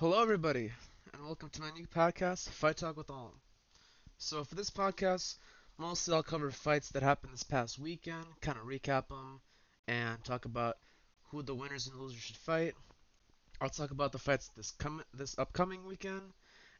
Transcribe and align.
Hello, 0.00 0.22
everybody, 0.22 0.70
and 1.12 1.24
welcome 1.24 1.48
to 1.48 1.60
my 1.60 1.72
new 1.72 1.84
podcast, 1.84 2.50
Fight 2.50 2.76
Talk 2.76 2.96
with 2.96 3.10
Alm. 3.10 3.32
So, 4.16 4.44
for 4.44 4.54
this 4.54 4.70
podcast, 4.70 5.38
mostly 5.76 6.14
I'll 6.14 6.22
cover 6.22 6.52
fights 6.52 6.90
that 6.90 7.02
happened 7.02 7.32
this 7.32 7.42
past 7.42 7.80
weekend, 7.80 8.24
kind 8.40 8.56
of 8.56 8.62
recap 8.62 9.08
them, 9.08 9.40
and 9.88 10.22
talk 10.22 10.44
about 10.44 10.76
who 11.24 11.42
the 11.42 11.52
winners 11.52 11.88
and 11.88 11.96
losers 11.96 12.20
should 12.20 12.36
fight. 12.36 12.76
I'll 13.60 13.70
talk 13.70 13.90
about 13.90 14.12
the 14.12 14.20
fights 14.20 14.52
this 14.56 14.70
com- 14.70 15.02
this 15.14 15.36
upcoming 15.36 15.84
weekend, 15.84 16.32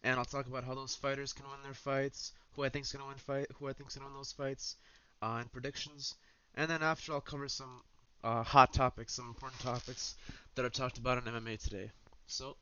and 0.05 0.17
I'll 0.17 0.25
talk 0.25 0.47
about 0.47 0.63
how 0.63 0.77
those 0.77 0.95
fighters 0.95 1.33
can 1.33 1.51
win 1.51 1.61
their 1.65 1.75
fights, 1.75 2.35
who 2.53 2.63
I 2.63 2.69
think's 2.69 2.93
gonna 2.93 3.09
win 3.09 3.17
fight, 3.17 3.49
who 3.59 3.67
I 3.67 3.73
think's 3.73 3.97
gonna 3.97 4.07
win 4.07 4.15
those 4.15 4.31
fights, 4.31 4.77
uh, 5.23 5.39
and 5.41 5.51
predictions. 5.51 6.15
And 6.55 6.71
then 6.71 6.85
after, 6.85 7.15
I'll 7.15 7.21
cover 7.21 7.49
some 7.49 7.83
uh, 8.23 8.45
hot 8.45 8.73
topics, 8.73 9.15
some 9.15 9.27
important 9.27 9.61
topics 9.61 10.15
that 10.55 10.65
are 10.65 10.71
talked 10.71 10.99
about 10.99 11.19
in 11.19 11.35
MMA 11.35 11.61
today. 11.61 11.91
So, 12.29 12.57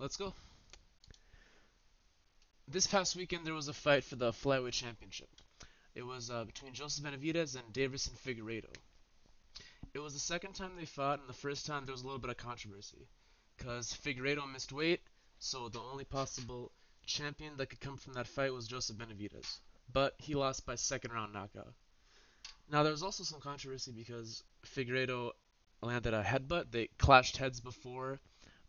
let's 0.00 0.16
go. 0.16 0.32
This 2.66 2.86
past 2.86 3.16
weekend, 3.16 3.46
there 3.46 3.54
was 3.54 3.68
a 3.68 3.74
fight 3.74 4.02
for 4.02 4.16
the 4.16 4.32
flyweight 4.32 4.72
championship. 4.72 5.28
It 5.94 6.02
was 6.02 6.30
uh, 6.30 6.44
between 6.44 6.72
Joseph 6.72 7.04
Benavidez 7.04 7.54
and 7.54 7.72
Deiveson 7.74 8.16
Figueiredo. 8.16 8.72
It 9.92 9.98
was 9.98 10.14
the 10.14 10.20
second 10.20 10.54
time 10.54 10.70
they 10.76 10.86
fought, 10.86 11.20
and 11.20 11.28
the 11.28 11.34
first 11.34 11.66
time 11.66 11.84
there 11.84 11.92
was 11.92 12.02
a 12.02 12.06
little 12.06 12.20
bit 12.20 12.30
of 12.30 12.36
controversy, 12.38 13.08
because 13.58 13.92
Figueiredo 13.92 14.50
missed 14.50 14.72
weight, 14.72 15.00
so 15.38 15.68
the 15.68 15.80
only 15.80 16.04
possible 16.04 16.70
champion 17.04 17.56
that 17.56 17.66
could 17.66 17.80
come 17.80 17.96
from 17.96 18.14
that 18.14 18.28
fight 18.28 18.54
was 18.54 18.68
Joseph 18.68 18.96
Benavidez. 18.96 19.58
But 19.92 20.14
he 20.18 20.34
lost 20.34 20.64
by 20.64 20.76
second 20.76 21.12
round 21.12 21.32
knockout. 21.32 21.74
Now 22.70 22.84
there 22.84 22.92
was 22.92 23.02
also 23.02 23.24
some 23.24 23.40
controversy 23.40 23.92
because 23.92 24.44
Figueiredo 24.64 25.32
landed 25.82 26.14
a 26.14 26.22
headbutt. 26.22 26.70
They 26.70 26.88
clashed 26.98 27.36
heads 27.36 27.60
before, 27.60 28.20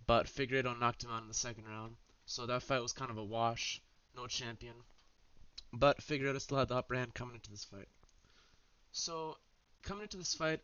but 0.08 0.28
Figueiredo 0.28 0.78
knocked 0.80 1.04
him 1.04 1.12
out 1.12 1.22
in 1.22 1.28
the 1.28 1.34
second 1.34 1.66
round. 1.66 1.96
So 2.26 2.46
that 2.46 2.64
fight 2.64 2.82
was 2.82 2.94
kind 2.94 3.12
of 3.12 3.18
a 3.18 3.24
wash. 3.24 3.82
No 4.16 4.28
champion. 4.28 4.76
But 5.74 6.02
Figueiredo 6.02 6.40
still 6.40 6.58
had 6.58 6.68
the 6.68 6.76
upper 6.76 6.96
hand 6.96 7.14
coming 7.14 7.36
into 7.36 7.52
this 7.52 7.66
fight. 7.66 7.88
So 8.92 9.38
coming 9.84 10.04
into 10.04 10.18
this 10.18 10.34
fight, 10.34 10.62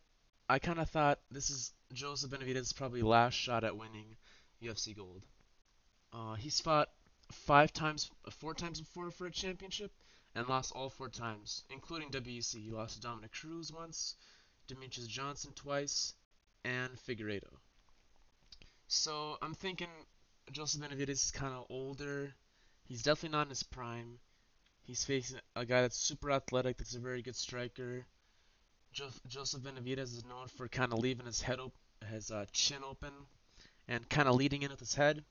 I 0.50 0.60
kind 0.60 0.80
of 0.80 0.90
thought 0.90 1.20
this 1.32 1.50
is 1.50 1.74
Joseph 1.94 2.32
Benavidez's 2.32 2.74
probably 2.74 3.02
last 3.02 3.34
shot 3.34 3.64
at 3.64 3.78
winning 3.78 4.16
UFC 4.62 4.96
gold. 4.96 5.24
Uh, 6.14 6.36
he's 6.36 6.60
fought 6.60 6.90
five 7.32 7.74
times, 7.74 8.10
four 8.32 8.54
times 8.54 8.80
before 8.80 9.12
for 9.12 9.28
a 9.28 9.32
championship, 9.32 9.92
and 10.36 10.48
lost 10.48 10.72
all 10.74 10.90
four 10.90 11.10
times, 11.10 11.64
including 11.70 12.12
WEC. 12.12 12.64
He 12.64 12.72
lost 12.72 12.96
to 12.96 13.02
Dominick 13.02 13.34
Cruz 13.34 13.72
once, 13.72 14.16
Demetrious 14.68 15.08
Johnson 15.08 15.52
twice, 15.54 16.14
and 16.64 16.98
Figueiredo. 16.98 17.58
So 18.88 19.38
I'm 19.42 19.54
thinking 19.54 19.90
Joseph 20.52 20.82
Benavidez 20.82 21.10
is 21.26 21.32
kind 21.32 21.54
of 21.54 21.66
older. 21.70 22.34
He's 22.86 23.04
definitely 23.04 23.38
not 23.38 23.44
in 23.44 23.50
his 23.50 23.64
prime. 23.64 24.20
He's 24.84 25.04
facing 25.04 25.40
a 25.56 25.66
guy 25.66 25.82
that's 25.82 25.98
super 25.98 26.32
athletic, 26.32 26.78
that's 26.78 26.96
a 26.96 27.00
very 27.00 27.22
good 27.22 27.36
striker. 27.36 28.06
Jo- 28.94 29.10
Joseph 29.28 29.62
Benavidez 29.62 30.14
is 30.16 30.24
known 30.26 30.48
for 30.48 30.68
kind 30.70 30.94
of 30.94 31.00
leaving 31.00 31.26
his 31.26 31.42
head 31.42 31.60
op- 31.60 31.74
his 32.10 32.32
uh, 32.32 32.46
chin 32.54 32.84
open, 32.90 33.12
and 33.90 34.08
kind 34.10 34.30
of 34.30 34.36
leading 34.36 34.62
in 34.64 34.72
with 34.72 34.80
his 34.80 34.96
head. 34.96 35.24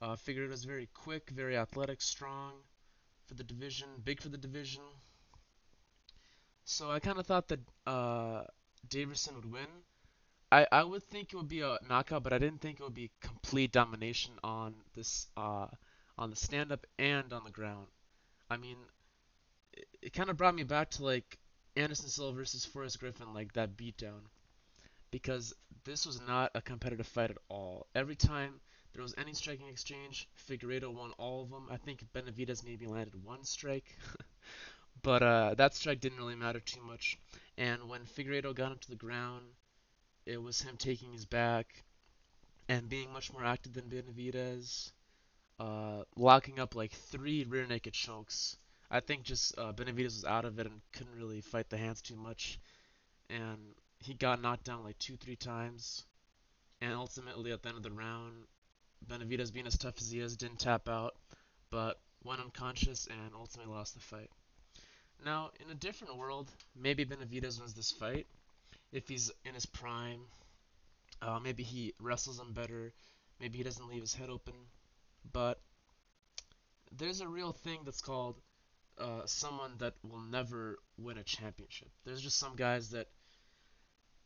Uh, 0.00 0.14
Figueiredo 0.14 0.52
is 0.52 0.64
very 0.64 0.88
quick, 0.94 1.30
very 1.30 1.56
athletic, 1.56 2.00
strong 2.00 2.52
for 3.26 3.34
the 3.34 3.42
division, 3.44 3.88
big 4.04 4.20
for 4.20 4.28
the 4.28 4.38
division. 4.38 4.82
So 6.64 6.90
I 6.90 7.00
kind 7.00 7.18
of 7.18 7.26
thought 7.26 7.48
that 7.48 7.60
uh, 7.86 8.44
Deiveson 8.88 9.34
would 9.34 9.50
win. 9.50 9.66
I, 10.52 10.66
I 10.70 10.84
would 10.84 11.02
think 11.02 11.32
it 11.32 11.36
would 11.36 11.48
be 11.48 11.60
a 11.60 11.78
knockout, 11.88 12.22
but 12.22 12.32
I 12.32 12.38
didn't 12.38 12.60
think 12.60 12.78
it 12.78 12.82
would 12.82 12.94
be 12.94 13.10
complete 13.20 13.72
domination 13.72 14.34
on 14.44 14.74
this 14.94 15.26
uh, 15.36 15.66
on 16.16 16.30
the 16.30 16.36
stand 16.36 16.72
up 16.72 16.86
and 16.98 17.32
on 17.32 17.44
the 17.44 17.50
ground. 17.50 17.86
I 18.48 18.56
mean, 18.56 18.76
it, 19.72 19.88
it 20.02 20.12
kind 20.12 20.30
of 20.30 20.36
brought 20.36 20.54
me 20.54 20.62
back 20.62 20.90
to 20.90 21.04
like 21.04 21.38
Anderson 21.74 22.08
Silva 22.08 22.36
versus 22.36 22.64
Forrest 22.64 23.00
Griffin, 23.00 23.34
like 23.34 23.52
that 23.54 23.76
beatdown, 23.76 24.20
because 25.10 25.52
this 25.84 26.06
was 26.06 26.20
not 26.20 26.52
a 26.54 26.62
competitive 26.62 27.06
fight 27.06 27.30
at 27.30 27.38
all. 27.48 27.86
Every 27.94 28.16
time 28.16 28.60
there 28.92 29.02
was 29.02 29.14
any 29.18 29.34
striking 29.34 29.68
exchange, 29.68 30.28
Figueiredo 30.48 30.94
won 30.94 31.10
all 31.18 31.42
of 31.42 31.50
them. 31.50 31.66
I 31.70 31.76
think 31.76 32.04
Benavidez 32.14 32.64
maybe 32.64 32.86
landed 32.86 33.22
one 33.24 33.44
strike, 33.44 33.98
but 35.02 35.22
uh, 35.24 35.54
that 35.54 35.74
strike 35.74 36.00
didn't 36.00 36.18
really 36.18 36.36
matter 36.36 36.60
too 36.60 36.82
much. 36.82 37.18
And 37.58 37.88
when 37.88 38.02
Figueiredo 38.06 38.54
got 38.54 38.72
him 38.72 38.78
to 38.78 38.90
the 38.90 38.96
ground, 38.96 39.44
it 40.26 40.42
was 40.42 40.60
him 40.60 40.76
taking 40.76 41.12
his 41.12 41.24
back 41.24 41.84
and 42.68 42.88
being 42.88 43.12
much 43.12 43.32
more 43.32 43.44
active 43.44 43.72
than 43.72 43.84
Benavidez, 43.84 44.90
uh, 45.60 46.02
locking 46.16 46.58
up 46.58 46.74
like 46.74 46.90
three 46.90 47.44
rear 47.44 47.64
naked 47.66 47.92
chokes. 47.92 48.56
I 48.90 49.00
think 49.00 49.22
just 49.22 49.56
uh, 49.56 49.72
Benavidez 49.72 50.04
was 50.04 50.24
out 50.24 50.44
of 50.44 50.58
it 50.58 50.66
and 50.66 50.80
couldn't 50.92 51.16
really 51.16 51.40
fight 51.40 51.70
the 51.70 51.78
hands 51.78 52.02
too 52.02 52.16
much, 52.16 52.58
and 53.30 53.58
he 54.00 54.14
got 54.14 54.42
knocked 54.42 54.64
down 54.64 54.84
like 54.84 54.98
two, 54.98 55.16
three 55.16 55.36
times. 55.36 56.04
And 56.80 56.92
ultimately, 56.92 57.52
at 57.52 57.62
the 57.62 57.68
end 57.68 57.78
of 57.78 57.84
the 57.84 57.90
round, 57.90 58.34
Benavidez, 59.08 59.52
being 59.52 59.66
as 59.66 59.78
tough 59.78 59.94
as 60.00 60.10
he 60.10 60.20
is, 60.20 60.36
didn't 60.36 60.58
tap 60.58 60.88
out, 60.88 61.14
but 61.70 62.00
went 62.22 62.40
unconscious 62.40 63.06
and 63.06 63.34
ultimately 63.34 63.72
lost 63.72 63.94
the 63.94 64.00
fight. 64.00 64.30
Now, 65.24 65.50
in 65.64 65.70
a 65.70 65.74
different 65.74 66.16
world, 66.18 66.50
maybe 66.74 67.06
Benavidez 67.06 67.58
wins 67.58 67.72
this 67.72 67.92
fight 67.92 68.26
if 68.96 69.08
he's 69.08 69.30
in 69.44 69.52
his 69.52 69.66
prime. 69.66 70.20
Uh, 71.20 71.38
maybe 71.38 71.62
he 71.62 71.92
wrestles 72.00 72.40
him 72.40 72.54
better. 72.54 72.92
Maybe 73.38 73.58
he 73.58 73.64
doesn't 73.64 73.88
leave 73.88 74.00
his 74.00 74.14
head 74.14 74.30
open. 74.30 74.54
But 75.32 75.60
there's 76.96 77.20
a 77.20 77.28
real 77.28 77.52
thing 77.52 77.80
that's 77.84 78.00
called 78.00 78.36
uh, 78.98 79.26
someone 79.26 79.72
that 79.78 79.94
will 80.02 80.20
never 80.20 80.78
win 80.96 81.18
a 81.18 81.22
championship. 81.22 81.90
There's 82.04 82.22
just 82.22 82.38
some 82.38 82.56
guys 82.56 82.90
that, 82.90 83.08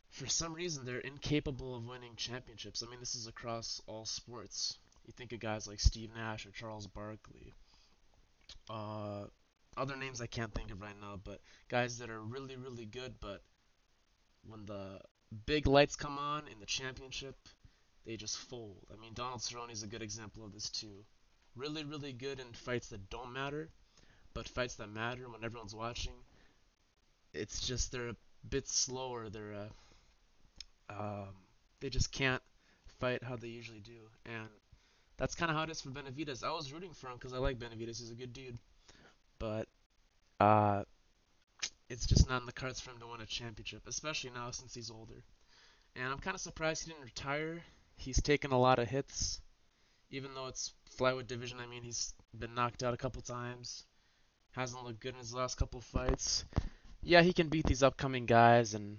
for 0.09 0.27
some 0.27 0.53
reason, 0.53 0.85
they're 0.85 0.99
incapable 0.99 1.75
of 1.75 1.85
winning 1.85 2.15
championships. 2.15 2.81
I 2.81 2.89
mean, 2.89 3.01
this 3.01 3.15
is 3.15 3.27
across 3.27 3.81
all 3.87 4.05
sports. 4.05 4.77
You 5.05 5.11
think 5.11 5.33
of 5.33 5.41
guys 5.41 5.67
like 5.67 5.81
Steve 5.81 6.11
Nash 6.15 6.45
or 6.45 6.51
Charles 6.51 6.87
Barkley. 6.87 7.53
Uh, 8.69 9.25
other 9.75 9.97
names 9.97 10.21
I 10.21 10.27
can't 10.27 10.53
think 10.53 10.71
of 10.71 10.81
right 10.81 10.99
now, 11.01 11.19
but 11.21 11.41
guys 11.67 11.97
that 11.97 12.09
are 12.09 12.21
really, 12.21 12.55
really 12.55 12.85
good, 12.85 13.15
but 13.19 13.41
when 14.47 14.65
the 14.65 14.99
big 15.45 15.67
lights 15.67 15.95
come 15.95 16.17
on 16.17 16.47
in 16.47 16.59
the 16.59 16.65
championship, 16.65 17.35
they 18.05 18.17
just 18.17 18.37
fold. 18.37 18.85
I 18.91 18.99
mean, 18.99 19.13
Donald 19.13 19.41
Cerrone 19.41 19.71
is 19.71 19.83
a 19.83 19.87
good 19.87 20.01
example 20.01 20.43
of 20.43 20.53
this 20.53 20.69
too. 20.69 21.05
Really, 21.55 21.83
really 21.83 22.13
good 22.13 22.39
in 22.39 22.53
fights 22.53 22.87
that 22.89 23.09
don't 23.09 23.33
matter, 23.33 23.69
but 24.33 24.47
fights 24.47 24.75
that 24.75 24.87
matter 24.87 25.29
when 25.29 25.43
everyone's 25.43 25.75
watching, 25.75 26.13
it's 27.33 27.65
just 27.67 27.91
they're 27.91 28.09
a 28.09 28.15
bit 28.49 28.67
slower. 28.67 29.29
They're 29.29 29.53
uh, 30.89 30.93
um, 30.93 31.35
they 31.79 31.89
just 31.89 32.11
can't 32.11 32.41
fight 32.99 33.23
how 33.23 33.35
they 33.35 33.47
usually 33.47 33.79
do, 33.79 34.09
and 34.25 34.47
that's 35.17 35.35
kind 35.35 35.51
of 35.51 35.57
how 35.57 35.63
it 35.63 35.69
is 35.69 35.81
for 35.81 35.89
Benavidez. 35.89 36.43
I 36.43 36.51
was 36.51 36.71
rooting 36.71 36.93
for 36.93 37.07
him 37.07 37.15
because 37.15 37.33
I 37.33 37.37
like 37.37 37.59
Benavidez; 37.59 37.99
He's 37.99 38.11
a 38.11 38.15
good 38.15 38.33
dude, 38.33 38.57
but 39.39 39.67
uh, 40.39 40.83
it's 41.91 42.05
just 42.05 42.29
not 42.29 42.39
in 42.39 42.45
the 42.45 42.53
cards 42.53 42.79
for 42.79 42.91
him 42.91 42.99
to 42.99 43.07
win 43.07 43.19
a 43.19 43.25
championship, 43.25 43.81
especially 43.85 44.31
now 44.33 44.49
since 44.49 44.73
he's 44.73 44.89
older. 44.89 45.21
And 45.97 46.07
I'm 46.07 46.19
kind 46.19 46.35
of 46.35 46.39
surprised 46.39 46.85
he 46.85 46.91
didn't 46.91 47.03
retire. 47.03 47.61
He's 47.97 48.21
taken 48.21 48.53
a 48.53 48.59
lot 48.59 48.79
of 48.79 48.87
hits, 48.87 49.41
even 50.09 50.33
though 50.33 50.47
it's 50.47 50.71
flyweight 50.97 51.27
division. 51.27 51.59
I 51.59 51.67
mean, 51.67 51.83
he's 51.83 52.13
been 52.39 52.55
knocked 52.55 52.81
out 52.81 52.93
a 52.93 52.97
couple 52.97 53.21
times. 53.21 53.83
Hasn't 54.51 54.83
looked 54.85 55.01
good 55.01 55.15
in 55.15 55.19
his 55.19 55.33
last 55.33 55.57
couple 55.57 55.81
fights. 55.81 56.45
Yeah, 57.03 57.23
he 57.23 57.33
can 57.33 57.49
beat 57.49 57.65
these 57.65 57.83
upcoming 57.83 58.25
guys 58.25 58.73
and 58.73 58.97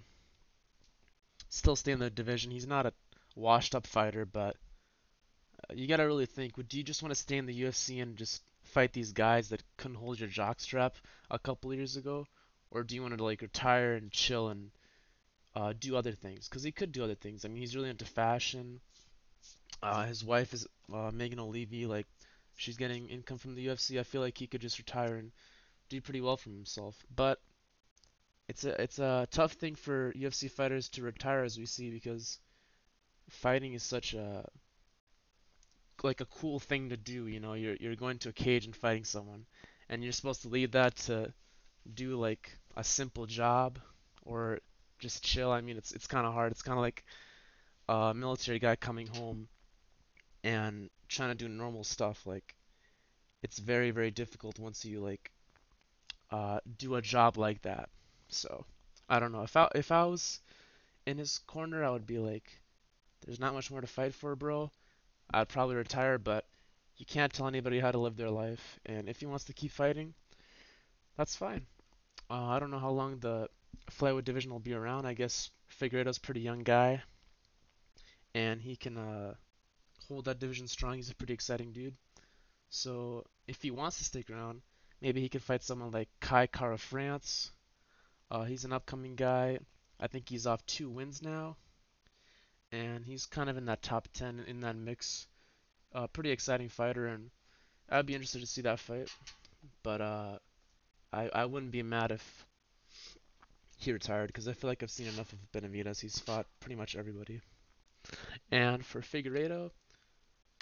still 1.49 1.77
stay 1.77 1.93
in 1.93 1.99
the 1.99 2.11
division. 2.11 2.51
He's 2.51 2.67
not 2.67 2.85
a 2.85 2.93
washed-up 3.35 3.87
fighter, 3.87 4.27
but 4.27 4.57
uh, 5.71 5.75
you 5.75 5.87
gotta 5.87 6.07
really 6.07 6.27
think. 6.27 6.59
Would 6.59 6.75
you 6.75 6.83
just 6.83 7.03
want 7.03 7.15
to 7.15 7.21
stay 7.21 7.39
in 7.39 7.47
the 7.47 7.63
UFC 7.63 8.03
and 8.03 8.19
just 8.19 8.43
fight 8.65 8.93
these 8.93 9.13
guys 9.13 9.49
that 9.49 9.63
couldn't 9.79 9.97
hold 9.97 10.21
your 10.21 10.29
jockstrap 10.29 10.93
a 11.31 11.39
couple 11.39 11.73
years 11.73 11.97
ago, 11.97 12.27
or 12.73 12.83
do 12.83 12.95
you 12.95 13.03
want 13.03 13.17
to 13.17 13.23
like 13.23 13.43
retire 13.43 13.95
and 13.95 14.11
chill 14.11 14.49
and 14.49 14.71
uh, 15.55 15.75
do 15.79 15.95
other 15.95 16.13
things? 16.13 16.49
Because 16.49 16.63
he 16.63 16.73
could 16.73 16.91
do 16.91 17.05
other 17.05 17.15
things. 17.15 17.45
I 17.45 17.49
mean, 17.49 17.59
he's 17.59 17.77
really 17.77 17.91
into 17.91 18.07
fashion. 18.07 18.81
Uh, 19.83 20.07
his 20.07 20.25
wife 20.25 20.55
is 20.55 20.67
uh, 20.93 21.11
Megan 21.13 21.39
Olivi. 21.39 21.87
Like, 21.87 22.07
she's 22.57 22.79
getting 22.79 23.09
income 23.09 23.39
from 23.39 23.55
the 23.55 23.67
UFC. 23.67 24.01
I 24.01 24.05
feel 24.05 24.23
like 24.23 24.39
he 24.39 24.47
could 24.47 24.63
just 24.63 24.79
retire 24.79 25.17
and 25.17 25.33
do 25.91 26.01
pretty 26.01 26.23
well 26.23 26.39
for 26.39 26.49
himself. 26.49 26.97
But 27.15 27.41
it's 28.49 28.65
a 28.65 28.81
it's 28.81 28.99
a 28.99 29.29
tough 29.31 29.53
thing 29.53 29.75
for 29.75 30.13
UFC 30.15 30.51
fighters 30.51 30.89
to 30.91 31.03
retire, 31.03 31.45
as 31.45 31.59
we 31.59 31.67
see, 31.67 31.91
because 31.91 32.39
fighting 33.29 33.75
is 33.75 33.83
such 33.83 34.15
a 34.15 34.49
like 36.03 36.23
a 36.23 36.27
cool 36.27 36.59
thing 36.59 36.89
to 36.89 36.97
do. 36.97 37.27
You 37.27 37.41
know, 37.41 37.53
you're 37.53 37.77
you're 37.79 37.97
going 37.97 38.19
to 38.21 38.31
a 38.31 38.33
cage 38.33 38.65
and 38.65 38.75
fighting 38.75 39.05
someone, 39.05 39.45
and 39.91 40.03
you're 40.03 40.13
supposed 40.13 40.43
to 40.43 40.49
leave 40.49 40.73
that 40.73 40.97
to 40.97 41.35
do 41.95 42.17
like 42.17 42.51
a 42.77 42.85
simple 42.85 43.27
job 43.27 43.79
or 44.25 44.61
just 44.99 45.23
chill. 45.25 45.51
I 45.51 45.61
mean, 45.61 45.77
it's 45.77 45.93
it's 45.93 46.07
kind 46.07 46.27
of 46.27 46.33
hard. 46.35 46.53
It's 46.53 46.63
kind 46.63 46.79
of 46.79 46.83
like 46.83 47.05
a 47.89 48.15
military 48.15 48.59
guy 48.59 48.77
coming 48.77 49.07
home 49.09 49.49
and 50.45 50.91
trying 51.09 51.31
to 51.31 51.35
do 51.35 51.49
normal 51.49 51.85
stuff 51.85 52.27
like 52.27 52.55
it's 53.43 53.59
very 53.59 53.91
very 53.91 54.11
difficult 54.11 54.59
once 54.59 54.85
you 54.85 55.01
like 55.01 55.31
uh, 56.31 56.61
do 56.79 56.95
a 56.97 57.03
job 57.03 57.37
like 57.37 57.63
that. 57.63 57.89
So 58.29 58.65
I 59.09 59.21
don't 59.21 59.33
know 59.33 59.43
if 59.43 59.57
I 59.57 59.69
if 59.75 59.93
I 59.93 60.05
was 60.05 60.41
in 61.07 61.19
his 61.19 61.39
corner, 61.41 61.85
I 61.85 61.91
would 61.91 62.07
be 62.07 62.19
like, 62.19 62.61
"There's 63.25 63.41
not 63.41 63.55
much 63.55 63.71
more 63.71 63.81
to 63.81 63.87
fight 63.87 64.15
for, 64.15 64.37
bro." 64.37 64.71
I'd 65.35 65.49
probably 65.49 65.77
retire, 65.77 66.19
but 66.19 66.47
you 66.99 67.07
can't 67.07 67.33
tell 67.33 67.49
anybody 67.49 67.81
how 67.81 67.93
to 67.93 67.99
live 67.99 68.17
their 68.17 68.31
life, 68.31 68.79
and 68.87 69.09
if 69.09 69.21
he 69.21 69.27
wants 69.27 69.45
to 69.47 69.53
keep 69.53 69.73
fighting, 69.73 70.15
that's 71.17 71.37
fine. 71.37 71.67
Uh, 72.31 72.47
I 72.47 72.59
don't 72.59 72.71
know 72.71 72.79
how 72.79 72.91
long 72.91 73.19
the 73.19 73.49
flyweight 73.91 74.25
division 74.25 74.51
will 74.51 74.61
be 74.61 74.75
around. 74.75 75.07
I 75.07 75.15
guess 75.15 75.51
Figueiredo's 75.81 76.19
a 76.19 76.21
pretty 76.21 76.41
young 76.41 76.63
guy, 76.63 77.03
and 78.35 78.61
he 78.61 78.77
can 78.77 78.97
uh, 78.97 79.35
hold 80.09 80.27
that 80.27 80.39
division 80.39 80.69
strong. 80.69 80.97
He's 80.97 81.11
a 81.11 81.15
pretty 81.15 81.35
exciting 81.35 81.73
dude. 81.73 81.97
So 82.71 83.27
if 83.47 83.61
he 83.63 83.71
wants 83.71 83.99
to 83.99 84.05
stick 84.05 84.31
around, 84.31 84.63
maybe 85.01 85.21
he 85.21 85.29
could 85.29 85.43
fight 85.43 85.63
someone 85.63 85.91
like 85.91 86.09
Kai 86.21 86.47
Kara 86.47 86.79
France. 86.79 87.51
Uh, 88.31 88.45
he's 88.45 88.65
an 88.65 88.73
upcoming 88.73 89.15
guy. 89.15 89.59
I 90.01 90.07
think 90.07 90.29
he's 90.29 90.47
off 90.47 90.65
two 90.67 90.89
wins 90.89 91.23
now, 91.23 91.57
and 92.73 93.05
he's 93.05 93.27
kind 93.27 93.51
of 93.51 93.57
in 93.57 93.67
that 93.67 93.83
top 93.83 94.09
10 94.15 94.45
in 94.49 94.61
that 94.61 94.75
mix. 94.75 95.27
Uh, 95.95 96.07
pretty 96.07 96.31
exciting 96.31 96.69
fighter, 96.69 97.07
and 97.07 97.31
I'd 97.91 98.07
be 98.07 98.15
interested 98.15 98.41
to 98.41 98.47
see 98.47 98.63
that 98.63 98.81
fight. 98.81 99.09
But 99.83 100.01
uh, 100.01 100.39
I 101.13 101.29
I 101.35 101.45
wouldn't 101.47 101.73
be 101.73 101.83
mad 101.83 102.13
if 102.13 102.47
he 103.79 103.93
retired 103.93 104.29
because 104.29 104.49
I 104.49 104.53
feel 104.53 104.69
like 104.71 104.83
I've 104.83 104.91
seen 104.91 105.09
enough 105.09 105.33
of 105.33 105.39
Benavidez. 105.53 106.01
He's 106.01 106.19
fought 106.19 106.47
pretty 106.61 106.77
much 106.77 106.97
everybody. 106.97 107.41
And 108.51 108.85
for 108.85 109.01
Figueiredo, 109.01 109.71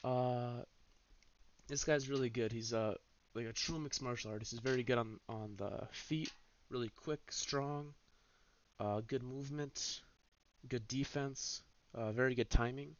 uh, 0.04 0.62
this 1.68 1.84
guy's 1.84 2.08
really 2.08 2.30
good. 2.30 2.52
He's 2.52 2.72
uh 2.72 2.94
like 3.34 3.46
a 3.46 3.52
true 3.52 3.78
mixed 3.78 4.02
martial 4.02 4.32
artist. 4.32 4.50
He's 4.52 4.60
very 4.60 4.82
good 4.82 4.98
on 4.98 5.20
on 5.28 5.54
the 5.56 5.86
feet, 5.92 6.32
really 6.70 6.90
quick, 6.96 7.20
strong, 7.30 7.94
uh, 8.80 9.00
good 9.06 9.22
movement, 9.22 10.00
good 10.68 10.86
defense, 10.88 11.62
uh, 11.94 12.12
very 12.12 12.34
good 12.34 12.50
timing, 12.50 12.96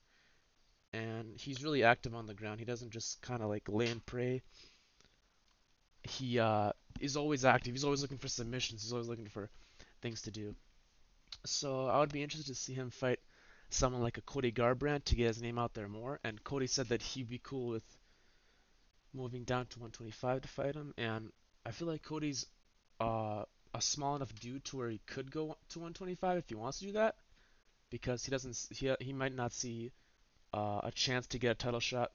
and 0.92 1.38
he's 1.38 1.64
really 1.64 1.84
active 1.84 2.14
on 2.14 2.26
the 2.26 2.34
ground. 2.34 2.60
He 2.60 2.66
doesn't 2.66 2.90
just 2.90 3.20
kind 3.22 3.42
of 3.42 3.48
like 3.48 3.68
lay 3.68 3.88
and 3.88 4.04
pray. 4.06 4.42
He 6.02 6.38
uh, 6.38 6.72
is 7.00 7.16
always 7.16 7.44
active. 7.44 7.74
He's 7.74 7.84
always 7.84 8.02
looking 8.02 8.18
for 8.18 8.28
submissions. 8.28 8.82
He's 8.82 8.92
always 8.92 9.08
looking 9.08 9.28
for 9.28 9.48
things 10.00 10.22
to 10.22 10.30
do. 10.30 10.54
So 11.44 11.86
I 11.86 11.98
would 12.00 12.12
be 12.12 12.22
interested 12.22 12.54
to 12.54 12.60
see 12.60 12.74
him 12.74 12.90
fight 12.90 13.20
someone 13.70 14.02
like 14.02 14.18
a 14.18 14.22
Cody 14.22 14.52
Garbrandt 14.52 15.04
to 15.04 15.14
get 15.14 15.28
his 15.28 15.40
name 15.40 15.58
out 15.58 15.74
there 15.74 15.88
more. 15.88 16.20
And 16.24 16.42
Cody 16.42 16.66
said 16.66 16.88
that 16.88 17.02
he'd 17.02 17.28
be 17.28 17.40
cool 17.42 17.68
with 17.68 17.84
moving 19.12 19.44
down 19.44 19.66
to 19.66 19.78
125 19.78 20.42
to 20.42 20.48
fight 20.48 20.74
him. 20.74 20.94
And 20.98 21.32
I 21.64 21.70
feel 21.70 21.88
like 21.88 22.02
Cody's 22.02 22.46
uh, 23.00 23.44
a 23.74 23.80
small 23.80 24.16
enough 24.16 24.34
dude 24.34 24.64
to 24.66 24.76
where 24.76 24.90
he 24.90 25.00
could 25.06 25.30
go 25.30 25.56
to 25.70 25.78
125 25.78 26.38
if 26.38 26.48
he 26.48 26.54
wants 26.54 26.80
to 26.80 26.86
do 26.86 26.92
that, 26.92 27.16
because 27.90 28.24
he 28.24 28.30
doesn't 28.30 28.68
he 28.70 28.92
he 29.00 29.12
might 29.12 29.34
not 29.34 29.52
see 29.52 29.92
uh, 30.52 30.80
a 30.82 30.90
chance 30.92 31.26
to 31.28 31.38
get 31.38 31.52
a 31.52 31.54
title 31.54 31.80
shot 31.80 32.10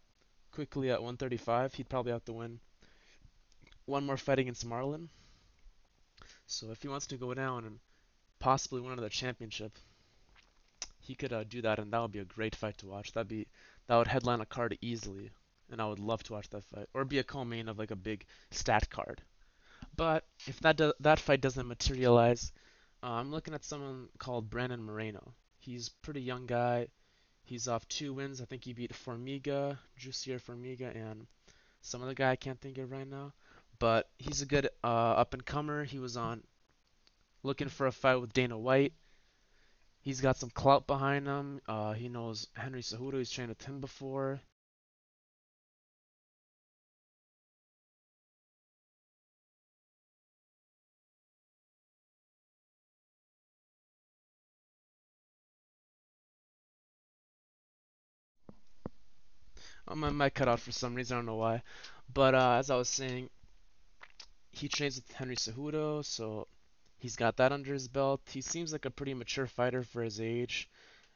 quickly 0.52 0.92
at 0.92 1.02
135. 1.02 1.74
He'd 1.74 1.90
probably 1.90 2.12
have 2.12 2.26
to 2.26 2.34
win 2.34 2.60
one 3.86 4.06
more 4.06 4.18
fight 4.18 4.40
against 4.40 4.68
Marlon. 4.68 5.10
So 6.48 6.72
if 6.72 6.82
he 6.82 6.88
wants 6.88 7.08
to 7.08 7.18
go 7.18 7.34
down 7.34 7.66
and 7.66 7.80
possibly 8.40 8.82
win 8.82 8.94
another 8.94 9.10
championship, 9.10 9.78
he 11.00 11.16
could 11.16 11.34
uh, 11.34 11.44
do 11.44 11.62
that, 11.62 11.80
and 11.80 11.92
that 11.92 12.02
would 12.02 12.12
be 12.12 12.20
a 12.20 12.26
great 12.26 12.56
fight 12.56 12.78
to 12.80 12.88
watch. 12.88 13.14
That'd 13.14 13.28
be 13.28 13.48
that 13.88 13.98
would 13.98 14.08
headline 14.08 14.42
a 14.42 14.46
card 14.46 14.78
easily, 14.82 15.32
and 15.72 15.82
I 15.82 15.88
would 15.88 16.00
love 16.00 16.24
to 16.24 16.34
watch 16.34 16.50
that 16.50 16.64
fight, 16.64 16.90
or 16.94 17.06
be 17.06 17.20
a 17.20 17.24
co-main 17.24 17.70
of 17.70 17.78
like 17.78 17.92
a 17.92 17.96
big 17.96 18.26
stat 18.52 18.90
card. 18.90 19.22
But 19.96 20.26
if 20.48 20.60
that 20.62 20.78
do, 20.78 20.94
that 21.00 21.20
fight 21.20 21.42
doesn't 21.42 21.68
materialize, 21.68 22.52
uh, 23.04 23.12
I'm 23.12 23.32
looking 23.32 23.54
at 23.54 23.64
someone 23.64 24.10
called 24.18 24.50
Brandon 24.50 24.84
Moreno. 24.84 25.34
He's 25.60 25.90
pretty 25.90 26.22
young 26.22 26.46
guy. 26.48 26.88
He's 27.44 27.68
off 27.68 27.88
two 27.88 28.14
wins. 28.14 28.42
I 28.42 28.46
think 28.46 28.64
he 28.64 28.74
beat 28.74 28.94
Formiga, 28.94 29.78
Jussier 30.00 30.42
Formiga, 30.42 30.96
and 30.96 31.28
some 31.82 32.02
other 32.02 32.16
guy 32.16 32.32
I 32.32 32.36
can't 32.36 32.60
think 32.60 32.80
of 32.80 32.92
right 32.92 33.08
now. 33.08 33.34
But 33.80 34.10
he's 34.18 34.42
a 34.42 34.45
good 34.45 34.69
uh, 34.83 34.88
up 34.88 35.33
and 35.33 35.45
comer. 35.45 35.83
He 35.83 36.00
was 36.00 36.18
on 36.18 36.44
looking 37.44 37.69
for 37.69 37.88
a 37.88 37.92
fight 37.92 38.16
with 38.16 38.33
Dana 38.33 38.57
White. 38.57 38.94
He's 40.00 40.22
got 40.22 40.38
some 40.38 40.51
clout 40.51 40.88
behind 40.88 41.27
him. 41.27 41.62
Uh, 41.68 41.94
he 41.94 42.07
knows 42.07 42.48
Henry 42.54 42.81
Cejudo. 42.81 43.18
He's 43.18 43.30
trained 43.31 43.50
with 43.50 43.62
him 43.63 43.81
before. 43.81 44.39
Um, 59.88 60.04
I 60.04 60.10
might 60.12 60.33
cut 60.36 60.48
out 60.48 60.60
for 60.60 60.72
some 60.72 60.94
reason. 60.95 61.16
I 61.16 61.19
don't 61.19 61.25
know 61.25 61.36
why. 61.36 61.62
But 62.13 62.36
uh, 62.36 62.57
as 62.60 62.69
I 62.69 62.75
was 62.75 62.89
saying, 62.89 63.30
he 64.57 64.68
trains 64.68 64.96
with 64.96 65.12
Henry 65.12 65.36
Cejudo, 65.36 66.04
so 66.04 66.48
he's 67.00 67.16
got 67.16 67.38
that 67.38 67.52
under 67.52 67.74
his 67.74 67.88
belt. 67.88 68.22
He 68.31 68.42
seems 68.42 68.72
like 68.72 68.86
a 68.86 68.90
pretty 68.90 69.13
mature 69.13 69.48
fighter 69.48 69.84
for 69.84 70.02
his 70.02 70.22
age, 70.22 70.69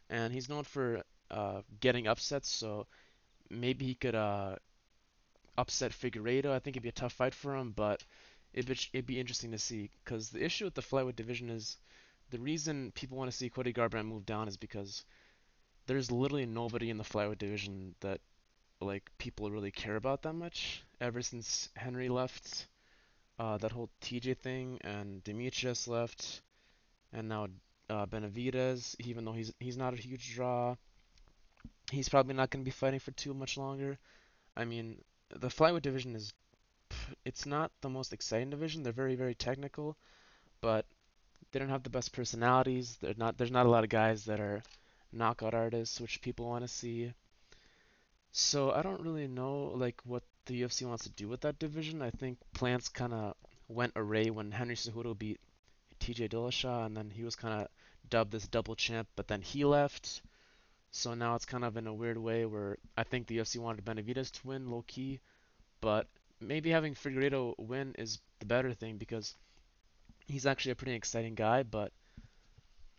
and 0.09 0.33
he's 0.33 0.49
known 0.49 0.63
for 0.63 1.03
uh, 1.31 1.61
getting 1.79 2.07
upsets. 2.07 2.49
So 2.49 2.85
maybe 3.49 3.85
he 3.85 3.95
could 3.95 4.15
uh, 4.15 4.55
upset 5.57 5.91
Figueiredo. 5.91 6.51
I 6.51 6.59
think 6.59 6.75
it'd 6.75 6.83
be 6.83 6.89
a 6.89 6.91
tough 6.91 7.13
fight 7.13 7.33
for 7.33 7.55
him, 7.55 7.71
but 7.75 8.03
it'd 8.53 8.69
be, 8.69 8.79
it'd 8.93 9.05
be 9.05 9.19
interesting 9.19 9.51
to 9.51 9.57
see. 9.57 9.89
Because 10.03 10.29
the 10.29 10.43
issue 10.43 10.65
with 10.65 10.75
the 10.75 10.81
flyweight 10.81 11.15
division 11.15 11.49
is 11.49 11.77
the 12.31 12.39
reason 12.39 12.91
people 12.93 13.17
want 13.17 13.31
to 13.31 13.37
see 13.37 13.49
Cody 13.49 13.73
Garbrandt 13.73 14.05
move 14.05 14.25
down 14.25 14.47
is 14.47 14.57
because 14.57 15.05
there's 15.87 16.11
literally 16.11 16.45
nobody 16.45 16.89
in 16.89 16.97
the 16.97 17.03
flyweight 17.03 17.39
division 17.39 17.95
that 18.01 18.19
like 18.81 19.09
people 19.17 19.49
really 19.49 19.71
care 19.71 19.95
about 19.95 20.21
that 20.23 20.33
much. 20.33 20.83
Ever 21.01 21.21
since 21.21 21.69
Henry 21.75 22.09
left, 22.09 22.67
uh, 23.39 23.57
that 23.57 23.71
whole 23.71 23.89
TJ 24.01 24.35
thing, 24.35 24.79
and 24.83 25.23
Demetrious 25.23 25.87
left, 25.87 26.41
and 27.13 27.29
now 27.29 27.47
uh, 27.89 28.05
Benavidez, 28.05 28.95
even 28.99 29.25
though 29.25 29.33
he's 29.33 29.53
he's 29.59 29.77
not 29.77 29.93
a 29.93 29.97
huge 29.97 30.35
draw, 30.35 30.75
he's 31.91 32.09
probably 32.09 32.33
not 32.35 32.49
going 32.49 32.63
to 32.63 32.65
be 32.65 32.71
fighting 32.71 32.99
for 32.99 33.11
too 33.11 33.33
much 33.33 33.57
longer. 33.57 33.97
I 34.57 34.65
mean, 34.65 35.01
the 35.35 35.47
flyweight 35.49 35.81
division 35.83 36.15
is 36.15 36.33
it's 37.25 37.45
not 37.45 37.71
the 37.81 37.89
most 37.89 38.13
exciting 38.13 38.49
division. 38.49 38.83
They're 38.83 38.93
very 38.93 39.15
very 39.15 39.35
technical, 39.35 39.97
but 40.61 40.85
they 41.51 41.59
don't 41.59 41.69
have 41.69 41.83
the 41.83 41.89
best 41.89 42.13
personalities. 42.13 42.97
They're 43.01 43.15
not 43.17 43.37
there's 43.37 43.51
not 43.51 43.65
a 43.67 43.69
lot 43.69 43.83
of 43.85 43.89
guys 43.91 44.25
that 44.25 44.39
are 44.39 44.63
knockout 45.11 45.53
artists, 45.55 46.01
which 46.01 46.21
people 46.21 46.47
want 46.47 46.63
to 46.63 46.67
see. 46.67 47.13
So 48.31 48.71
I 48.71 48.81
don't 48.81 49.01
really 49.01 49.27
know 49.27 49.65
like 49.75 50.01
what 50.03 50.23
the 50.49 50.63
UFC 50.63 50.87
wants 50.87 51.03
to 51.03 51.11
do 51.11 51.27
with 51.27 51.41
that 51.41 51.59
division. 51.59 52.01
I 52.01 52.09
think 52.09 52.39
plans 52.53 52.89
kind 52.89 53.13
of 53.13 53.35
went 53.67 53.93
array 53.95 54.31
when 54.31 54.49
Henry 54.49 54.73
Cejudo 54.73 55.15
beat 55.15 55.39
TJ 55.99 56.29
Dillashaw, 56.31 56.87
and 56.87 56.97
then 56.97 57.11
he 57.11 57.23
was 57.23 57.35
kind 57.35 57.61
of 57.61 57.67
dubbed 58.09 58.31
this 58.31 58.47
double 58.47 58.75
champ, 58.75 59.07
but 59.15 59.27
then 59.27 59.43
he 59.43 59.63
left. 59.63 60.23
So 60.89 61.13
now 61.13 61.35
it's 61.35 61.45
kind 61.45 61.63
of 61.63 61.77
in 61.77 61.85
a 61.85 61.93
weird 61.93 62.17
way 62.17 62.47
where 62.47 62.79
I 62.97 63.03
think 63.03 63.27
the 63.27 63.37
UFC 63.37 63.59
wanted 63.59 63.85
Benavidez 63.85 64.31
to 64.31 64.47
win 64.47 64.71
low 64.71 64.83
key, 64.87 65.19
but 65.81 66.07
maybe 66.41 66.71
having 66.71 66.95
Figueiredo 66.95 67.53
win 67.59 67.93
is 67.99 68.19
the 68.39 68.47
better 68.47 68.73
thing 68.73 68.97
because 68.97 69.35
he's 70.25 70.47
actually 70.47 70.71
a 70.71 70.75
pretty 70.75 70.95
exciting 70.95 71.35
guy, 71.35 71.61
but 71.61 71.91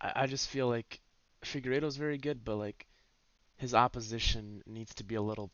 I, 0.00 0.12
I 0.14 0.26
just 0.28 0.48
feel 0.48 0.68
like 0.68 1.00
Figueiredo's 1.42 1.96
very 1.96 2.18
good, 2.18 2.44
but 2.44 2.58
like 2.58 2.86
his 3.56 3.74
opposition 3.74 4.62
needs 4.66 4.94
to 4.94 5.04
be 5.04 5.16
a 5.16 5.22
little 5.22 5.50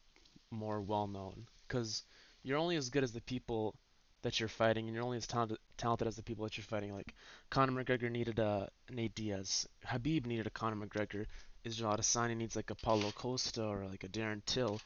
more 0.50 0.82
well 0.82 1.06
known 1.06 1.46
because 1.66 2.02
you're 2.42 2.58
only 2.58 2.76
as 2.76 2.90
good 2.90 3.04
as 3.04 3.12
the 3.12 3.20
people 3.20 3.75
that 4.23 4.40
you're 4.40 4.49
fighting, 4.49 4.87
and 4.87 4.94
you're 4.94 5.04
only 5.04 5.18
as 5.18 5.26
talented, 5.26 5.58
talented 5.76 6.08
as 6.08 6.16
the 6.16 6.23
people 6.23 6.44
that 6.44 6.56
you're 6.56 6.64
fighting. 6.64 6.92
Like 6.92 7.14
Conor 7.50 7.85
McGregor 7.85 8.11
needed 8.11 8.38
a 8.38 8.68
Nate 8.90 9.14
Diaz, 9.14 9.68
Khabib 9.87 10.26
needed 10.26 10.46
a 10.46 10.50
Conor 10.50 10.87
McGregor, 10.87 11.26
Israel 11.64 11.96
Adesanya 11.96 12.37
needs 12.37 12.56
like 12.56 12.70
a 12.70 12.75
Paulo 12.75 13.11
Costa 13.12 13.64
or 13.64 13.85
like 13.90 14.04
a 14.04 14.08
Darren 14.08 14.42
Till, 14.46 14.80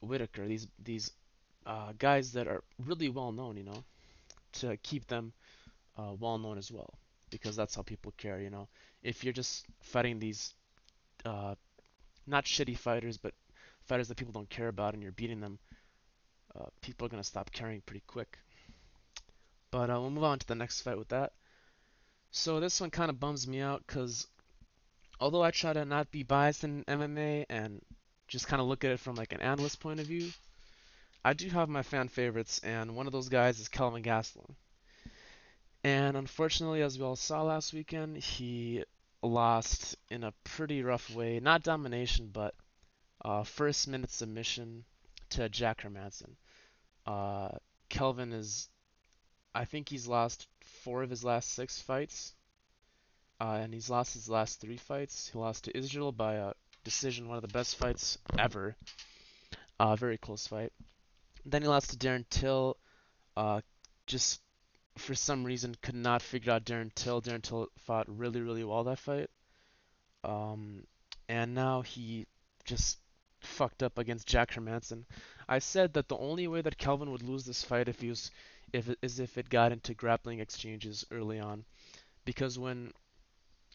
Whittaker. 0.00 0.46
These 0.46 0.66
these 0.82 1.12
uh, 1.66 1.92
guys 1.98 2.32
that 2.32 2.48
are 2.48 2.62
really 2.84 3.08
well 3.08 3.32
known, 3.32 3.56
you 3.56 3.64
know, 3.64 3.84
to 4.54 4.76
keep 4.78 5.06
them 5.06 5.32
uh, 5.98 6.12
well 6.18 6.38
known 6.38 6.58
as 6.58 6.70
well, 6.72 6.94
because 7.30 7.56
that's 7.56 7.74
how 7.74 7.82
people 7.82 8.12
care, 8.16 8.40
you 8.40 8.50
know. 8.50 8.68
If 9.02 9.24
you're 9.24 9.32
just 9.32 9.66
fighting 9.80 10.18
these 10.18 10.54
uh, 11.24 11.54
not 12.26 12.44
shitty 12.44 12.78
fighters, 12.78 13.18
but 13.18 13.34
fighters 13.84 14.08
that 14.08 14.16
people 14.16 14.32
don't 14.32 14.50
care 14.50 14.68
about, 14.68 14.94
and 14.94 15.02
you're 15.02 15.12
beating 15.12 15.40
them, 15.40 15.58
uh, 16.58 16.66
people 16.80 17.06
are 17.06 17.08
gonna 17.10 17.24
stop 17.24 17.52
caring 17.52 17.80
pretty 17.82 18.02
quick. 18.06 18.38
But 19.70 19.90
uh, 19.90 20.00
we'll 20.00 20.10
move 20.10 20.24
on 20.24 20.38
to 20.38 20.46
the 20.46 20.54
next 20.54 20.80
fight 20.82 20.98
with 20.98 21.08
that. 21.08 21.32
So 22.30 22.60
this 22.60 22.80
one 22.80 22.90
kind 22.90 23.10
of 23.10 23.20
bums 23.20 23.46
me 23.46 23.60
out 23.60 23.82
because 23.86 24.26
although 25.20 25.42
I 25.42 25.50
try 25.50 25.72
to 25.72 25.84
not 25.84 26.10
be 26.10 26.22
biased 26.22 26.64
in 26.64 26.84
MMA 26.84 27.46
and 27.48 27.82
just 28.28 28.48
kind 28.48 28.60
of 28.60 28.68
look 28.68 28.84
at 28.84 28.90
it 28.90 29.00
from 29.00 29.16
like 29.16 29.32
an 29.32 29.40
analyst 29.40 29.80
point 29.80 30.00
of 30.00 30.06
view, 30.06 30.30
I 31.24 31.32
do 31.32 31.48
have 31.50 31.68
my 31.68 31.82
fan 31.82 32.08
favorites, 32.08 32.60
and 32.62 32.94
one 32.94 33.06
of 33.06 33.12
those 33.12 33.28
guys 33.28 33.58
is 33.58 33.68
Kelvin 33.68 34.02
Gastelum. 34.02 34.54
And 35.82 36.16
unfortunately, 36.16 36.82
as 36.82 36.98
we 36.98 37.04
all 37.04 37.16
saw 37.16 37.42
last 37.42 37.72
weekend, 37.72 38.16
he 38.16 38.84
lost 39.22 39.96
in 40.08 40.24
a 40.24 40.32
pretty 40.44 40.82
rough 40.82 41.10
way. 41.10 41.40
Not 41.40 41.62
domination, 41.62 42.30
but 42.32 42.54
uh, 43.24 43.42
first 43.42 43.88
minute 43.88 44.10
submission 44.10 44.84
to 45.30 45.48
Jack 45.48 45.82
Hermansson. 45.82 46.36
Uh, 47.06 47.50
Kelvin 47.88 48.32
is, 48.32 48.68
I 49.54 49.64
think 49.64 49.88
he's 49.88 50.06
lost 50.06 50.48
four 50.82 51.02
of 51.02 51.10
his 51.10 51.24
last 51.24 51.52
six 51.54 51.80
fights, 51.80 52.34
uh, 53.40 53.58
and 53.62 53.72
he's 53.72 53.88
lost 53.88 54.14
his 54.14 54.28
last 54.28 54.60
three 54.60 54.76
fights. 54.76 55.30
He 55.32 55.38
lost 55.38 55.64
to 55.64 55.76
Israel 55.76 56.12
by 56.12 56.34
a 56.34 56.52
decision, 56.84 57.28
one 57.28 57.36
of 57.36 57.42
the 57.42 57.48
best 57.48 57.76
fights 57.76 58.18
ever. 58.38 58.74
Uh, 59.78 59.94
very 59.94 60.18
close 60.18 60.46
fight. 60.46 60.72
Then 61.44 61.62
he 61.62 61.68
lost 61.68 61.90
to 61.90 61.96
Darren 61.96 62.24
Till. 62.30 62.76
Uh, 63.36 63.60
just 64.06 64.40
for 64.96 65.14
some 65.14 65.44
reason 65.44 65.76
could 65.82 65.94
not 65.94 66.22
figure 66.22 66.52
out 66.52 66.64
Darren 66.64 66.92
Till. 66.94 67.20
Darren 67.20 67.42
Till 67.42 67.68
fought 67.78 68.06
really, 68.08 68.40
really 68.40 68.64
well 68.64 68.84
that 68.84 68.98
fight. 68.98 69.30
Um, 70.24 70.84
and 71.28 71.54
now 71.54 71.82
he 71.82 72.26
just 72.64 72.98
fucked 73.40 73.82
up 73.82 73.98
against 73.98 74.26
Jack 74.26 74.52
Hermansson. 74.52 75.04
I 75.48 75.58
said 75.60 75.92
that 75.94 76.08
the 76.08 76.16
only 76.16 76.48
way 76.48 76.60
that 76.60 76.78
Kelvin 76.78 77.10
would 77.12 77.22
lose 77.22 77.44
this 77.44 77.62
fight 77.62 77.88
if 77.88 78.00
he 78.00 78.08
was 78.08 78.30
if 78.72 78.88
is 79.02 79.20
if 79.20 79.38
it 79.38 79.48
got 79.48 79.72
into 79.72 79.94
grappling 79.94 80.40
exchanges 80.40 81.06
early 81.10 81.38
on, 81.38 81.64
because 82.24 82.58
when 82.58 82.92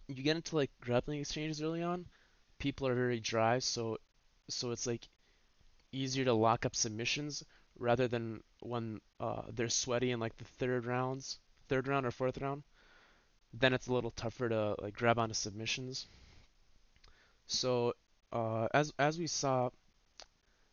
you 0.08 0.24
get 0.24 0.36
into 0.36 0.56
like 0.56 0.72
grappling 0.82 1.22
exchanges 1.22 1.62
early 1.62 1.82
on, 1.82 2.06
people 2.60 2.88
are 2.88 2.96
very 2.96 3.20
dry, 3.20 3.60
so 3.60 3.98
so 4.50 4.72
it's 4.72 4.86
like 4.86 5.08
easier 5.92 6.26
to 6.26 6.34
lock 6.34 6.66
up 6.66 6.76
submissions 6.76 7.44
rather 7.78 8.08
than 8.08 8.42
when 8.62 9.00
uh, 9.20 9.44
they're 9.50 9.70
sweaty 9.70 10.12
in 10.12 10.20
like 10.20 10.38
the 10.38 10.46
third 10.46 10.86
rounds, 10.86 11.40
third 11.68 11.88
round 11.88 12.06
or 12.06 12.12
fourth 12.12 12.38
round. 12.40 12.64
Then 13.54 13.74
it's 13.74 13.88
a 13.88 13.94
little 13.94 14.12
tougher 14.12 14.50
to 14.50 14.76
like 14.82 14.96
grab 14.96 15.20
onto 15.20 15.34
submissions. 15.34 16.08
So 17.48 17.94
uh, 18.32 18.68
as 18.74 18.94
as 19.00 19.18
we 19.18 19.28
saw, 19.28 19.70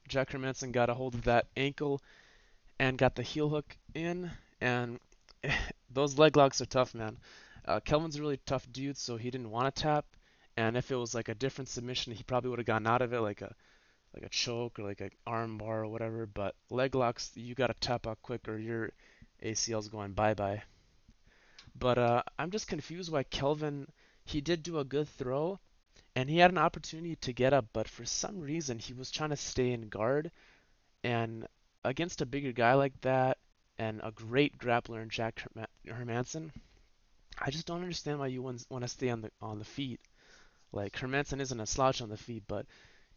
Jack 0.09 0.31
Hermansson 0.31 0.73
got 0.73 0.91
a 0.91 0.95
hold 0.95 1.15
of 1.15 1.25
that 1.25 1.47
ankle 1.57 2.01
and 2.79 2.99
got 2.99 3.15
the 3.15 3.23
heel 3.23 3.49
hook 3.49 3.77
in, 3.95 4.31
and 4.61 4.99
those 5.91 6.19
leg 6.19 6.37
locks 6.37 6.61
are 6.61 6.67
tough, 6.67 6.95
man. 6.95 7.17
Uh, 7.65 7.81
Kelvin's 7.81 8.17
a 8.17 8.21
really 8.21 8.41
tough 8.47 8.67
dude, 8.73 8.97
so 8.97 9.17
he 9.17 9.31
didn't 9.31 9.51
want 9.51 9.75
to 9.75 9.83
tap. 9.83 10.07
And 10.57 10.77
if 10.77 10.91
it 10.91 10.97
was 10.97 11.15
like 11.15 11.29
a 11.29 11.35
different 11.35 11.69
submission, 11.69 12.15
he 12.15 12.23
probably 12.23 12.51
would 12.51 12.59
have 12.59 12.67
gotten 12.67 12.87
out 12.87 13.03
of 13.03 13.13
it, 13.13 13.21
like 13.21 13.43
a 13.43 13.55
like 14.15 14.25
a 14.25 14.29
choke 14.31 14.79
or 14.79 14.85
like 14.85 15.01
an 15.01 15.11
arm 15.27 15.59
bar 15.59 15.83
or 15.83 15.89
whatever. 15.89 16.27
But 16.27 16.55
leg 16.71 16.95
locks, 16.95 17.31
you 17.35 17.55
gotta 17.55 17.75
tap 17.75 18.07
out 18.07 18.23
quick 18.23 18.49
or 18.49 18.59
your 18.59 18.91
ACL's 19.43 19.89
going 19.89 20.13
bye 20.13 20.35
bye. 20.35 20.63
But 21.79 21.99
uh, 21.99 22.23
I'm 22.39 22.51
just 22.51 22.67
confused 22.67 23.13
why 23.13 23.23
Kelvin 23.23 23.87
he 24.25 24.41
did 24.43 24.63
do 24.63 24.79
a 24.79 24.85
good 24.85 25.09
throw, 25.09 25.59
and 26.19 26.29
he 26.29 26.39
had 26.39 26.51
an 26.51 26.59
opportunity 26.59 27.15
to 27.15 27.33
get 27.33 27.53
up, 27.53 27.67
but 27.73 27.87
for 27.87 28.05
some 28.05 28.41
reason 28.41 28.81
he 28.81 28.93
was 28.93 29.09
trying 29.09 29.31
to 29.31 29.37
stay 29.37 29.71
in 29.71 29.89
guard, 29.89 30.33
and 31.05 31.47
against 31.85 32.21
a 32.21 32.27
bigger 32.27 32.51
guy 32.51 32.75
like 32.75 33.01
that 33.03 33.39
and 33.79 34.01
a 34.03 34.11
great 34.11 34.59
grappler 34.59 35.01
in 35.01 35.11
Jack 35.11 35.45
Hermansson, 35.87 36.51
I 37.39 37.53
just 37.53 37.67
don't 37.67 37.83
understand 37.83 38.19
why 38.19 38.27
you 38.27 38.43
want 38.43 38.67
to 38.81 38.89
stay 38.89 39.11
on 39.11 39.21
the 39.21 39.31
on 39.41 39.61
the 39.61 39.65
feet. 39.65 40.01
Like 40.73 40.97
Hermansson 40.97 41.41
isn't 41.41 41.61
a 41.61 41.67
slouch 41.67 42.03
on 42.03 42.09
the 42.09 42.17
feet, 42.17 42.43
but 42.49 42.67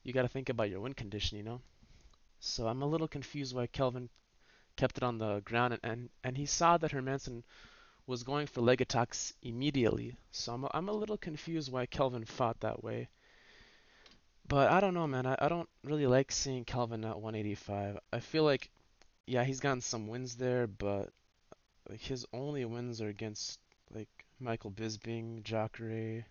you 0.04 0.14
got 0.14 0.22
to 0.22 0.28
think 0.28 0.50
about 0.50 0.70
your 0.70 0.82
wind 0.82 0.96
condition, 0.96 1.40
you 1.40 1.44
know. 1.44 1.60
So 2.40 2.68
I'm 2.68 2.84
a 2.84 2.92
little 2.94 3.08
confused 3.08 3.56
why 3.56 3.66
Kelvin 3.66 4.10
kept 4.76 4.98
it 4.98 5.04
on 5.04 5.18
the 5.18 5.40
ground, 5.40 5.74
and 5.74 5.92
and, 5.92 6.10
and 6.24 6.38
he 6.38 6.46
saw 6.46 6.78
that 6.78 6.92
Hermansson 6.92 7.42
was 8.08 8.24
going 8.24 8.48
for 8.48 8.62
leg 8.62 8.82
attacks 8.82 9.34
immediately. 9.42 10.16
So 10.32 10.54
I'm 10.54 10.64
a, 10.64 10.72
I'm 10.74 10.90
a 10.90 10.94
little 10.94 11.18
confused 11.18 11.72
why 11.72 11.86
Kelvin 11.86 12.26
fought 12.26 12.60
that 12.62 12.84
way. 12.84 13.10
But 14.48 14.72
I 14.72 14.80
don't 14.82 14.94
know, 14.94 15.08
man. 15.08 15.26
I, 15.26 15.36
I 15.40 15.48
don't 15.48 15.70
really 15.84 16.08
like 16.08 16.32
seeing 16.32 16.66
Kelvin 16.66 17.06
at 17.06 17.22
185. 17.22 17.98
I 18.12 18.20
feel 18.20 18.44
like, 18.44 18.70
yeah, 19.26 19.44
he's 19.44 19.60
gotten 19.60 19.82
some 19.82 20.08
wins 20.08 20.36
there, 20.36 20.68
but 20.68 21.10
like 21.90 22.02
his 22.02 22.26
only 22.34 22.66
wins 22.66 23.02
are 23.02 23.08
against 23.08 23.60
like 23.94 24.10
Michael 24.40 24.72
Bisping, 24.72 25.44
Jacare, 25.44 26.26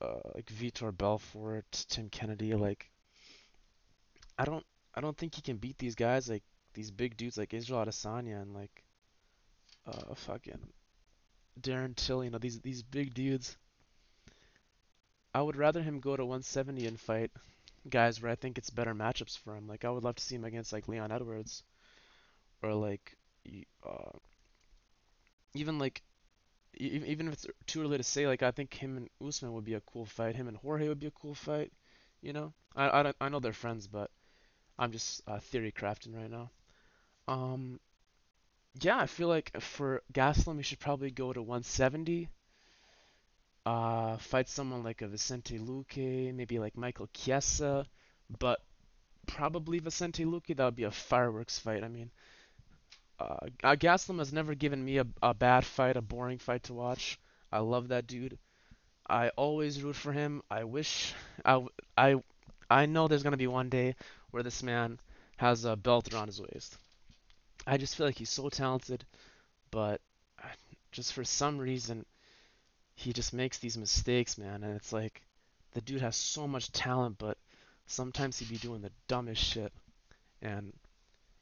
uh, 0.00 0.20
like 0.34 0.46
Vitor 0.46 0.96
Belfort, 0.96 1.70
Tim 1.88 2.08
Kennedy. 2.08 2.54
Like, 2.54 2.90
I 4.38 4.44
don't, 4.44 4.64
I 4.94 5.00
don't 5.00 5.16
think 5.16 5.34
he 5.34 5.42
can 5.42 5.58
beat 5.58 5.78
these 5.78 5.94
guys 5.94 6.28
like 6.28 6.42
these 6.74 6.90
big 6.90 7.16
dudes 7.16 7.36
like 7.36 7.54
Israel 7.54 7.84
Adesanya 7.84 8.40
and 8.40 8.54
like, 8.54 8.81
uh, 9.86 10.14
fucking 10.14 10.58
Darren 11.60 11.96
Till. 11.96 12.24
You 12.24 12.30
know, 12.30 12.38
these 12.38 12.60
these 12.60 12.82
big 12.82 13.14
dudes. 13.14 13.56
I 15.34 15.42
would 15.42 15.56
rather 15.56 15.82
him 15.82 16.00
go 16.00 16.16
to 16.16 16.24
170 16.24 16.86
and 16.86 16.98
fight 16.98 17.30
guys 17.88 18.22
where 18.22 18.32
I 18.32 18.36
think 18.36 18.58
it's 18.58 18.70
better 18.70 18.94
matchups 18.94 19.38
for 19.38 19.56
him. 19.56 19.68
Like 19.68 19.84
I 19.84 19.90
would 19.90 20.04
love 20.04 20.16
to 20.16 20.22
see 20.22 20.36
him 20.36 20.44
against 20.44 20.72
like 20.72 20.88
Leon 20.88 21.12
Edwards 21.12 21.64
or 22.62 22.74
like 22.74 23.16
uh, 23.84 24.18
even 25.54 25.78
like 25.78 26.02
even 26.74 27.28
if 27.28 27.34
it's 27.34 27.46
too 27.66 27.82
early 27.82 27.98
to 27.98 28.02
say, 28.02 28.26
like 28.26 28.42
I 28.42 28.50
think 28.50 28.74
him 28.74 28.96
and 28.96 29.10
Usman 29.26 29.52
would 29.52 29.64
be 29.64 29.74
a 29.74 29.80
cool 29.82 30.06
fight. 30.06 30.36
Him 30.36 30.48
and 30.48 30.56
Jorge 30.56 30.88
would 30.88 31.00
be 31.00 31.06
a 31.06 31.10
cool 31.12 31.34
fight. 31.34 31.72
You 32.22 32.32
know, 32.32 32.52
I 32.76 33.02
I, 33.02 33.12
I 33.20 33.28
know 33.28 33.40
they're 33.40 33.52
friends, 33.52 33.86
but 33.86 34.10
I'm 34.78 34.92
just 34.92 35.22
uh, 35.26 35.38
theory 35.40 35.72
crafting 35.72 36.14
right 36.16 36.30
now. 36.30 36.50
Um, 37.28 37.80
yeah, 38.80 38.98
I 38.98 39.06
feel 39.06 39.28
like 39.28 39.58
for 39.60 40.02
Gastelum, 40.12 40.56
he 40.58 40.62
should 40.62 40.78
probably 40.80 41.10
go 41.10 41.32
to 41.32 41.42
170. 41.42 42.28
Uh, 43.64 44.16
fight 44.18 44.48
someone 44.48 44.82
like 44.82 45.02
a 45.02 45.08
Vicente 45.08 45.58
Luque, 45.58 46.34
maybe 46.34 46.58
like 46.58 46.76
Michael 46.76 47.08
Chiesa, 47.14 47.86
but 48.38 48.60
probably 49.26 49.78
Vicente 49.80 50.24
Luque. 50.24 50.56
That 50.56 50.64
would 50.66 50.76
be 50.76 50.84
a 50.84 50.90
fireworks 50.92 51.58
fight. 51.58 51.84
I 51.84 51.88
mean, 51.88 52.10
uh, 53.18 53.46
Gastelum 53.76 54.18
has 54.18 54.32
never 54.32 54.54
given 54.54 54.84
me 54.84 54.98
a, 54.98 55.06
a 55.22 55.32
bad 55.34 55.64
fight, 55.64 55.96
a 55.96 56.02
boring 56.02 56.38
fight 56.38 56.64
to 56.64 56.74
watch. 56.74 57.18
I 57.50 57.60
love 57.60 57.88
that 57.88 58.06
dude. 58.06 58.38
I 59.08 59.30
always 59.30 59.82
root 59.82 59.96
for 59.96 60.12
him. 60.12 60.42
I 60.50 60.64
wish 60.64 61.14
I 61.44 61.66
I 61.98 62.16
I 62.70 62.86
know 62.86 63.08
there's 63.08 63.22
gonna 63.24 63.36
be 63.38 63.48
one 63.48 63.70
day 63.70 63.96
where 64.32 64.42
this 64.44 64.62
man 64.62 65.00
has 65.38 65.64
a 65.66 65.76
belt 65.76 66.12
around 66.12 66.28
his 66.28 66.40
waist. 66.42 66.78
I 67.66 67.76
just 67.76 67.96
feel 67.96 68.06
like 68.06 68.18
he's 68.18 68.30
so 68.30 68.48
talented, 68.48 69.04
but 69.70 70.00
just 70.90 71.12
for 71.12 71.24
some 71.24 71.58
reason 71.58 72.04
he 72.94 73.12
just 73.12 73.32
makes 73.32 73.58
these 73.58 73.78
mistakes, 73.78 74.36
man. 74.38 74.62
And 74.62 74.76
it's 74.76 74.92
like 74.92 75.22
the 75.72 75.80
dude 75.80 76.02
has 76.02 76.16
so 76.16 76.46
much 76.46 76.72
talent, 76.72 77.16
but 77.18 77.38
sometimes 77.86 78.38
he'd 78.38 78.48
be 78.48 78.58
doing 78.58 78.82
the 78.82 78.92
dumbest 79.08 79.42
shit, 79.42 79.72
and 80.40 80.72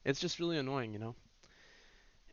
it's 0.05 0.19
just 0.19 0.39
really 0.39 0.57
annoying, 0.57 0.93
you 0.93 0.99
know. 0.99 1.15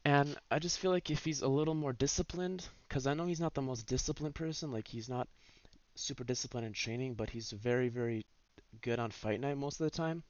And 0.04 0.36
I 0.50 0.58
just 0.58 0.78
feel 0.78 0.90
like 0.90 1.10
if 1.10 1.24
he's 1.24 1.42
a 1.42 1.48
little 1.48 1.74
more 1.74 1.92
disciplined, 1.92 2.66
because 2.88 3.06
I 3.06 3.14
know 3.14 3.26
he's 3.26 3.40
not 3.40 3.54
the 3.54 3.62
most 3.62 3.86
disciplined 3.86 4.34
person, 4.34 4.72
like 4.72 4.88
he's 4.88 5.08
not 5.08 5.28
super 5.96 6.24
disciplined 6.24 6.66
in 6.66 6.72
training, 6.72 7.14
but 7.14 7.30
he's 7.30 7.50
very, 7.50 7.88
very 7.88 8.24
good 8.80 8.98
on 8.98 9.10
fight 9.10 9.40
night 9.40 9.58
most 9.58 9.80
of 9.80 9.84
the 9.84 9.96
time. 9.96 10.22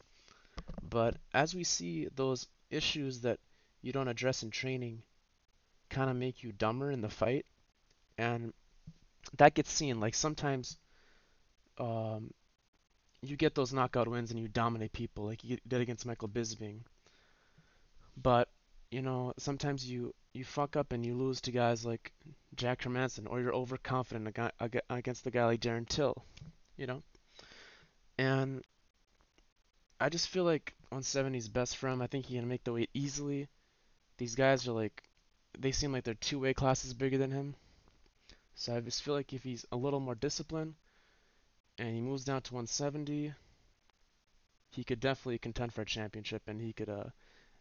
But 0.89 1.17
as 1.35 1.55
we 1.55 1.65
see, 1.65 2.09
those 2.17 2.47
issues 2.71 3.21
that 3.21 3.39
you 3.83 3.93
don't 3.93 4.09
address 4.09 4.43
in 4.43 4.51
training 4.51 5.03
kind 5.89 6.11
of 6.11 6.17
make 6.17 6.43
you 6.43 6.53
dumber 6.53 6.91
in 6.91 7.01
the 7.01 7.09
fight, 7.09 7.47
and 8.17 8.53
that 9.37 9.55
gets 9.55 9.73
seen. 9.73 10.01
Like 10.01 10.15
sometimes 10.15 10.77
um, 11.79 12.31
you 13.23 13.37
get 13.37 13.55
those 13.55 13.73
knockout 13.73 14.09
wins 14.09 14.31
and 14.31 14.41
you 14.41 14.49
dominate 14.49 14.93
people, 14.93 15.25
like 15.25 15.45
you 15.45 15.59
did 15.67 15.81
against 15.81 16.07
Michael 16.07 16.29
Bisping. 16.29 16.81
But 18.17 18.49
you 18.91 19.03
know, 19.03 19.33
sometimes 19.39 19.89
you 19.89 20.15
you 20.33 20.45
fuck 20.45 20.77
up 20.77 20.93
and 20.93 21.05
you 21.05 21.15
lose 21.15 21.41
to 21.43 21.53
guys 21.53 21.85
like 21.85 22.13
Jack 22.55 22.83
Hermansson, 22.83 23.27
or 23.29 23.41
you're 23.41 23.55
overconfident 23.55 24.37
against 24.91 25.25
the 25.25 25.31
guy 25.31 25.47
like 25.47 25.61
Darren 25.61 25.89
Till, 25.89 26.15
you 26.77 26.87
know. 26.87 27.03
And 28.19 28.63
I 30.01 30.09
just 30.09 30.29
feel 30.29 30.45
like 30.45 30.75
170 30.91 31.39
is 31.39 31.49
best 31.49 31.77
for 31.77 31.89
him. 31.89 32.03
I 32.03 32.07
think 32.07 32.27
he 32.27 32.37
can 32.37 32.49
make 32.49 32.65
the 32.65 32.73
weight 32.73 32.91
easily. 32.95 33.49
These 34.19 34.35
guys 34.35 34.69
are 34.69 34.73
like, 34.73 35.03
they 35.59 35.73
seem 35.73 35.93
like 35.93 36.05
they're 36.05 36.15
two 36.15 36.41
weight 36.41 36.57
classes 36.57 36.93
bigger 36.93 37.19
than 37.19 37.31
him. 37.31 37.55
So 38.55 38.77
I 38.77 38.81
just 38.81 39.03
feel 39.03 39.15
like 39.15 39.33
if 39.33 39.45
he's 39.45 39.65
a 39.71 39.77
little 39.77 40.01
more 40.01 40.17
disciplined 40.17 40.75
and 41.79 41.95
he 41.95 42.01
moves 42.01 42.25
down 42.25 42.43
to 42.43 42.55
170, 42.55 43.33
he 44.71 44.85
could 44.85 45.01
definitely 45.01 45.39
contend 45.39 45.73
for 45.73 45.83
a 45.83 45.87
championship 45.87 46.43
and 46.49 46.61
he 46.61 46.73
could 46.73 46.89
uh, 46.89 47.05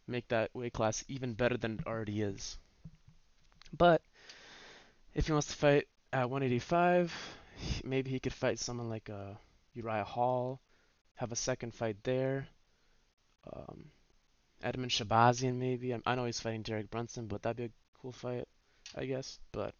make 0.08 0.26
that 0.28 0.50
weight 0.54 0.72
class 0.72 1.04
even 1.06 1.34
better 1.34 1.56
than 1.56 1.74
it 1.74 1.86
already 1.86 2.22
is. 2.22 2.58
But 3.76 4.02
if 5.14 5.26
he 5.26 5.32
wants 5.32 5.48
to 5.48 5.54
fight 5.54 5.86
at 6.12 6.28
185, 6.28 7.14
maybe 7.84 8.10
he 8.10 8.20
could 8.20 8.32
fight 8.32 8.58
someone 8.58 8.88
like 8.88 9.08
uh, 9.08 9.34
Uriah 9.74 10.04
Hall, 10.04 10.60
have 11.14 11.30
a 11.30 11.36
second 11.36 11.74
fight 11.74 11.96
there. 12.02 12.48
Um, 13.52 13.90
Edmen 14.62 14.88
Shahbazyan 14.88 15.56
maybe. 15.56 15.94
I, 15.94 16.14
know 16.14 16.24
he's 16.24 16.40
fighting 16.40 16.62
Derek 16.62 16.90
Brunson, 16.90 17.26
but 17.26 17.42
that'd 17.42 17.56
be 17.56 17.64
a 17.64 17.70
cool 18.00 18.12
fight, 18.12 18.48
I 18.96 19.04
guess. 19.04 19.38
But 19.52 19.74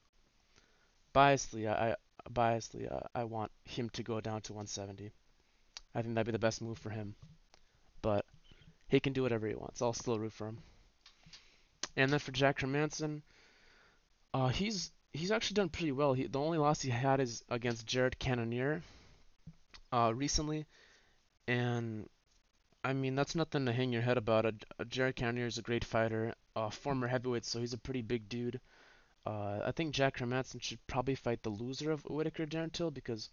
biasedly, 1.15 1.69
I, 1.69 1.93
I 1.93 2.31
biasedly 2.31 2.91
uh, 2.91 3.07
I 3.15 3.25
want 3.25 3.51
him 3.65 3.91
to 3.91 4.03
go 4.03 4.21
down 4.21 4.41
to 4.43 4.53
170. 4.53 5.11
I 5.95 6.03
think 6.03 6.15
that'd 6.15 6.27
be 6.27 6.33
the 6.33 6.39
best 6.39 6.63
move 6.63 6.79
for 6.79 6.91
him. 6.91 7.15
But 8.03 8.25
he 8.89 9.01
can 9.01 9.13
do 9.13 9.23
whatever 9.23 9.49
he 9.49 9.55
wants. 9.55 9.83
I'll 9.83 9.93
still 9.93 10.19
root 10.19 10.33
for 10.33 10.49
him. 10.49 10.59
And 11.97 12.13
then 12.13 12.21
for 12.21 12.33
Jack 12.33 12.61
Hermansson, 12.61 13.23
uh, 14.33 14.49
he's 14.49 14.93
he's 15.13 15.33
actually 15.33 15.55
done 15.55 15.69
pretty 15.69 15.93
well. 15.93 16.15
He, 16.15 16.27
the 16.27 16.39
only 16.39 16.59
loss 16.59 16.81
he 16.81 16.91
had 16.91 17.19
is 17.21 17.43
against 17.49 17.87
Jared 17.87 18.19
Cannonier 18.19 18.83
uh, 19.93 20.13
recently, 20.15 20.67
and 21.49 22.09
I 22.83 22.93
mean 22.93 23.15
that's 23.15 23.35
nothing 23.37 23.67
to 23.67 23.73
hang 23.73 23.93
your 23.93 24.03
head 24.03 24.19
about. 24.19 24.47
Uh, 24.47 24.85
Jared 24.85 25.17
Cannonier 25.17 25.47
is 25.47 25.59
a 25.59 25.63
great 25.63 25.85
fighter, 25.85 26.35
uh, 26.57 26.71
former 26.71 27.07
heavyweight, 27.07 27.45
so 27.45 27.61
he's 27.61 27.73
a 27.73 27.79
pretty 27.79 28.03
big 28.03 28.29
dude. 28.29 28.61
Uh, 29.27 29.61
I 29.65 29.73
think 29.73 29.95
Jack 29.95 30.17
Hermansson 30.19 30.63
should 30.63 30.85
probably 30.87 31.15
fight 31.15 31.43
the 31.43 31.51
loser 31.51 31.91
of 31.91 32.05
Whittaker 32.05 32.47
Darren 32.47 32.73
Till 32.73 32.91
because 32.91 33.31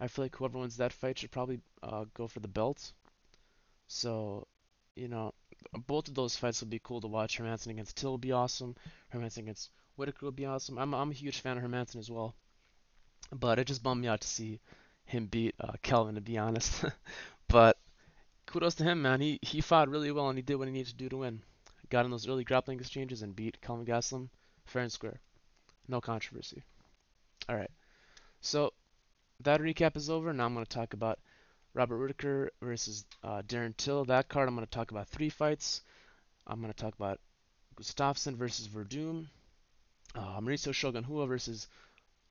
I 0.00 0.08
feel 0.08 0.24
like 0.26 0.36
whoever 0.36 0.58
wins 0.58 0.76
that 0.76 0.92
fight 0.92 1.18
should 1.18 1.30
probably 1.30 1.60
uh, 1.82 2.04
go 2.14 2.26
for 2.28 2.40
the 2.40 2.48
belt. 2.48 2.92
So, 3.88 4.46
you 4.96 5.08
know, 5.08 5.32
both 5.86 6.08
of 6.08 6.14
those 6.14 6.36
fights 6.36 6.60
would 6.60 6.70
be 6.70 6.80
cool 6.82 7.00
to 7.00 7.08
watch. 7.08 7.38
Hermansson 7.38 7.70
against 7.70 7.96
Till 7.96 8.12
would 8.12 8.20
be 8.20 8.32
awesome. 8.32 8.76
Hermansson 9.12 9.38
against 9.38 9.70
Whittaker 9.96 10.26
would 10.26 10.36
be 10.36 10.46
awesome. 10.46 10.78
I'm 10.78 10.94
I'm 10.94 11.10
a 11.10 11.14
huge 11.14 11.40
fan 11.40 11.56
of 11.56 11.62
Hermansson 11.64 11.98
as 11.98 12.10
well, 12.10 12.34
but 13.32 13.58
it 13.58 13.66
just 13.66 13.82
bummed 13.82 14.02
me 14.02 14.08
out 14.08 14.20
to 14.22 14.28
see 14.28 14.60
him 15.06 15.26
beat 15.26 15.54
uh, 15.60 15.72
Kelvin, 15.82 16.16
to 16.16 16.20
be 16.20 16.38
honest. 16.38 16.84
but 17.48 17.78
kudos 18.54 18.76
to 18.76 18.84
him, 18.84 19.02
man. 19.02 19.20
He 19.20 19.40
he 19.42 19.60
fought 19.60 19.88
really 19.88 20.12
well 20.12 20.28
and 20.28 20.38
he 20.38 20.42
did 20.42 20.54
what 20.54 20.68
he 20.68 20.72
needed 20.72 20.90
to 20.90 20.94
do 20.94 21.08
to 21.08 21.16
win. 21.16 21.42
Got 21.90 22.04
in 22.04 22.12
those 22.12 22.28
early 22.28 22.44
grappling 22.44 22.78
exchanges 22.78 23.22
and 23.22 23.34
beat 23.34 23.60
Kelvin 23.60 23.84
Gastelum 23.84 24.28
fair 24.64 24.82
and 24.82 24.92
square. 24.92 25.18
No 25.88 26.00
controversy. 26.00 26.62
All 27.48 27.56
right. 27.56 27.70
So 28.40 28.72
that 29.40 29.60
recap 29.60 29.96
is 29.96 30.08
over. 30.08 30.32
Now 30.32 30.46
I'm 30.46 30.54
going 30.54 30.64
to 30.64 30.70
talk 30.70 30.94
about 30.94 31.18
Robert 31.74 31.98
Whittaker 31.98 32.52
versus 32.62 33.04
uh, 33.24 33.42
Darren 33.42 33.76
Till. 33.76 34.04
That 34.04 34.28
card, 34.28 34.48
I'm 34.48 34.54
going 34.54 34.64
to 34.64 34.70
talk 34.70 34.92
about 34.92 35.08
three 35.08 35.30
fights. 35.30 35.82
I'm 36.46 36.60
going 36.60 36.72
to 36.72 36.78
talk 36.78 36.94
about 36.94 37.18
Gustafsson 37.76 38.36
versus 38.36 38.68
Werdum, 38.68 39.26
uh, 40.14 40.40
Mauricio 40.40 40.72
Shogun 40.72 41.04
Rua 41.08 41.26
versus 41.26 41.66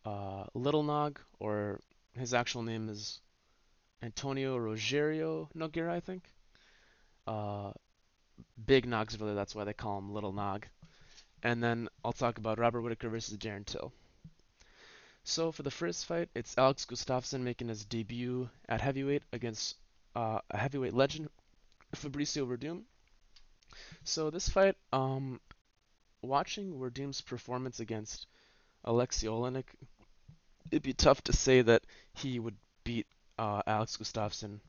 uh, 0.06 0.46
Little 0.54 0.84
Nog, 0.84 1.20
or 1.40 1.82
his 2.18 2.34
actual 2.34 2.64
name 2.64 2.88
is 2.88 3.20
Antonio 4.04 4.58
Rogerio 4.58 5.48
Nogueira, 5.56 5.92
I 5.92 6.02
think. 6.02 6.24
Uh, 7.26 7.72
Big 8.66 8.86
really, 8.86 9.34
that's 9.34 9.56
why 9.56 9.64
they 9.64 9.74
call 9.74 9.98
him 9.98 10.14
Little 10.14 10.34
Nog. 10.34 10.68
And 11.42 11.64
then 11.64 11.88
I'll 12.04 12.12
talk 12.12 12.38
about 12.38 12.60
Robert 12.60 12.82
Whittaker 12.82 13.10
versus 13.10 13.38
Darren 13.38 13.66
Till. 13.66 13.94
So 15.24 15.52
for 15.54 15.64
the 15.64 15.72
first 15.72 16.06
fight, 16.06 16.30
it's 16.36 16.58
Alex 16.58 16.86
Gustafsson 16.86 17.42
making 17.42 17.70
his 17.70 17.86
debut 17.86 18.50
at 18.68 18.82
heavyweight 18.82 19.24
against 19.32 19.78
uh, 20.16 20.40
a 20.52 20.58
heavyweight 20.58 20.94
legend, 20.94 21.30
Fabricio 21.96 22.46
Werdum. 22.46 22.82
So 24.04 24.30
this 24.30 24.50
fight, 24.50 24.76
um, 24.92 25.40
watching 26.22 26.78
Werdum's 26.78 27.22
performance 27.22 27.80
against 27.80 28.28
Alexei 28.84 29.28
Oleinik, 29.28 29.66
it'd 30.72 30.84
be 30.84 30.94
tough 30.94 31.24
to 31.24 31.34
say 31.34 31.62
that 31.62 31.84
he 32.14 32.40
would 32.40 32.58
beat 32.84 33.08
uh, 33.44 33.62
Alex 33.68 33.98
Gustafsson. 33.98 34.60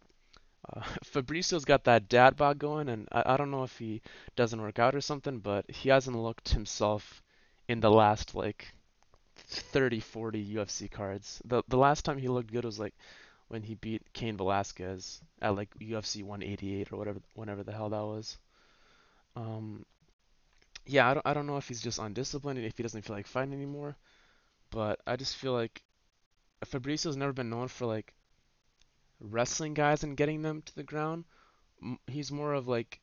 Uh, 0.69 0.81
Fabricio's 1.05 1.65
got 1.65 1.85
that 1.85 2.09
dad 2.09 2.37
bod 2.37 2.59
going, 2.59 2.89
and 2.89 3.09
I, 3.13 3.35
I 3.35 3.37
don't 3.37 3.53
know 3.53 3.63
if 3.63 3.79
he 3.79 4.03
doesn't 4.35 4.61
work 4.61 4.79
out 4.79 4.95
or 4.95 5.01
something, 5.01 5.39
but 5.39 5.71
he 5.71 5.91
hasn't 5.91 6.17
looked 6.17 6.49
himself 6.49 7.23
in 7.69 7.81
the 7.81 7.91
last 7.91 8.35
like 8.35 8.75
30, 9.37 10.01
40 10.01 10.55
UFC 10.57 10.91
cards. 10.91 11.41
The 11.45 11.63
the 11.69 11.77
last 11.77 12.05
time 12.05 12.19
he 12.19 12.29
looked 12.29 12.53
good 12.53 12.65
was 12.65 12.81
like 12.81 12.95
when 13.49 13.63
he 13.63 13.75
beat 13.77 14.03
Cain 14.13 14.37
Velasquez 14.37 15.21
at 15.41 15.55
like 15.55 15.71
UFC 15.79 16.25
188 16.25 16.93
or 16.93 16.97
whatever, 16.97 17.21
whenever 17.35 17.63
the 17.63 17.73
hell 17.73 17.91
that 17.91 18.05
was. 18.05 18.39
Um, 19.37 19.85
yeah, 20.87 21.09
I 21.11 21.15
don't, 21.15 21.27
I 21.27 21.35
don't 21.35 21.47
know 21.47 21.59
if 21.59 21.69
he's 21.69 21.83
just 21.83 21.99
undisciplined 21.99 22.59
and 22.59 22.67
if 22.67 22.77
he 22.77 22.83
doesn't 22.83 23.03
feel 23.03 23.17
like 23.17 23.27
fighting 23.27 23.55
anymore, 23.55 23.97
but 24.71 25.01
I 25.07 25.17
just 25.17 25.37
feel 25.37 25.53
like 25.53 25.83
Fabricio's 26.65 27.17
never 27.17 27.33
been 27.33 27.51
known 27.51 27.69
for 27.69 27.87
like 27.87 28.13
wrestling 29.21 29.75
guys 29.75 30.03
and 30.05 30.17
getting 30.17 30.43
them 30.43 30.63
to 30.63 30.75
the 30.75 30.83
ground. 30.83 31.25
He's 32.07 32.33
more 32.33 32.55
of 32.55 32.69
like 32.69 33.01